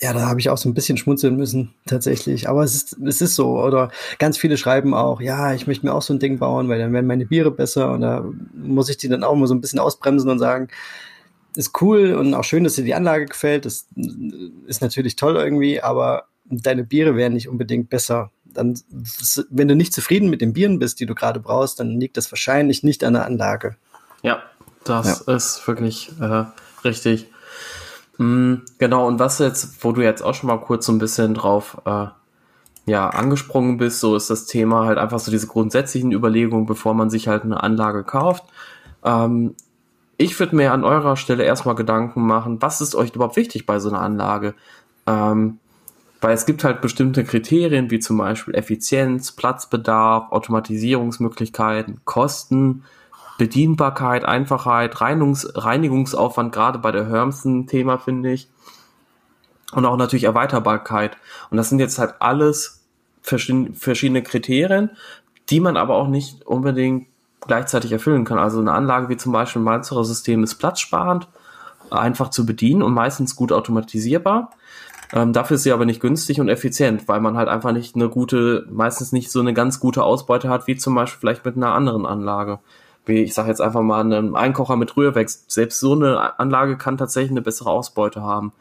[0.00, 2.48] ja, da habe ich auch so ein bisschen schmunzeln müssen, tatsächlich.
[2.48, 3.60] Aber es ist, es ist so.
[3.60, 6.78] Oder ganz viele schreiben auch, ja, ich möchte mir auch so ein Ding bauen, weil
[6.78, 7.92] dann werden meine Biere besser.
[7.92, 8.24] Und da
[8.54, 10.68] muss ich die dann auch mal so ein bisschen ausbremsen und sagen,
[11.56, 13.64] ist cool und auch schön, dass dir die Anlage gefällt.
[13.66, 13.86] Das
[14.66, 18.30] ist natürlich toll irgendwie, aber deine Biere wären nicht unbedingt besser.
[18.44, 18.78] Dann,
[19.50, 22.30] wenn du nicht zufrieden mit den Bieren bist, die du gerade brauchst, dann liegt das
[22.30, 23.76] wahrscheinlich nicht an der Anlage.
[24.22, 24.42] Ja,
[24.84, 25.34] das ja.
[25.34, 26.44] ist wirklich äh,
[26.84, 27.26] richtig.
[28.18, 31.34] Mm, genau, und was jetzt, wo du jetzt auch schon mal kurz so ein bisschen
[31.34, 32.06] drauf äh,
[32.86, 37.10] ja, angesprungen bist, so ist das Thema halt einfach so diese grundsätzlichen Überlegungen, bevor man
[37.10, 38.44] sich halt eine Anlage kauft.
[39.04, 39.54] Ähm,
[40.16, 43.78] ich würde mir an eurer Stelle erstmal Gedanken machen, was ist euch überhaupt wichtig bei
[43.78, 44.54] so einer Anlage?
[45.06, 45.58] Ähm,
[46.20, 52.82] weil es gibt halt bestimmte Kriterien, wie zum Beispiel Effizienz, Platzbedarf, Automatisierungsmöglichkeiten, Kosten,
[53.38, 58.48] Bedienbarkeit, Einfachheit, Reinigungs Reinigungsaufwand, gerade bei der Hermsen-Thema, finde ich.
[59.72, 61.16] Und auch natürlich Erweiterbarkeit.
[61.50, 62.84] Und das sind jetzt halt alles
[63.22, 64.90] verschiedene Kriterien,
[65.50, 67.06] die man aber auch nicht unbedingt
[67.46, 68.38] gleichzeitig erfüllen kann.
[68.38, 71.28] Also eine Anlage wie zum Beispiel ein Mainzerer System ist platzsparend,
[71.90, 74.50] einfach zu bedienen und meistens gut automatisierbar.
[75.12, 78.08] Ähm, dafür ist sie aber nicht günstig und effizient, weil man halt einfach nicht eine
[78.08, 81.72] gute, meistens nicht so eine ganz gute Ausbeute hat, wie zum Beispiel vielleicht mit einer
[81.72, 82.58] anderen Anlage
[83.08, 85.42] wie ich sage jetzt einfach mal, einen Einkocher mit Rührwechsel.
[85.48, 88.52] Selbst so eine Anlage kann tatsächlich eine bessere Ausbeute haben.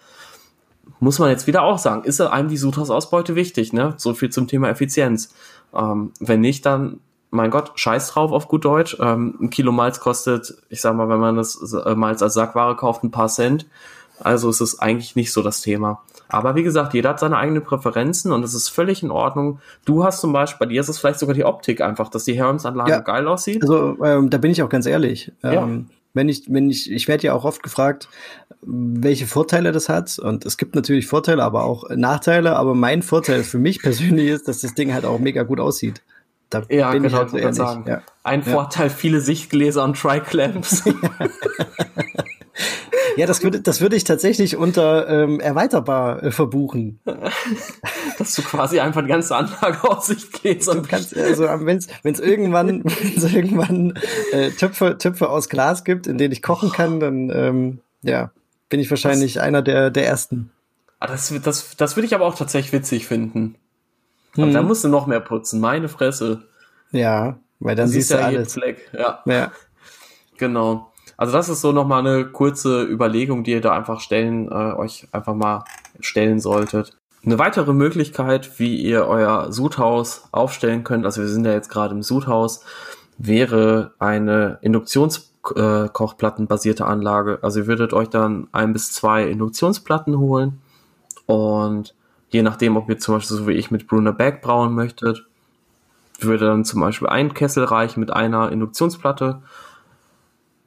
[1.00, 3.94] Muss man jetzt wieder auch sagen, ist einem die Sutras-Ausbeute wichtig, ne?
[3.98, 5.34] So viel zum Thema Effizienz.
[5.74, 8.98] Ähm, wenn nicht, dann, mein Gott, scheiß drauf auf gut Deutsch.
[9.00, 12.76] Ähm, ein Kilo Malz kostet, ich sag mal, wenn man das äh, Malz als Sackware
[12.76, 13.68] kauft, ein paar Cent.
[14.20, 16.02] Also ist es eigentlich nicht so das Thema.
[16.30, 19.60] Aber wie gesagt, jeder hat seine eigenen Präferenzen und es ist völlig in Ordnung.
[19.86, 22.34] Du hast zum Beispiel, bei dir ist es vielleicht sogar die Optik einfach, dass die
[22.34, 23.00] Hermes-Anlage ja.
[23.00, 23.62] geil aussieht.
[23.62, 25.32] Also ähm, da bin ich auch ganz ehrlich.
[25.42, 25.64] Ja.
[25.64, 28.10] Ähm, wenn ich, wenn ich, ich werde ja auch oft gefragt,
[28.62, 30.20] welche Vorteile das hat.
[30.20, 32.56] Und es gibt natürlich Vorteile, aber auch Nachteile.
[32.56, 36.02] Aber mein Vorteil für mich persönlich ist, dass das Ding halt auch mega gut aussieht.
[36.50, 37.86] Da ja, bin genau, ich halt so sagen.
[37.88, 38.02] Ja.
[38.24, 38.52] Ein ja.
[38.52, 40.84] Vorteil, viele Sichtgläser und Triclamps.
[43.16, 47.00] Ja, das würde, das würde ich tatsächlich unter ähm, erweiterbar äh, verbuchen.
[48.18, 50.68] Dass du quasi einfach die ganze Anlage aus sich gehst.
[50.68, 53.94] Und kannst, also wenn es irgendwann, wenn's irgendwann
[54.32, 58.32] äh, Töpfe, Töpfe aus Glas gibt, in denen ich kochen kann, dann ähm, ja,
[58.70, 60.52] bin ich wahrscheinlich das, einer der, der ersten.
[61.00, 63.56] Ah, das, das, das würde ich aber auch tatsächlich witzig finden.
[64.36, 64.54] Aber hm.
[64.54, 66.44] da musst du noch mehr putzen, meine Fresse.
[66.92, 68.54] Ja, weil dann, dann siehst du ja alles.
[68.54, 68.90] Fleck.
[68.94, 69.22] Ja.
[69.26, 69.52] ja.
[70.38, 70.92] Genau.
[71.18, 75.08] Also das ist so nochmal eine kurze Überlegung, die ihr da einfach stellen, äh, euch
[75.12, 75.64] einfach mal
[76.00, 76.96] stellen solltet.
[77.26, 81.96] Eine weitere Möglichkeit, wie ihr euer Sudhaus aufstellen könnt, also wir sind ja jetzt gerade
[81.96, 82.64] im Sudhaus,
[83.18, 87.40] wäre eine Induktionskochplattenbasierte äh, Anlage.
[87.42, 90.62] Also ihr würdet euch dann ein bis zwei Induktionsplatten holen
[91.26, 91.96] und
[92.30, 95.26] je nachdem, ob ihr zum Beispiel so wie ich mit Brunner Bag brauen möchtet,
[96.20, 99.42] würde dann zum Beispiel ein Kessel reichen mit einer Induktionsplatte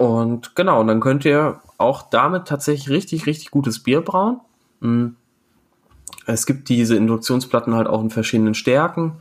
[0.00, 4.40] und genau, und dann könnt ihr auch damit tatsächlich richtig, richtig gutes Bier brauen.
[4.80, 5.16] Mhm.
[6.24, 9.16] Es gibt diese Induktionsplatten halt auch in verschiedenen Stärken.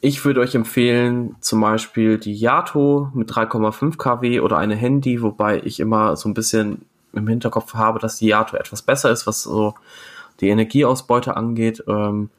[0.00, 5.62] Ich würde euch empfehlen, zum Beispiel die Yato mit 3,5 kW oder eine Handy, wobei
[5.62, 9.44] ich immer so ein bisschen im Hinterkopf habe, dass die Yato etwas besser ist, was
[9.44, 9.74] so
[10.40, 11.84] die Energieausbeute angeht.
[11.86, 12.30] Ähm,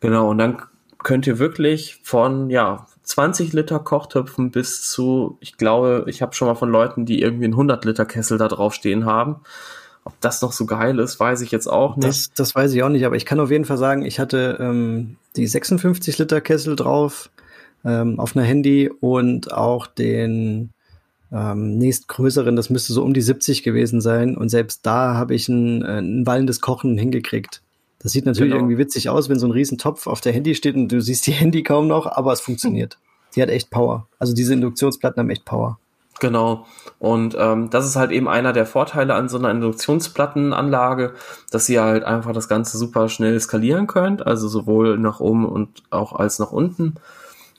[0.00, 0.60] genau, und dann
[0.98, 6.48] könnt ihr wirklich von, ja, 20 Liter Kochtöpfen bis zu, ich glaube, ich habe schon
[6.48, 9.36] mal von Leuten, die irgendwie einen 100 Liter Kessel da drauf stehen haben.
[10.04, 12.08] Ob das noch so geil ist, weiß ich jetzt auch nicht.
[12.08, 14.56] Das, das weiß ich auch nicht, aber ich kann auf jeden Fall sagen, ich hatte
[14.60, 17.30] ähm, die 56 Liter Kessel drauf
[17.84, 20.70] ähm, auf einer Handy und auch den
[21.32, 24.36] ähm, nächstgrößeren, das müsste so um die 70 gewesen sein.
[24.36, 27.62] Und selbst da habe ich ein, ein wallendes Kochen hingekriegt.
[28.02, 28.62] Das sieht natürlich genau.
[28.62, 31.32] irgendwie witzig aus, wenn so ein Riesentopf auf der Handy steht und du siehst die
[31.32, 32.98] Handy kaum noch, aber es funktioniert.
[33.36, 34.08] Die hat echt Power.
[34.18, 35.78] Also diese Induktionsplatten haben echt Power.
[36.18, 36.66] Genau.
[36.98, 41.14] Und ähm, das ist halt eben einer der Vorteile an so einer Induktionsplattenanlage,
[41.50, 45.82] dass ihr halt einfach das Ganze super schnell skalieren könnt, also sowohl nach oben und
[45.90, 46.96] auch als nach unten.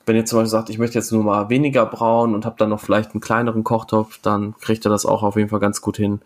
[0.05, 2.69] Wenn ihr zum Beispiel sagt, ich möchte jetzt nur mal weniger brauen und habt dann
[2.69, 5.97] noch vielleicht einen kleineren Kochtopf, dann kriegt ihr das auch auf jeden Fall ganz gut
[5.97, 6.21] hin.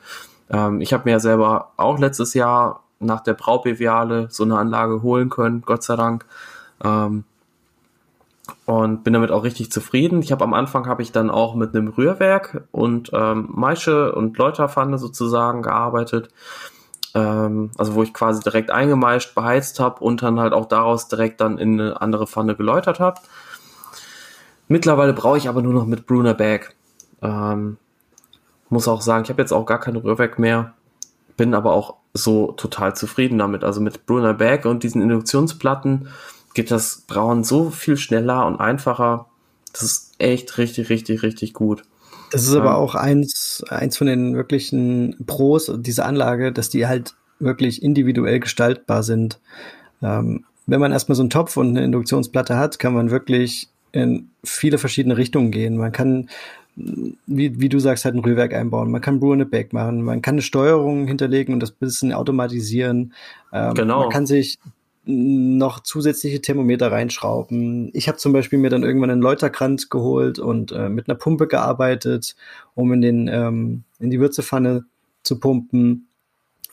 [0.50, 5.02] Ähm, ich habe mir ja selber auch letztes Jahr nach der Braubeviale so eine Anlage
[5.02, 6.26] holen können, Gott sei Dank.
[6.84, 7.24] Ähm,
[8.66, 10.22] und bin damit auch richtig zufrieden.
[10.22, 14.38] Ich habe am Anfang habe ich dann auch mit einem Rührwerk und ähm, Maische und
[14.38, 16.30] Läuterpfanne sozusagen gearbeitet.
[17.14, 21.42] Ähm, also wo ich quasi direkt eingemeischt, beheizt habe und dann halt auch daraus direkt
[21.42, 23.22] dann in eine andere Pfanne geläutert habe.
[24.68, 26.76] Mittlerweile brauche ich aber nur noch mit Brunner Bag.
[27.22, 27.78] Ähm,
[28.70, 30.74] muss auch sagen, ich habe jetzt auch gar kein Rührwerk mehr,
[31.38, 33.64] bin aber auch so total zufrieden damit.
[33.64, 36.08] Also mit Brunner Bag und diesen Induktionsplatten
[36.54, 39.28] geht das Brauen so viel schneller und einfacher.
[39.74, 41.84] Das ist echt richtig, richtig, richtig gut.
[42.32, 47.14] Das ist aber auch eins, eins von den wirklichen Pros dieser Anlage, dass die halt
[47.40, 49.40] wirklich individuell gestaltbar sind.
[50.02, 54.30] Ähm, wenn man erstmal so einen Topf und eine Induktionsplatte hat, kann man wirklich in
[54.44, 55.78] viele verschiedene Richtungen gehen.
[55.78, 56.30] Man kann,
[56.76, 58.92] wie, wie du sagst, halt ein Rührwerk einbauen.
[58.92, 60.02] Man kann Brew in a Bake machen.
[60.02, 63.14] Man kann eine Steuerung hinterlegen und das bisschen automatisieren.
[63.54, 64.02] Ähm, genau.
[64.02, 64.60] Man kann sich
[65.06, 67.92] noch zusätzliche Thermometer reinschrauben.
[67.94, 71.48] Ich habe zum Beispiel mir dann irgendwann einen Läuterkranz geholt und äh, mit einer Pumpe
[71.48, 72.36] gearbeitet,
[72.74, 74.86] um in den ähm, in die Würzepfanne
[75.22, 76.08] zu pumpen.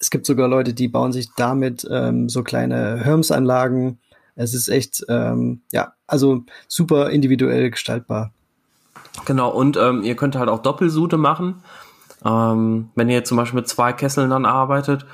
[0.01, 3.99] Es gibt sogar Leute, die bauen sich damit ähm, so kleine Hirmsanlagen.
[4.35, 8.33] Es ist echt, ähm, ja, also super individuell gestaltbar.
[9.25, 11.63] Genau, und ähm, ihr könnt halt auch Doppelsute machen.
[12.25, 15.07] Ähm, wenn ihr zum Beispiel mit zwei Kesseln dann arbeitet,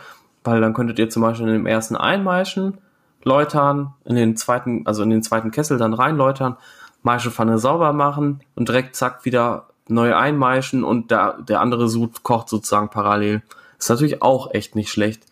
[0.45, 2.79] weil dann könntet ihr zum Beispiel in dem ersten einmeischen
[3.25, 6.57] läutern, in den zweiten, also in den zweiten Kessel dann reinläutern,
[7.03, 12.49] Maischepfanne sauber machen und direkt zack wieder neu einmeischen und der, der andere Sud kocht
[12.49, 13.43] sozusagen parallel.
[13.79, 15.25] Ist natürlich auch echt nicht schlecht.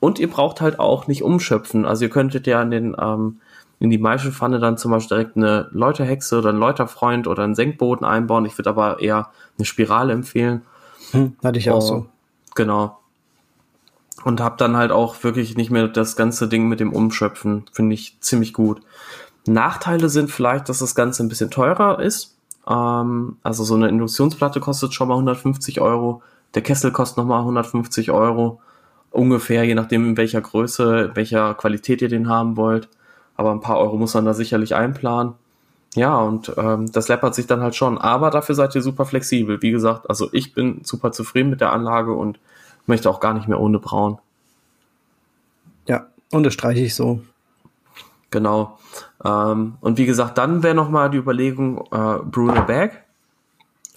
[0.00, 1.84] Und ihr braucht halt auch nicht umschöpfen.
[1.84, 3.40] Also ihr könntet ja in den, ähm,
[3.80, 8.06] in die Maischepfanne dann zum Beispiel direkt eine Läuterhexe oder einen Läuterfreund oder einen Senkboden
[8.06, 8.44] einbauen.
[8.44, 10.62] Ich würde aber eher eine Spirale empfehlen.
[11.10, 12.06] Hm, hatte ich auch oh, so.
[12.54, 13.00] Genau
[14.24, 17.64] und habe dann halt auch wirklich nicht mehr das ganze Ding mit dem Umschöpfen.
[17.72, 18.80] Finde ich ziemlich gut.
[19.46, 22.36] Nachteile sind vielleicht, dass das Ganze ein bisschen teurer ist.
[22.68, 26.22] Ähm, also so eine Induktionsplatte kostet schon mal 150 Euro.
[26.54, 28.60] Der Kessel kostet nochmal 150 Euro.
[29.10, 32.88] Ungefähr, je nachdem in welcher Größe, in welcher Qualität ihr den haben wollt.
[33.40, 35.32] Aber ein paar Euro muss man da sicherlich einplanen.
[35.94, 37.96] Ja, und ähm, das läppert sich dann halt schon.
[37.96, 39.62] Aber dafür seid ihr super flexibel.
[39.62, 42.38] Wie gesagt, also ich bin super zufrieden mit der Anlage und
[42.84, 44.18] möchte auch gar nicht mehr ohne Braun.
[45.88, 47.22] Ja, unterstreiche ich so.
[48.28, 48.78] Genau.
[49.24, 53.04] Ähm, und wie gesagt, dann wäre noch mal die Überlegung, äh, Bruno Bag.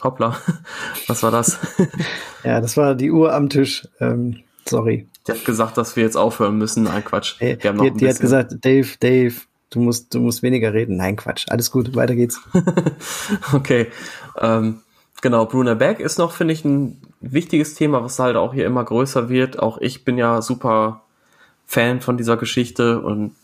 [0.01, 0.37] Hoppla,
[1.07, 1.59] was war das?
[2.45, 3.89] ja, das war die Uhr am Tisch.
[3.99, 5.09] Ähm, sorry.
[5.27, 6.83] Die hat gesagt, dass wir jetzt aufhören müssen.
[6.83, 7.35] Nein, Quatsch.
[7.39, 9.33] Hey, wir haben noch die, die hat gesagt, Dave, Dave,
[9.69, 10.97] du musst, du musst weniger reden.
[10.97, 11.45] Nein, Quatsch.
[11.49, 12.41] Alles gut, weiter geht's.
[13.53, 13.87] okay.
[14.37, 14.81] Ähm,
[15.21, 18.83] genau, Bruno Bag ist noch, finde ich, ein wichtiges Thema, was halt auch hier immer
[18.83, 19.59] größer wird.
[19.59, 21.03] Auch ich bin ja super
[21.65, 23.35] Fan von dieser Geschichte und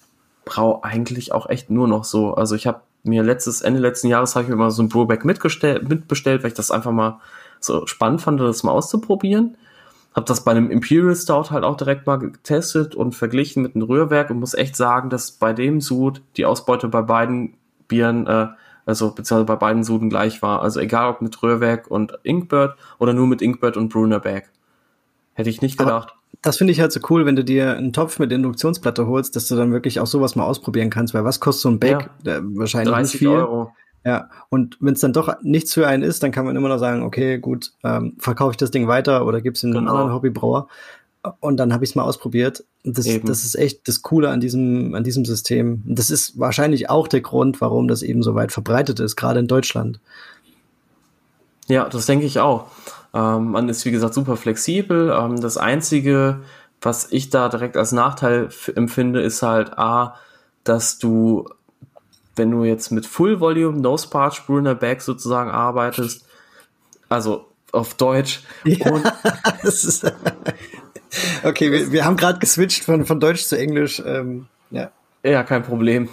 [0.46, 2.34] brauche eigentlich auch echt nur noch so.
[2.34, 5.24] Also ich habe mir letztes, Ende letzten Jahres habe ich mir mal so ein Brewback
[5.24, 7.22] mitgestellt, mitbestellt, weil ich das einfach mal
[7.60, 9.56] so spannend fand, das mal auszuprobieren.
[10.14, 13.86] Habe das bei einem Imperial Stout halt auch direkt mal getestet und verglichen mit einem
[13.86, 17.54] Rührwerk und muss echt sagen, dass bei dem Sud die Ausbeute bei beiden
[17.88, 18.48] Bieren äh,
[18.90, 20.64] also beziehungsweise bei beiden Suden gleich war.
[20.64, 24.50] Also egal ob mit Röhrwerk und Inkbird oder nur mit Inkbird und Bruner Bag.
[25.34, 26.10] Hätte ich nicht gedacht.
[26.10, 29.36] Aber das finde ich halt so cool, wenn du dir einen Topf mit Induktionsplatte holst,
[29.36, 32.10] dass du dann wirklich auch sowas mal ausprobieren kannst, weil was kostet so ein Bag?
[32.24, 32.40] Ja.
[32.42, 33.38] Wahrscheinlich 30 nicht viel.
[33.38, 33.74] Euro.
[34.06, 36.80] Ja, und wenn es dann doch nichts für einen ist, dann kann man immer noch
[36.80, 39.80] sagen, okay, gut, ähm, verkaufe ich das Ding weiter oder gib's in genau.
[39.80, 40.68] einen anderen Hobbybrauer.
[41.42, 42.64] Und dann habe ich es mal ausprobiert.
[42.86, 45.84] Das, das ist echt das Coole an diesem, an diesem System.
[45.86, 49.48] Das ist wahrscheinlich auch der Grund, warum das eben so weit verbreitet ist, gerade in
[49.48, 50.00] Deutschland.
[51.68, 52.68] Ja, das denke ich auch.
[53.14, 55.12] Ähm, man ist, wie gesagt, super flexibel.
[55.12, 56.40] Ähm, das Einzige,
[56.82, 60.16] was ich da direkt als Nachteil empfinde, ist halt A,
[60.64, 61.50] dass du,
[62.40, 66.26] wenn du jetzt mit Full Volume No Sparge Brunner Bag sozusagen arbeitest,
[67.08, 68.42] also auf Deutsch.
[68.64, 69.06] Ja, und,
[71.44, 74.02] Okay, wir, wir haben gerade geswitcht von, von Deutsch zu Englisch.
[74.06, 74.92] Ähm, ja.
[75.24, 76.08] Ja, kein Problem.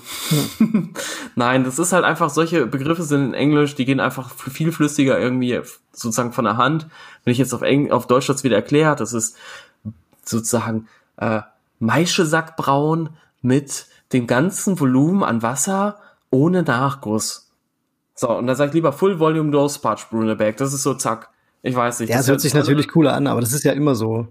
[1.36, 5.18] Nein, das ist halt einfach, solche Begriffe sind in Englisch, die gehen einfach viel flüssiger
[5.18, 5.60] irgendwie
[5.92, 6.88] sozusagen von der Hand.
[7.22, 9.36] Wenn ich jetzt auf, Eng auf Deutsch das wieder erkläre, das ist
[10.24, 10.88] sozusagen
[11.18, 11.42] äh,
[11.78, 13.10] Maischesackbraun
[13.42, 16.00] mit dem ganzen Volumen an Wasser
[16.30, 17.50] ohne Nachguss.
[18.14, 20.56] So, und da sag ich lieber Full Volume Dose Sparge Bruneberg.
[20.56, 21.30] Das ist so zack.
[21.62, 22.10] Ich weiß nicht.
[22.10, 24.28] Ja, das hört sich natürlich cooler an, aber das ist ja immer so.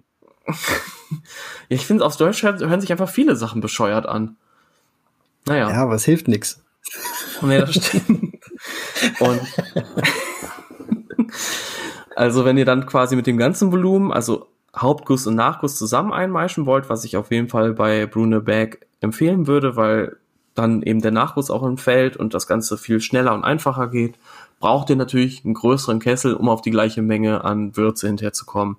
[1.70, 4.38] ich finde, auf Deutsch hören sich einfach viele Sachen bescheuert an.
[5.46, 5.70] Naja.
[5.70, 6.62] Ja, aber es hilft nichts.
[7.42, 8.40] Nee, das stimmt.
[9.20, 9.42] Und
[12.16, 16.66] also wenn ihr dann quasi mit dem ganzen Volumen, also Hauptguss und Nachguss zusammen einmeischen
[16.66, 20.18] wollt, was ich auf jeden Fall bei Bruno Bag empfehlen würde, weil
[20.56, 24.18] dann eben der Nachguss auch entfällt und das Ganze viel schneller und einfacher geht,
[24.60, 28.78] braucht ihr natürlich einen größeren Kessel, um auf die gleiche Menge an Würze hinterherzukommen.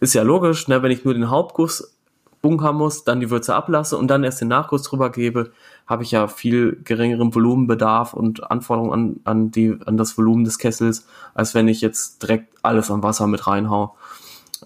[0.00, 1.94] Ist ja logisch, ne, wenn ich nur den Hauptguss
[2.42, 5.52] bunkern muss, dann die Würze ablasse und dann erst den Nachguss drüber gebe,
[5.86, 10.58] habe ich ja viel geringeren Volumenbedarf und Anforderungen an, an, die, an das Volumen des
[10.58, 13.96] Kessels, als wenn ich jetzt direkt alles an Wasser mit reinhau.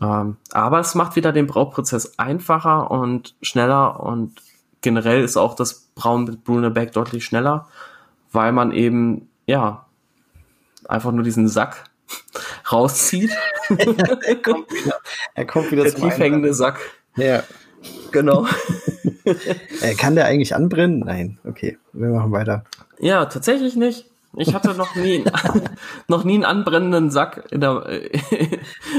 [0.00, 4.42] Ähm, aber es macht wieder den Brauprozess einfacher und schneller und
[4.80, 7.68] generell ist auch das Brauen mit Bruneback deutlich schneller,
[8.32, 9.86] weil man eben, ja,
[10.88, 11.84] einfach nur diesen Sack
[12.72, 13.30] rauszieht.
[13.68, 14.98] er kommt wieder,
[15.34, 16.80] er kommt wieder Der tief hängende Sack.
[17.16, 17.42] Ja.
[18.12, 18.46] Genau.
[19.80, 21.00] äh, kann der eigentlich anbrennen?
[21.00, 21.38] Nein.
[21.44, 22.64] Okay, wir machen weiter.
[22.98, 24.06] Ja, tatsächlich nicht.
[24.36, 25.24] Ich hatte noch nie,
[26.08, 27.84] noch nie einen anbrennenden Sack der,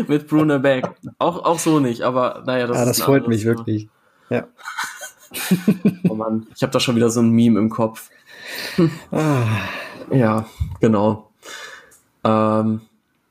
[0.08, 0.92] mit Bruno Bag.
[1.18, 3.88] Auch, auch so nicht, aber naja, das, ah, das freut mich wirklich.
[4.30, 4.48] Ja.
[6.10, 8.10] oh Mann, ich habe da schon wieder so ein Meme im Kopf.
[9.12, 9.46] Ah.
[10.12, 10.46] ja,
[10.80, 11.30] genau.
[12.24, 12.82] Ähm,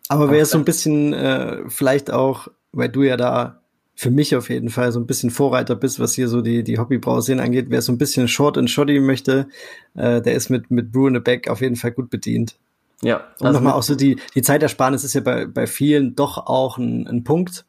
[0.09, 3.63] aber wäre so ein bisschen äh, vielleicht auch, weil du ja da
[3.95, 6.79] für mich auf jeden Fall so ein bisschen Vorreiter bist, was hier so die, die
[6.79, 7.67] Hobbybrauerszenen angeht.
[7.69, 9.49] Wer so ein bisschen Short and Shoddy möchte,
[9.95, 12.57] äh, der ist mit, mit Brew in the Back auf jeden Fall gut bedient.
[13.03, 13.19] Ja.
[13.39, 16.79] Und also nochmal auch so die, die Zeitersparnis ist ja bei, bei vielen doch auch
[16.79, 17.65] ein, ein Punkt.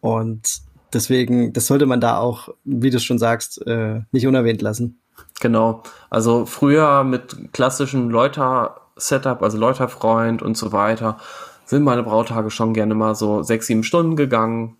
[0.00, 0.62] Und
[0.92, 5.00] deswegen, das sollte man da auch, wie du schon sagst, äh, nicht unerwähnt lassen.
[5.40, 5.82] Genau.
[6.10, 11.18] Also früher mit klassischem Läuter-Setup, also Läuterfreund und so weiter,
[11.64, 14.76] sind meine Brautage schon gerne mal so sechs, sieben Stunden gegangen.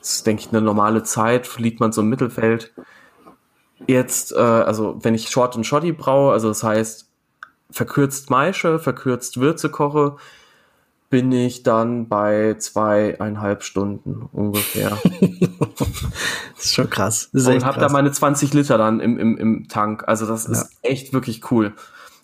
[0.00, 2.72] Das ist, denke ich, eine normale Zeit, liegt man so im Mittelfeld.
[3.86, 7.08] Jetzt, äh, also wenn ich Short und Shoddy braue, also das heißt
[7.70, 10.16] verkürzt Maische, verkürzt Würze koche,
[11.10, 14.90] bin ich dann bei zweieinhalb Stunden ungefähr.
[16.56, 17.30] das ist schon krass.
[17.32, 20.04] Ist und habe da meine 20 Liter dann im, im, im Tank.
[20.06, 20.52] Also das ja.
[20.52, 21.72] ist echt wirklich cool.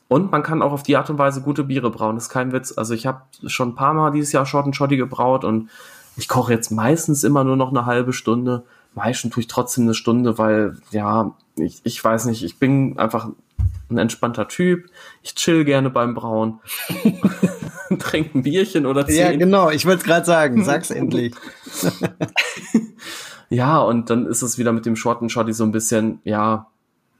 [0.08, 2.16] Und man kann auch auf die Art und Weise gute Biere brauen.
[2.16, 2.76] Das ist kein Witz.
[2.76, 5.70] Also ich habe schon ein paar Mal dieses Jahr Short und Shoddy gebraut und
[6.16, 8.64] ich koche jetzt meistens immer nur noch eine halbe Stunde.
[8.94, 13.30] Meistens tue ich trotzdem eine Stunde, weil, ja, ich, ich weiß nicht, ich bin einfach
[13.90, 14.86] ein entspannter Typ.
[15.22, 16.60] Ich chill gerne beim Brauen.
[17.98, 19.16] Trinken Bierchen oder zehn.
[19.16, 19.70] Ja, genau.
[19.70, 20.64] Ich wollte es gerade sagen.
[20.64, 21.34] Sag's endlich.
[23.50, 26.70] ja, und dann ist es wieder mit dem Short and Shotty so ein bisschen, ja,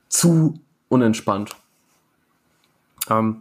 [0.09, 1.57] zu unentspannt.
[3.11, 3.41] Ähm,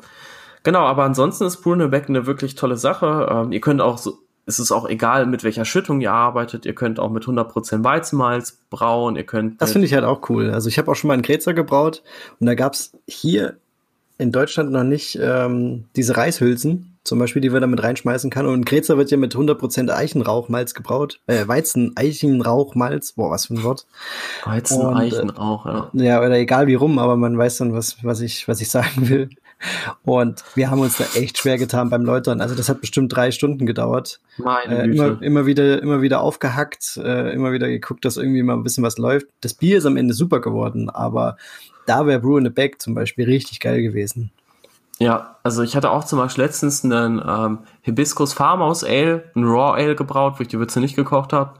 [0.64, 3.28] genau, aber ansonsten ist Brunebeck eine wirklich tolle Sache.
[3.30, 6.66] Ähm, ihr könnt auch so, es ist auch egal, mit welcher Schüttung ihr arbeitet.
[6.66, 9.16] Ihr könnt auch mit 100% Weizenmalz brauen.
[9.16, 9.62] Ihr könnt.
[9.62, 10.52] Das finde ich halt auch cool.
[10.52, 12.04] Also ich habe auch schon mal einen Grätzer gebraut
[12.40, 13.58] und da gab's hier
[14.18, 18.46] in Deutschland noch nicht ähm, diese Reishülsen, zum Beispiel, die wir da mit reinschmeißen kann.
[18.46, 21.20] Und ein Grätzer wird ja mit 100% Eichenrauchmalz gebraut.
[21.28, 23.14] Äh, Weizen-Eichenrauchmalz.
[23.14, 23.86] Boah, was für ein Wort.
[24.46, 25.90] Weizen-Eichenrauch, ja.
[25.94, 29.10] Ja, oder egal wie rum, aber man weiß dann, was, was, ich, was ich sagen
[29.10, 29.30] will.
[30.04, 32.42] Und wir haben uns da echt schwer getan beim Läutern.
[32.42, 34.20] Also das hat bestimmt drei Stunden gedauert.
[34.38, 38.56] Meine äh, immer, immer wieder, immer wieder aufgehackt, äh, immer wieder geguckt, dass irgendwie mal
[38.56, 39.28] ein bisschen was läuft.
[39.42, 41.38] Das Bier ist am Ende super geworden, aber
[41.86, 44.32] da wäre Brew in the Back zum Beispiel richtig geil gewesen.
[45.00, 49.76] Ja, also ich hatte auch zum Beispiel letztens einen ähm, Hibiscus Farmhouse Ale, ein Raw
[49.76, 51.54] Ale gebraut, wo ich die Würze nicht gekocht habe.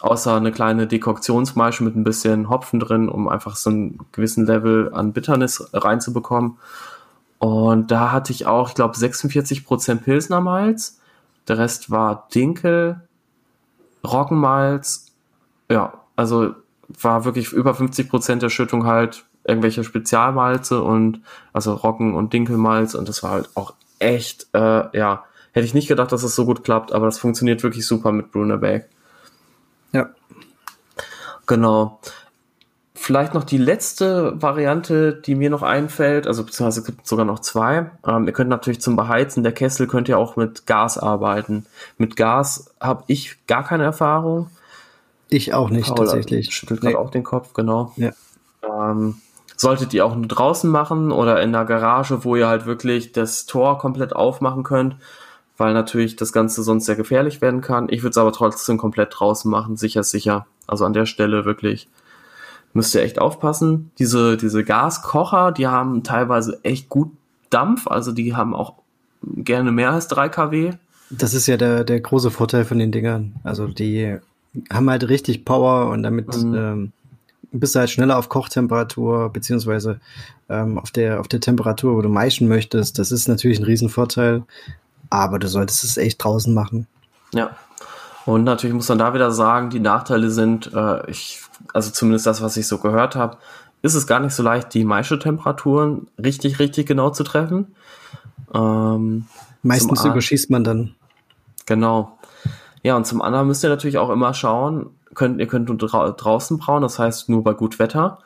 [0.00, 4.92] Außer eine kleine Dekoktionsmaische mit ein bisschen Hopfen drin, um einfach so einen gewissen Level
[4.92, 6.58] an Bitternis reinzubekommen.
[7.38, 10.98] Und da hatte ich auch, ich glaube, 46% Pilsner Malz.
[11.48, 13.00] Der Rest war Dinkel,
[14.04, 15.06] Roggenmalz.
[15.68, 16.54] Ja, also
[17.00, 21.20] war wirklich über 50% der Schüttung halt irgendwelche Spezialmalze und
[21.52, 22.94] also Roggen- und Dinkelmalz.
[22.94, 26.36] Und das war halt auch echt, äh, ja, hätte ich nicht gedacht, dass es das
[26.36, 28.88] so gut klappt, aber das funktioniert wirklich super mit Bruner Bag.
[29.92, 30.10] Ja.
[31.46, 32.00] Genau.
[32.94, 37.40] Vielleicht noch die letzte Variante, die mir noch einfällt, also beziehungsweise es gibt sogar noch
[37.40, 37.90] zwei.
[38.06, 41.66] Ähm, ihr könnt natürlich zum Beheizen der Kessel könnt ihr auch mit Gas arbeiten.
[41.98, 44.50] Mit Gas habe ich gar keine Erfahrung.
[45.28, 46.54] Ich auch nicht, Paul tatsächlich.
[46.54, 46.92] Schüttelt nee.
[46.92, 47.92] gerade auch den Kopf, genau.
[47.96, 48.12] Ja.
[48.62, 49.16] Ähm,
[49.56, 53.46] solltet ihr auch nur draußen machen oder in der Garage, wo ihr halt wirklich das
[53.46, 54.96] Tor komplett aufmachen könnt,
[55.56, 57.88] weil natürlich das Ganze sonst sehr gefährlich werden kann.
[57.88, 60.46] Ich würde es aber trotzdem komplett draußen machen, sicher, sicher.
[60.66, 61.88] Also an der Stelle wirklich
[62.72, 63.90] müsst ihr echt aufpassen.
[63.98, 67.10] Diese, diese Gaskocher, die haben teilweise echt gut
[67.50, 68.74] Dampf, also die haben auch
[69.22, 70.70] gerne mehr als 3 kW.
[71.10, 73.34] Das ist ja der, der große Vorteil von den Dingern.
[73.44, 74.16] Also die
[74.70, 76.54] haben halt richtig Power und damit mhm.
[76.54, 76.92] ähm,
[77.52, 80.00] bist du halt schneller auf Kochtemperatur, beziehungsweise
[80.48, 82.98] ähm, auf, der, auf der Temperatur, wo du meischen möchtest.
[82.98, 84.42] Das ist natürlich ein Riesenvorteil,
[85.10, 86.86] aber du solltest es echt draußen machen.
[87.32, 87.56] Ja.
[88.24, 91.42] Und natürlich muss man da wieder sagen, die Nachteile sind, äh, ich
[91.72, 93.36] also zumindest das, was ich so gehört habe,
[93.82, 97.74] ist es gar nicht so leicht, die Maischetemperaturen richtig, richtig genau zu treffen.
[98.54, 99.26] Ähm,
[99.62, 100.94] Meistens überschießt man dann.
[101.66, 102.18] Genau.
[102.82, 106.58] Ja, und zum anderen müsst ihr natürlich auch immer schauen, könnt, ihr könnt dra draußen
[106.58, 108.18] brauen, das heißt nur bei gut Wetter.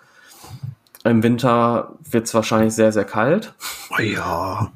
[1.05, 3.55] Im Winter wird es wahrscheinlich sehr, sehr kalt.
[3.97, 4.71] Oh ja.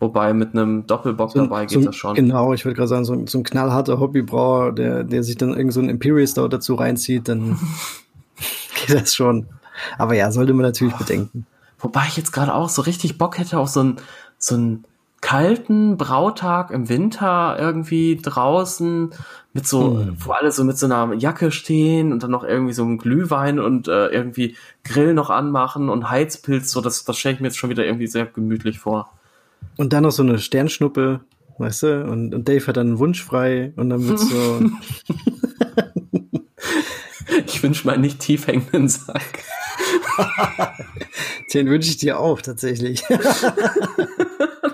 [0.00, 2.14] Wobei mit einem Doppelbock so, dabei geht so, das schon.
[2.14, 5.72] Genau, ich würde gerade sagen, so, so, ein knallharter Hobbybrauer, der, der sich dann irgend
[5.72, 7.58] so ein Imperial Stout dazu reinzieht, dann
[8.86, 9.46] geht das schon.
[9.98, 10.98] Aber ja, sollte man natürlich oh.
[10.98, 11.46] bedenken.
[11.78, 13.96] Wobei ich jetzt gerade auch so richtig Bock hätte auf so ein,
[14.38, 14.84] so ein
[15.22, 19.14] kalten Brautag im Winter irgendwie draußen
[19.54, 20.16] mit so, hm.
[20.18, 23.58] wo alle so mit so einer Jacke stehen und dann noch irgendwie so ein Glühwein
[23.58, 27.56] und äh, irgendwie Grill noch anmachen und Heizpilz, so das, das stelle ich mir jetzt
[27.56, 29.12] schon wieder irgendwie sehr gemütlich vor.
[29.76, 31.20] Und dann noch so eine Sternschnuppe,
[31.58, 32.04] weißt du?
[32.04, 34.60] Und, und Dave hat dann einen Wunsch frei und dann wird so.
[37.46, 39.44] ich wünsche mal nicht tief hängenden Sack.
[41.54, 43.04] Den wünsche ich dir auch tatsächlich.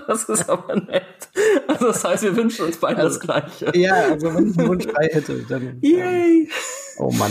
[0.08, 1.28] das ist aber nett.
[1.66, 3.78] Also das heißt, wir wünschen uns beide also, das Gleiche.
[3.78, 5.78] Ja, also wenn ich einen Wunsch frei hätte, dann.
[5.82, 6.42] Yay!
[6.42, 6.48] Ähm,
[6.96, 7.30] oh Mann.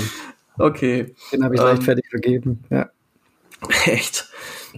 [0.60, 1.16] Okay.
[1.32, 2.90] Den habe ich ähm, leichtfertig vergeben, ja.
[3.86, 4.30] Echt?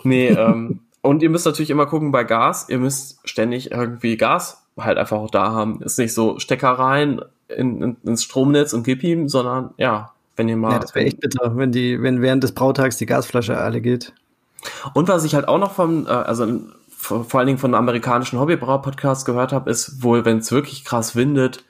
[0.04, 4.66] Nee, ähm, und ihr müsst natürlich immer gucken bei Gas, ihr müsst ständig irgendwie Gas
[4.78, 5.82] halt einfach auch da haben.
[5.82, 10.48] Ist nicht so Stecker rein in, in, ins Stromnetz und gib ihm, sondern ja, wenn
[10.48, 10.72] ihr mal.
[10.72, 14.14] Ja, das wäre echt bitter, wenn die, wenn während des Brautags die Gasflasche alle geht.
[14.94, 16.62] Und was ich halt auch noch vom, äh, also
[17.00, 21.16] vor, vor allen Dingen von amerikanischen Hobbybrau-Podcasts gehört habe, ist wohl, wenn es wirklich krass
[21.16, 21.64] windet,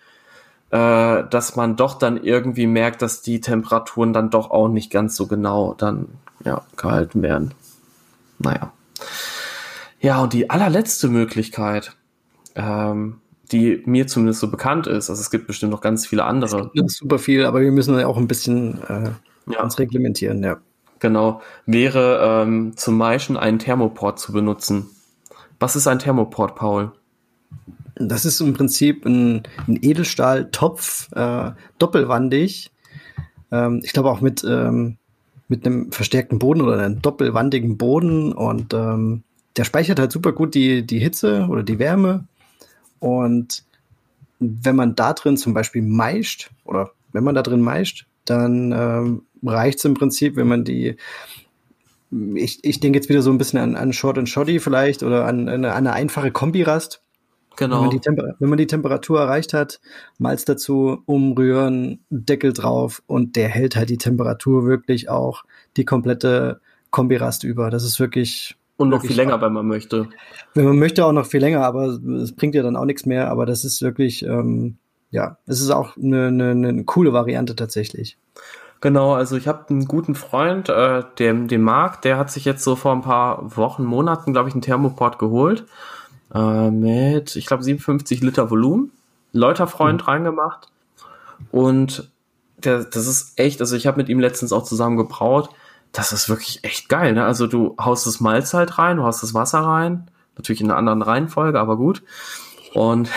[0.71, 5.15] äh, dass man doch dann irgendwie merkt, dass die Temperaturen dann doch auch nicht ganz
[5.15, 6.07] so genau dann
[6.43, 7.53] ja, gehalten werden.
[8.39, 8.73] Naja.
[10.01, 11.95] Ja, und die allerletzte Möglichkeit,
[12.55, 16.67] ähm, die mir zumindest so bekannt ist, also es gibt bestimmt noch ganz viele andere.
[16.67, 19.11] Es gibt super viel, aber wir müssen ja auch ein bisschen äh,
[19.51, 19.61] ja.
[19.61, 20.57] uns reglementieren, ja.
[20.99, 24.89] Genau, wäre ähm, zum Maischen einen Thermoport zu benutzen.
[25.59, 26.91] Was ist ein Thermoport, Paul?
[27.95, 32.71] Das ist im Prinzip ein, ein Edelstahltopf, äh, doppelwandig.
[33.51, 34.97] Ähm, ich glaube auch mit ähm,
[35.49, 39.23] mit einem verstärkten Boden oder einem doppelwandigen Boden und ähm,
[39.57, 42.25] der speichert halt super gut die, die Hitze oder die Wärme.
[42.99, 43.63] Und
[44.39, 49.23] wenn man da drin zum Beispiel meischt oder wenn man da drin meischt, dann ähm,
[49.43, 50.95] reicht es im Prinzip, wenn man die,
[52.11, 55.25] ich, ich denke jetzt wieder so ein bisschen an, an Short and Shoddy vielleicht oder
[55.25, 57.01] an, an eine einfache Kombirast.
[57.55, 57.81] Genau.
[57.81, 59.81] Wenn man, die wenn man die Temperatur erreicht hat,
[60.17, 65.43] Malz dazu, umrühren, Deckel drauf und der hält halt die Temperatur wirklich auch
[65.75, 67.69] die komplette Kombirast über.
[67.69, 68.55] Das ist wirklich.
[68.77, 70.07] Und noch viel länger, wenn man möchte.
[70.53, 73.29] Wenn man möchte, auch noch viel länger, aber es bringt ja dann auch nichts mehr.
[73.29, 74.77] Aber das ist wirklich, ähm,
[75.11, 78.17] ja, es ist auch eine, eine, eine coole Variante tatsächlich.
[78.81, 82.63] Genau, also ich habe einen guten Freund, äh, dem, dem Marc, der hat sich jetzt
[82.63, 85.65] so vor ein paar Wochen, Monaten, glaube ich, einen Thermoport geholt
[86.33, 88.91] äh, mit, ich glaube, 57 Liter Volumen.
[89.31, 90.07] Läuterfreund mhm.
[90.07, 90.69] reingemacht.
[91.51, 92.09] Und
[92.57, 95.49] der, das ist echt, also ich habe mit ihm letztens auch zusammen gebraut.
[95.91, 97.13] Das ist wirklich echt geil.
[97.13, 97.25] Ne?
[97.25, 100.09] Also du haust das Malz halt rein, du haust das Wasser rein.
[100.35, 102.03] Natürlich in einer anderen Reihenfolge, aber gut.
[102.73, 103.09] Und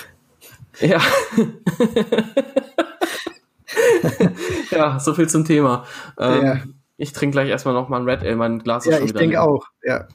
[0.80, 1.00] ja.
[4.70, 5.84] ja, so viel zum Thema.
[6.18, 6.56] Ähm, ja.
[6.96, 9.40] Ich trinke gleich erstmal noch mal ein Red Ale, mein Glas ist ja, ich denke
[9.40, 10.06] auch, ja.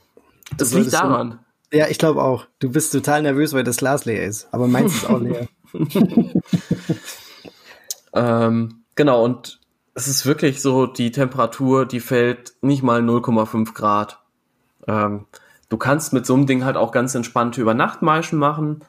[0.52, 1.40] Das, das liegt daran.
[1.72, 2.46] Ja, ich glaube auch.
[2.60, 4.48] Du bist total nervös, weil das Glas leer ist.
[4.52, 5.48] Aber meins ist auch leer.
[8.14, 9.60] ähm, genau, und
[9.94, 14.20] es ist wirklich so, die Temperatur, die fällt nicht mal 0,5 Grad.
[14.88, 15.26] Ähm,
[15.70, 18.86] du kannst mit so einem Ding halt auch ganz entspannte Übernachtmeischen machen,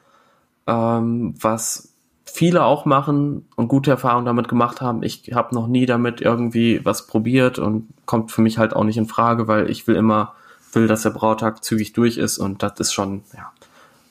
[0.67, 1.88] ähm, was
[2.29, 5.03] viele auch machen und gute Erfahrungen damit gemacht haben.
[5.03, 8.97] Ich habe noch nie damit irgendwie was probiert und kommt für mich halt auch nicht
[8.97, 10.33] in Frage, weil ich will immer
[10.73, 13.51] will, dass der Brautag zügig durch ist und das ist schon, ja,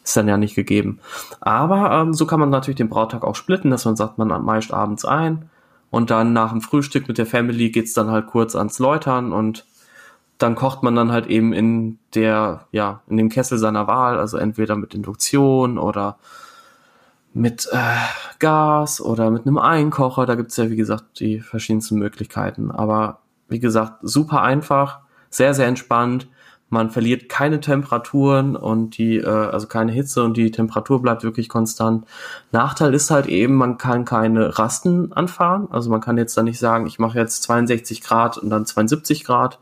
[0.02, 0.98] ist dann ja nicht gegeben.
[1.40, 4.72] Aber ähm, so kann man natürlich den Brautag auch splitten, dass man sagt, man meist
[4.72, 5.48] abends ein
[5.90, 9.66] und dann nach dem Frühstück mit der Family geht's dann halt kurz ans Läutern und
[10.38, 14.36] dann kocht man dann halt eben in der, ja, in dem Kessel seiner Wahl, also
[14.36, 16.18] entweder mit Induktion oder
[17.34, 17.78] mit äh,
[18.38, 20.26] Gas oder mit einem Einkocher.
[20.26, 22.70] Da gibt's ja, wie gesagt, die verschiedensten Möglichkeiten.
[22.70, 25.00] Aber wie gesagt, super einfach,
[25.30, 26.28] sehr, sehr entspannt
[26.70, 31.48] man verliert keine Temperaturen und die, äh, also keine Hitze und die Temperatur bleibt wirklich
[31.48, 32.06] konstant.
[32.52, 35.68] Nachteil ist halt eben, man kann keine Rasten anfahren.
[35.70, 39.24] Also man kann jetzt da nicht sagen, ich mache jetzt 62 Grad und dann 72
[39.24, 39.58] Grad,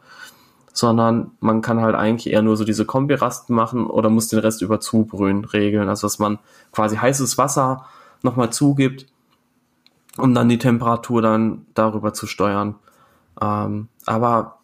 [0.76, 4.60] sondern man kann halt eigentlich eher nur so diese Kombirasten machen oder muss den Rest
[4.60, 5.88] über Zubrühen regeln.
[5.88, 6.38] Also dass man
[6.70, 7.86] quasi heißes Wasser
[8.22, 9.06] nochmal zugibt,
[10.18, 12.74] um dann die Temperatur dann darüber zu steuern.
[13.40, 14.58] Ähm, aber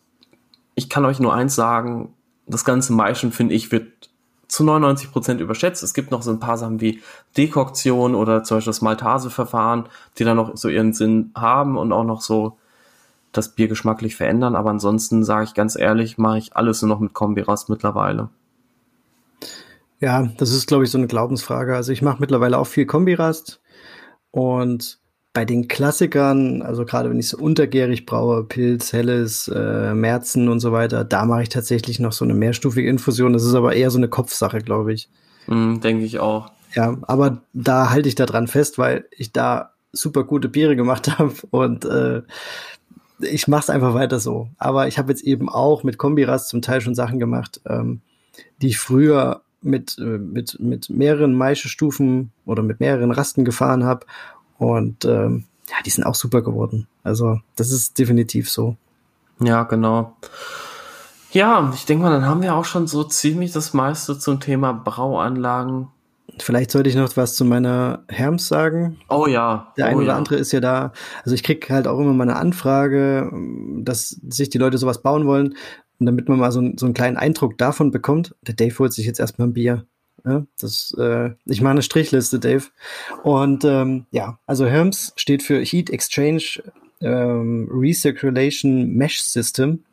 [0.75, 2.13] ich kann euch nur eins sagen,
[2.47, 4.11] das ganze Maischen, finde ich, wird
[4.49, 5.83] zu 99 Prozent überschätzt.
[5.83, 7.01] Es gibt noch so ein paar Sachen wie
[7.39, 9.87] Dekoktion oder zum Beispiel das Maltase-Verfahren,
[10.19, 12.59] die dann noch so ihren Sinn haben und auch noch so
[13.33, 14.55] das Bier geschmacklich verändern.
[14.55, 18.29] Aber ansonsten sage ich ganz ehrlich, mache ich alles nur noch mit Kombirast mittlerweile.
[20.01, 21.75] Ja, das ist, glaube ich, so eine Glaubensfrage.
[21.77, 23.61] Also ich mache mittlerweile auch viel Kombirast
[24.33, 24.99] und
[25.35, 30.61] bei den Klassikern, also gerade wenn ich so untergärig braue, Pilz, Helles, äh, Märzen und
[30.61, 33.33] so weiter, da mache ich tatsächlich noch so eine mehrstufige Infusion.
[33.33, 35.09] Das ist aber eher so eine Kopfsache, glaube ich.
[35.47, 36.51] Mm, Denke ich auch.
[36.75, 41.19] Ja, aber da halte ich da dran fest, weil ich da super gute Biere gemacht
[41.19, 42.23] habe und äh,
[43.23, 44.49] ich mache es einfach weiter so.
[44.59, 48.01] Aber ich habe jetzt eben auch mit Kombirast zum Teil schon Sachen gemacht, ähm,
[48.61, 54.07] die ich früher mit, äh, mit, mit mehreren Maischestufen oder mit mehreren Rasten gefahren habe
[54.59, 56.87] und ähm, ja, die sind auch super geworden.
[57.03, 58.77] Also das ist definitiv so.
[59.41, 60.17] Ja, genau.
[61.33, 64.73] Ja, ich denke mal, dann haben wir auch schon so ziemlich das meiste zum Thema
[64.73, 65.89] Brauanlagen.
[66.39, 68.99] Vielleicht sollte ich noch was zu meiner Herms sagen.
[69.09, 69.73] Oh ja.
[69.77, 70.17] Der oh eine oder ja.
[70.17, 70.93] andere ist ja da.
[71.25, 73.31] Also ich krieg halt auch immer mal eine Anfrage,
[73.79, 75.55] dass sich die Leute sowas bauen wollen.
[75.99, 79.07] Und damit man mal so, so einen kleinen Eindruck davon bekommt, der Dave holt sich
[79.07, 79.87] jetzt erstmal ein Bier.
[80.25, 82.65] Ja, das, äh, ich mache eine Strichliste, Dave.
[83.23, 86.63] Und ähm, ja, also HERMS steht für Heat Exchange
[87.01, 89.85] ähm, Recirculation Mesh System.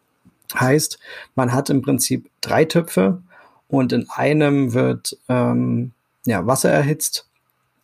[0.57, 0.99] Heißt,
[1.35, 3.21] man hat im Prinzip drei Töpfe
[3.67, 5.91] und in einem wird ähm,
[6.25, 7.27] ja, Wasser erhitzt.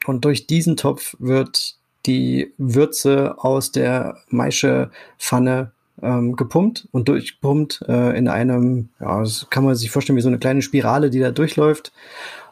[0.06, 5.72] Und durch diesen Topf wird die Würze aus der Maischepfanne
[6.02, 10.28] ähm, gepumpt und durchpumpt äh, in einem, ja, das kann man sich vorstellen wie so
[10.28, 11.91] eine kleine Spirale, die da durchläuft.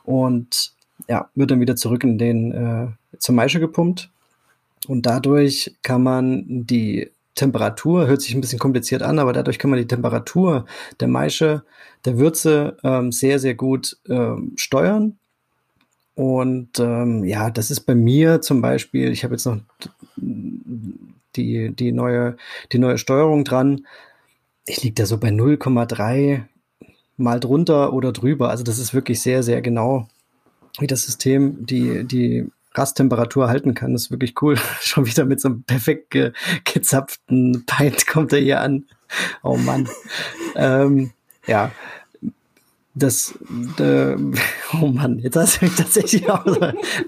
[0.03, 0.73] Und
[1.07, 4.10] ja, wird dann wieder zurück in den äh, zur Maische gepumpt.
[4.88, 9.69] Und dadurch kann man die Temperatur, hört sich ein bisschen kompliziert an, aber dadurch kann
[9.69, 10.65] man die Temperatur
[10.99, 11.64] der Maische,
[12.05, 15.18] der Würze ähm, sehr, sehr gut ähm, steuern.
[16.15, 19.60] Und ähm, ja, das ist bei mir zum Beispiel, ich habe jetzt noch
[21.35, 22.38] die, die, neue,
[22.72, 23.88] die neue Steuerung dran.
[24.65, 26.44] Ich liege da so bei 0,3
[27.18, 28.49] mal drunter oder drüber.
[28.49, 30.07] Also das ist wirklich sehr, sehr genau,
[30.80, 33.94] wie das System die, die Rasttemperatur halten kann.
[33.94, 34.57] Das ist wirklich cool.
[34.81, 36.31] Schon wieder mit so einem perfekt ge
[36.64, 38.85] gezapften Pint kommt er hier an.
[39.41, 39.88] Oh Mann.
[40.56, 41.11] ähm,
[41.45, 41.72] ja,
[42.95, 43.34] das,
[43.80, 44.15] äh,
[44.82, 46.45] oh Mann, jetzt hast du mich tatsächlich auch,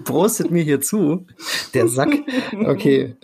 [0.04, 1.26] prostet mir hier zu,
[1.74, 2.14] der Sack.
[2.52, 3.16] Okay,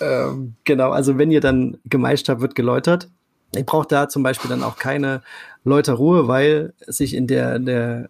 [0.00, 3.08] ähm, genau, also wenn ihr dann gemeischt habt, wird geläutert.
[3.56, 5.22] Ich brauche da zum Beispiel dann auch keine
[5.64, 8.08] Läuterruhe, weil sich in der, der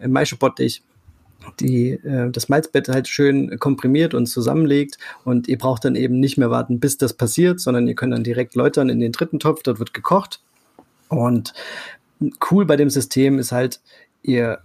[0.00, 0.82] äh, im Maischebottich
[1.60, 6.38] die äh, das Malzbett halt schön komprimiert und zusammenlegt und ihr braucht dann eben nicht
[6.38, 9.62] mehr warten, bis das passiert, sondern ihr könnt dann direkt läutern in den dritten Topf,
[9.62, 10.40] dort wird gekocht
[11.08, 11.52] und
[12.50, 13.80] cool bei dem System ist halt,
[14.22, 14.60] ihr,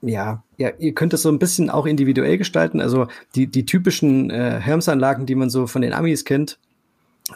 [0.00, 2.80] ja, ja, ihr könnt es so ein bisschen auch individuell gestalten.
[2.80, 6.58] Also die, die typischen äh, Hermsanlagen, die man so von den Amis kennt,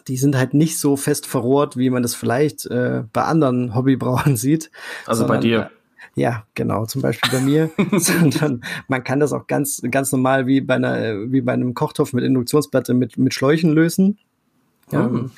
[0.08, 4.36] die sind halt nicht so fest verrohrt, wie man das vielleicht äh, bei anderen Hobbybrauern
[4.36, 4.70] sieht.
[5.06, 5.70] Also sondern, bei dir.
[6.14, 7.70] Ja, genau, zum Beispiel bei mir.
[7.92, 12.12] sondern man kann das auch ganz, ganz normal wie bei einer, wie bei einem Kochtopf
[12.12, 14.18] mit Induktionsplatte mit, mit Schläuchen lösen.
[14.90, 15.30] Ja, Mhm.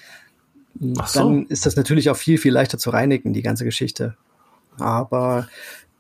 [0.81, 1.21] So.
[1.21, 4.17] dann ist das natürlich auch viel, viel leichter zu reinigen, die ganze Geschichte.
[4.79, 5.49] Aber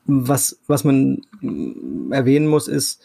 [0.06, 3.00] was, was man mm, erwähnen muss, ist,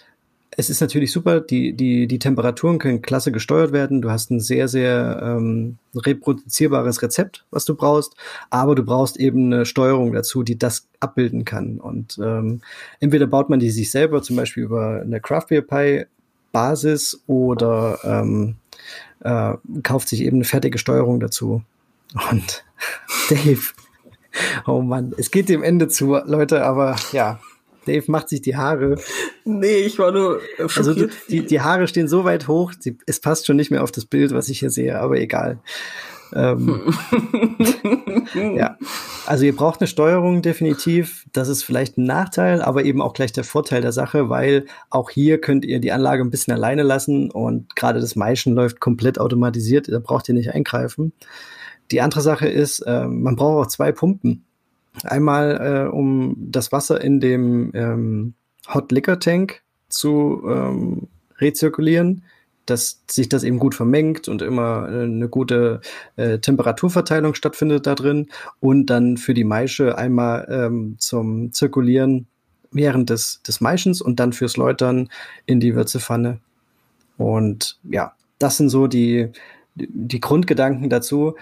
[0.57, 4.01] es ist natürlich super, die, die, die Temperaturen können klasse gesteuert werden.
[4.01, 8.15] Du hast ein sehr, sehr ähm, reproduzierbares Rezept, was du brauchst,
[8.49, 11.77] aber du brauchst eben eine Steuerung dazu, die das abbilden kann.
[11.77, 12.61] Und ähm,
[12.99, 16.05] entweder baut man die sich selber, zum Beispiel über eine Craft Beer Pie
[16.51, 18.55] Basis oder ähm,
[19.21, 21.63] äh, kauft sich eben eine fertige Steuerung dazu.
[22.31, 22.63] Und
[23.29, 23.61] Dave,
[24.65, 27.39] oh Mann, es geht dem Ende zu, Leute, aber ja,
[27.85, 28.97] Dave macht sich die Haare.
[29.45, 30.41] Nee, ich war nur
[30.75, 33.83] Also du, die, die Haare stehen so weit hoch, sie, es passt schon nicht mehr
[33.83, 35.59] auf das Bild, was ich hier sehe, aber egal.
[36.33, 36.93] Ähm,
[38.55, 38.77] ja,
[39.29, 41.27] also ihr braucht eine Steuerung definitiv.
[41.33, 45.11] Das ist vielleicht ein Nachteil, aber eben auch gleich der Vorteil der Sache, weil auch
[45.11, 49.19] hier könnt ihr die Anlage ein bisschen alleine lassen und gerade das Maischen läuft komplett
[49.19, 49.87] automatisiert.
[49.87, 51.13] Da braucht ihr nicht eingreifen.
[51.91, 54.45] Die andere Sache ist, äh, man braucht auch zwei Pumpen.
[55.03, 58.33] Einmal, äh, um das Wasser in dem ähm,
[58.73, 61.07] Hot Liquor Tank zu ähm,
[61.37, 62.23] rezirkulieren
[62.69, 65.81] dass sich das eben gut vermengt und immer eine gute
[66.15, 68.27] äh, Temperaturverteilung stattfindet da drin
[68.59, 72.27] und dann für die Maische einmal ähm, zum Zirkulieren
[72.71, 75.09] während des, des Maischens und dann fürs Läutern
[75.45, 76.39] in die Würzepfanne.
[77.17, 79.29] Und ja, das sind so die,
[79.75, 81.35] die Grundgedanken dazu.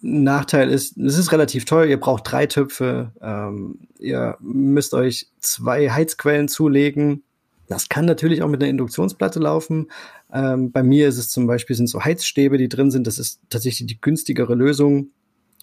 [0.00, 1.86] Nachteil ist, es ist relativ teuer.
[1.86, 3.10] Ihr braucht drei Töpfe.
[3.20, 7.22] Ähm, ihr müsst euch zwei Heizquellen zulegen.
[7.68, 9.88] Das kann natürlich auch mit einer Induktionsplatte laufen.
[10.34, 13.06] Ähm, bei mir ist es zum Beispiel sind so Heizstäbe, die drin sind.
[13.06, 15.10] Das ist tatsächlich die günstigere Lösung.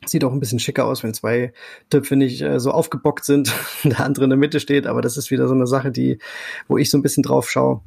[0.05, 1.53] Sieht auch ein bisschen schicker aus, wenn zwei
[1.89, 3.53] Töpfe nicht äh, so aufgebockt sind
[3.83, 4.87] und der andere in der Mitte steht.
[4.87, 6.19] Aber das ist wieder so eine Sache, die,
[6.67, 7.81] wo ich so ein bisschen drauf schaue.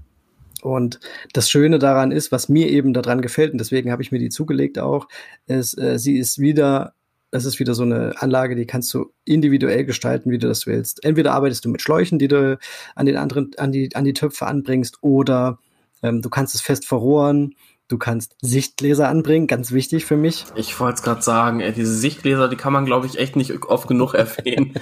[0.63, 1.01] Und
[1.33, 4.31] das Schöne daran ist, was mir eben daran gefällt, und deswegen habe ich mir die
[4.31, 5.09] zugelegt auch,
[5.47, 6.95] ist, äh, sie ist wieder,
[7.31, 11.05] das ist wieder so eine Anlage, die kannst du individuell gestalten, wie du das willst.
[11.05, 12.59] Entweder arbeitest du mit Schläuchen, die du
[12.95, 15.59] an den anderen, an die, an die Töpfe anbringst, oder
[16.05, 17.55] ähm, du kannst es fest verrohren
[17.87, 20.47] Du kannst Sichtgläser anbringen, ganz wichtig für mich.
[20.55, 23.53] Ich wollte es gerade sagen, ey, diese Sichtgläser, die kann man, glaube ich, echt nicht
[23.65, 24.73] oft genug erwähnen.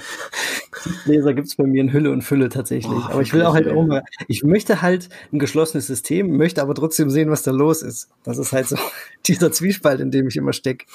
[0.71, 2.97] Sichtgläser gibt's bei mir in Hülle und Fülle tatsächlich.
[2.97, 6.61] Oh, aber ich will auch halt auch mal, ich möchte halt ein geschlossenes System, möchte
[6.61, 8.09] aber trotzdem sehen, was da los ist.
[8.23, 8.77] Das ist halt so
[9.27, 10.85] dieser Zwiespalt, in dem ich immer stecke.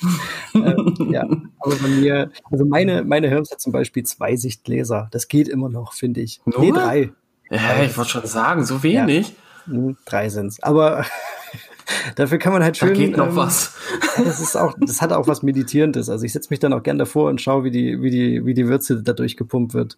[0.55, 1.24] ähm, ja,
[1.59, 5.09] aber bei mir, also meine, meine Hirns hat zum Beispiel zwei Sichtgläser.
[5.10, 6.40] Das geht immer noch, finde ich.
[6.46, 6.60] Nur?
[6.60, 7.12] Nee, drei.
[7.50, 9.28] Ja, ich wollte schon sagen, so wenig.
[9.28, 9.34] Ja.
[9.69, 10.62] Hm, drei sind's.
[10.62, 11.05] Aber
[12.16, 12.89] Dafür kann man halt schön.
[12.89, 13.74] Da geht noch ähm, was.
[14.24, 16.11] Das ist auch, das hat auch was Meditierendes.
[16.11, 18.55] Also ich setze mich dann auch gern davor und schaue, wie die, wie die, wie
[18.55, 19.97] die Würze dadurch gepumpt wird.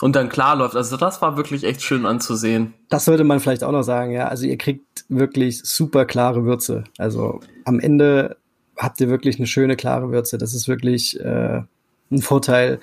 [0.00, 0.76] Und dann klar läuft.
[0.76, 2.72] Also das war wirklich echt schön anzusehen.
[2.88, 4.28] Das sollte man vielleicht auch noch sagen, ja.
[4.28, 6.84] Also ihr kriegt wirklich super klare Würze.
[6.96, 8.38] Also am Ende
[8.78, 10.38] habt ihr wirklich eine schöne klare Würze.
[10.38, 11.60] Das ist wirklich äh,
[12.10, 12.80] ein Vorteil.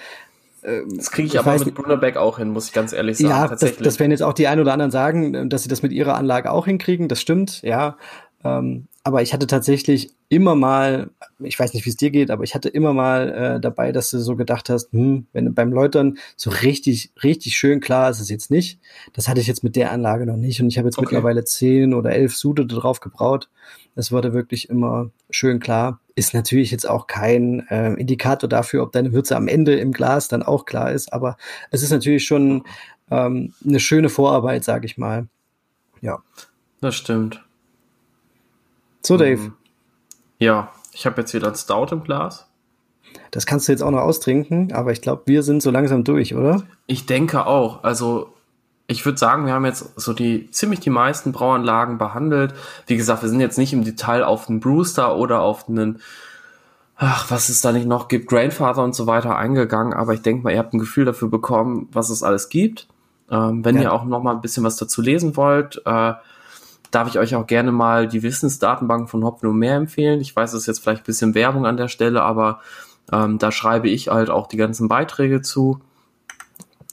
[0.64, 3.30] Ähm, das kriege ich, ich, aber mit Brunnerbeck auch hin, muss ich ganz ehrlich sagen.
[3.30, 5.92] Ja, das, das werden jetzt auch die ein oder anderen sagen, dass sie das mit
[5.92, 7.08] ihrer Anlage auch hinkriegen.
[7.08, 7.98] Das stimmt, ja.
[8.44, 11.10] Ähm, aber ich hatte tatsächlich immer mal,
[11.40, 14.10] ich weiß nicht, wie es dir geht, aber ich hatte immer mal äh, dabei, dass
[14.10, 18.20] du so gedacht hast, hm, wenn du beim Läutern so richtig, richtig schön klar ist
[18.20, 18.80] es jetzt nicht.
[19.14, 20.62] Das hatte ich jetzt mit der Anlage noch nicht.
[20.62, 21.06] Und ich habe jetzt okay.
[21.06, 23.50] mittlerweile zehn oder elf Sude drauf gebraut.
[23.96, 26.02] Es wurde wirklich immer schön klar.
[26.16, 30.28] Ist natürlich jetzt auch kein äh, Indikator dafür, ob deine Würze am Ende im Glas
[30.28, 31.14] dann auch klar ist.
[31.14, 31.38] Aber
[31.72, 32.64] es ist natürlich schon
[33.10, 35.28] ähm, eine schöne Vorarbeit, sage ich mal.
[36.02, 36.22] Ja.
[36.82, 37.47] Das stimmt.
[39.02, 39.42] So, Dave.
[39.42, 39.54] Ähm,
[40.40, 42.48] ja, ich habe jetzt wieder ein Stout im Glas.
[43.32, 46.36] Das kannst du jetzt auch noch austrinken, aber ich glaube, wir sind so langsam durch,
[46.36, 46.64] oder?
[46.86, 47.84] Ich denke auch.
[47.84, 48.34] Also,
[48.88, 52.54] ich würde sagen, wir haben jetzt so die ziemlich die meisten Brauanlagen behandelt.
[52.86, 56.00] Wie gesagt, wir sind jetzt nicht im Detail auf einen Brewster oder auf einen,
[56.96, 60.44] ach, was es da nicht noch gibt, Grandfather und so weiter eingegangen, aber ich denke
[60.44, 62.88] mal, ihr habt ein Gefühl dafür bekommen, was es alles gibt.
[63.30, 63.84] Ähm, wenn ja.
[63.84, 66.14] ihr auch noch mal ein bisschen was dazu lesen wollt, äh,
[66.92, 70.22] darf ich euch auch gerne mal die Wissensdatenbank von Hopfen und Mehr empfehlen.
[70.22, 72.60] Ich weiß, es ist jetzt vielleicht ein bisschen Werbung an der Stelle, aber
[73.12, 75.80] ähm, da schreibe ich halt auch die ganzen Beiträge zu.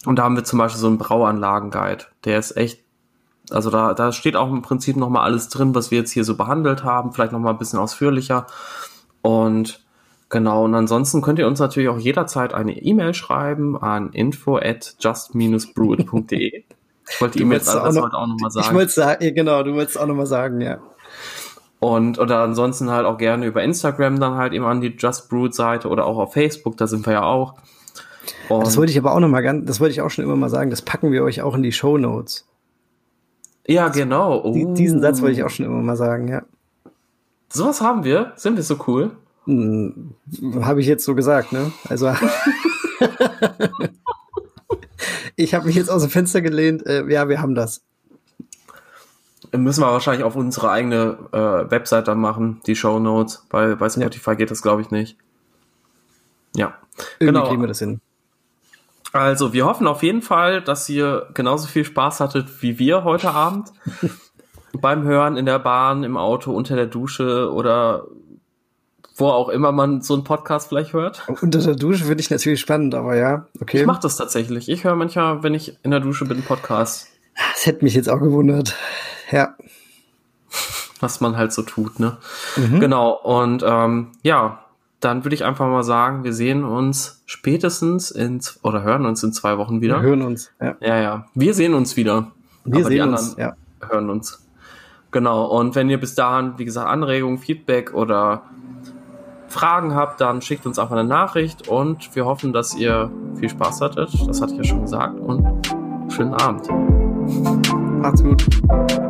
[0.06, 2.04] Und da haben wir zum Beispiel so einen Brauanlagen-Guide.
[2.24, 2.82] Der ist echt,
[3.50, 6.36] also da, da steht auch im Prinzip nochmal alles drin, was wir jetzt hier so
[6.36, 8.46] behandelt haben, vielleicht nochmal ein bisschen ausführlicher.
[9.22, 9.84] Und
[10.28, 14.96] genau, und ansonsten könnt ihr uns natürlich auch jederzeit eine E-Mail schreiben an info at
[15.00, 16.64] just-brewit.de.
[17.08, 18.66] Ich wollte ihm jetzt das heute auch nochmal sagen.
[18.66, 20.78] Ich wollte sagen, genau, du wolltest auch nochmal sagen, ja.
[21.80, 25.54] Und oder ansonsten halt auch gerne über Instagram dann halt eben an die Just Brewed
[25.54, 27.54] Seite oder auch auf Facebook, da sind wir ja auch.
[28.48, 30.48] Und das wollte ich aber auch nochmal ganz, das wollte ich auch schon immer mal
[30.48, 32.46] sagen, das packen wir euch auch in die Show Notes.
[33.66, 34.42] Ja, genau.
[34.44, 34.74] Oh.
[34.74, 36.42] Diesen Satz wollte ich auch schon immer mal sagen, ja.
[37.48, 38.32] Sowas haben wir?
[38.36, 39.12] Sind wir so cool?
[39.44, 40.14] Hm,
[40.62, 41.70] Habe ich jetzt so gesagt, ne?
[41.88, 42.12] Also.
[45.36, 46.86] Ich habe mich jetzt aus dem Fenster gelehnt.
[46.86, 47.82] Äh, ja, wir haben das.
[49.52, 53.46] Müssen wir wahrscheinlich auf unsere eigene äh, Website dann machen, die Show Notes.
[53.50, 54.34] Bei, bei Spotify ja.
[54.34, 55.16] geht das, glaube ich, nicht.
[56.56, 56.74] Ja.
[57.18, 57.48] Irgendwie genau.
[57.48, 58.00] kriegen wir das hin.
[59.12, 63.30] Also, wir hoffen auf jeden Fall, dass ihr genauso viel Spaß hattet wie wir heute
[63.30, 63.72] Abend.
[64.80, 68.06] beim Hören in der Bahn, im Auto, unter der Dusche oder
[69.16, 71.22] wo auch immer man so einen Podcast vielleicht hört.
[71.40, 73.80] Unter der Dusche finde ich natürlich spannend, aber ja, okay.
[73.80, 74.68] Ich mache das tatsächlich.
[74.68, 77.08] Ich höre manchmal, wenn ich in der Dusche bin, Podcast.
[77.52, 78.74] Das hätte mich jetzt auch gewundert.
[79.30, 79.54] Ja.
[81.00, 82.16] Was man halt so tut, ne?
[82.56, 82.80] Mhm.
[82.80, 83.12] Genau.
[83.12, 84.64] Und ähm, ja,
[85.00, 89.32] dann würde ich einfach mal sagen, wir sehen uns spätestens in oder hören uns in
[89.32, 89.96] zwei Wochen wieder.
[90.02, 90.76] Wir hören uns, ja.
[90.80, 91.26] Ja, ja.
[91.34, 92.32] Wir sehen uns wieder.
[92.64, 93.54] Wir Aber sehen uns, ja.
[93.86, 94.44] hören uns.
[95.10, 95.46] Genau.
[95.46, 98.42] Und wenn ihr bis dahin, wie gesagt, Anregungen, Feedback oder
[99.54, 103.80] Fragen habt, dann schickt uns einfach eine Nachricht und wir hoffen, dass ihr viel Spaß
[103.80, 104.10] hattet.
[104.26, 105.46] Das hatte ich ja schon gesagt und
[106.12, 106.68] schönen Abend.
[108.02, 108.44] Macht's gut.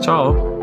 [0.01, 0.54] Ciao.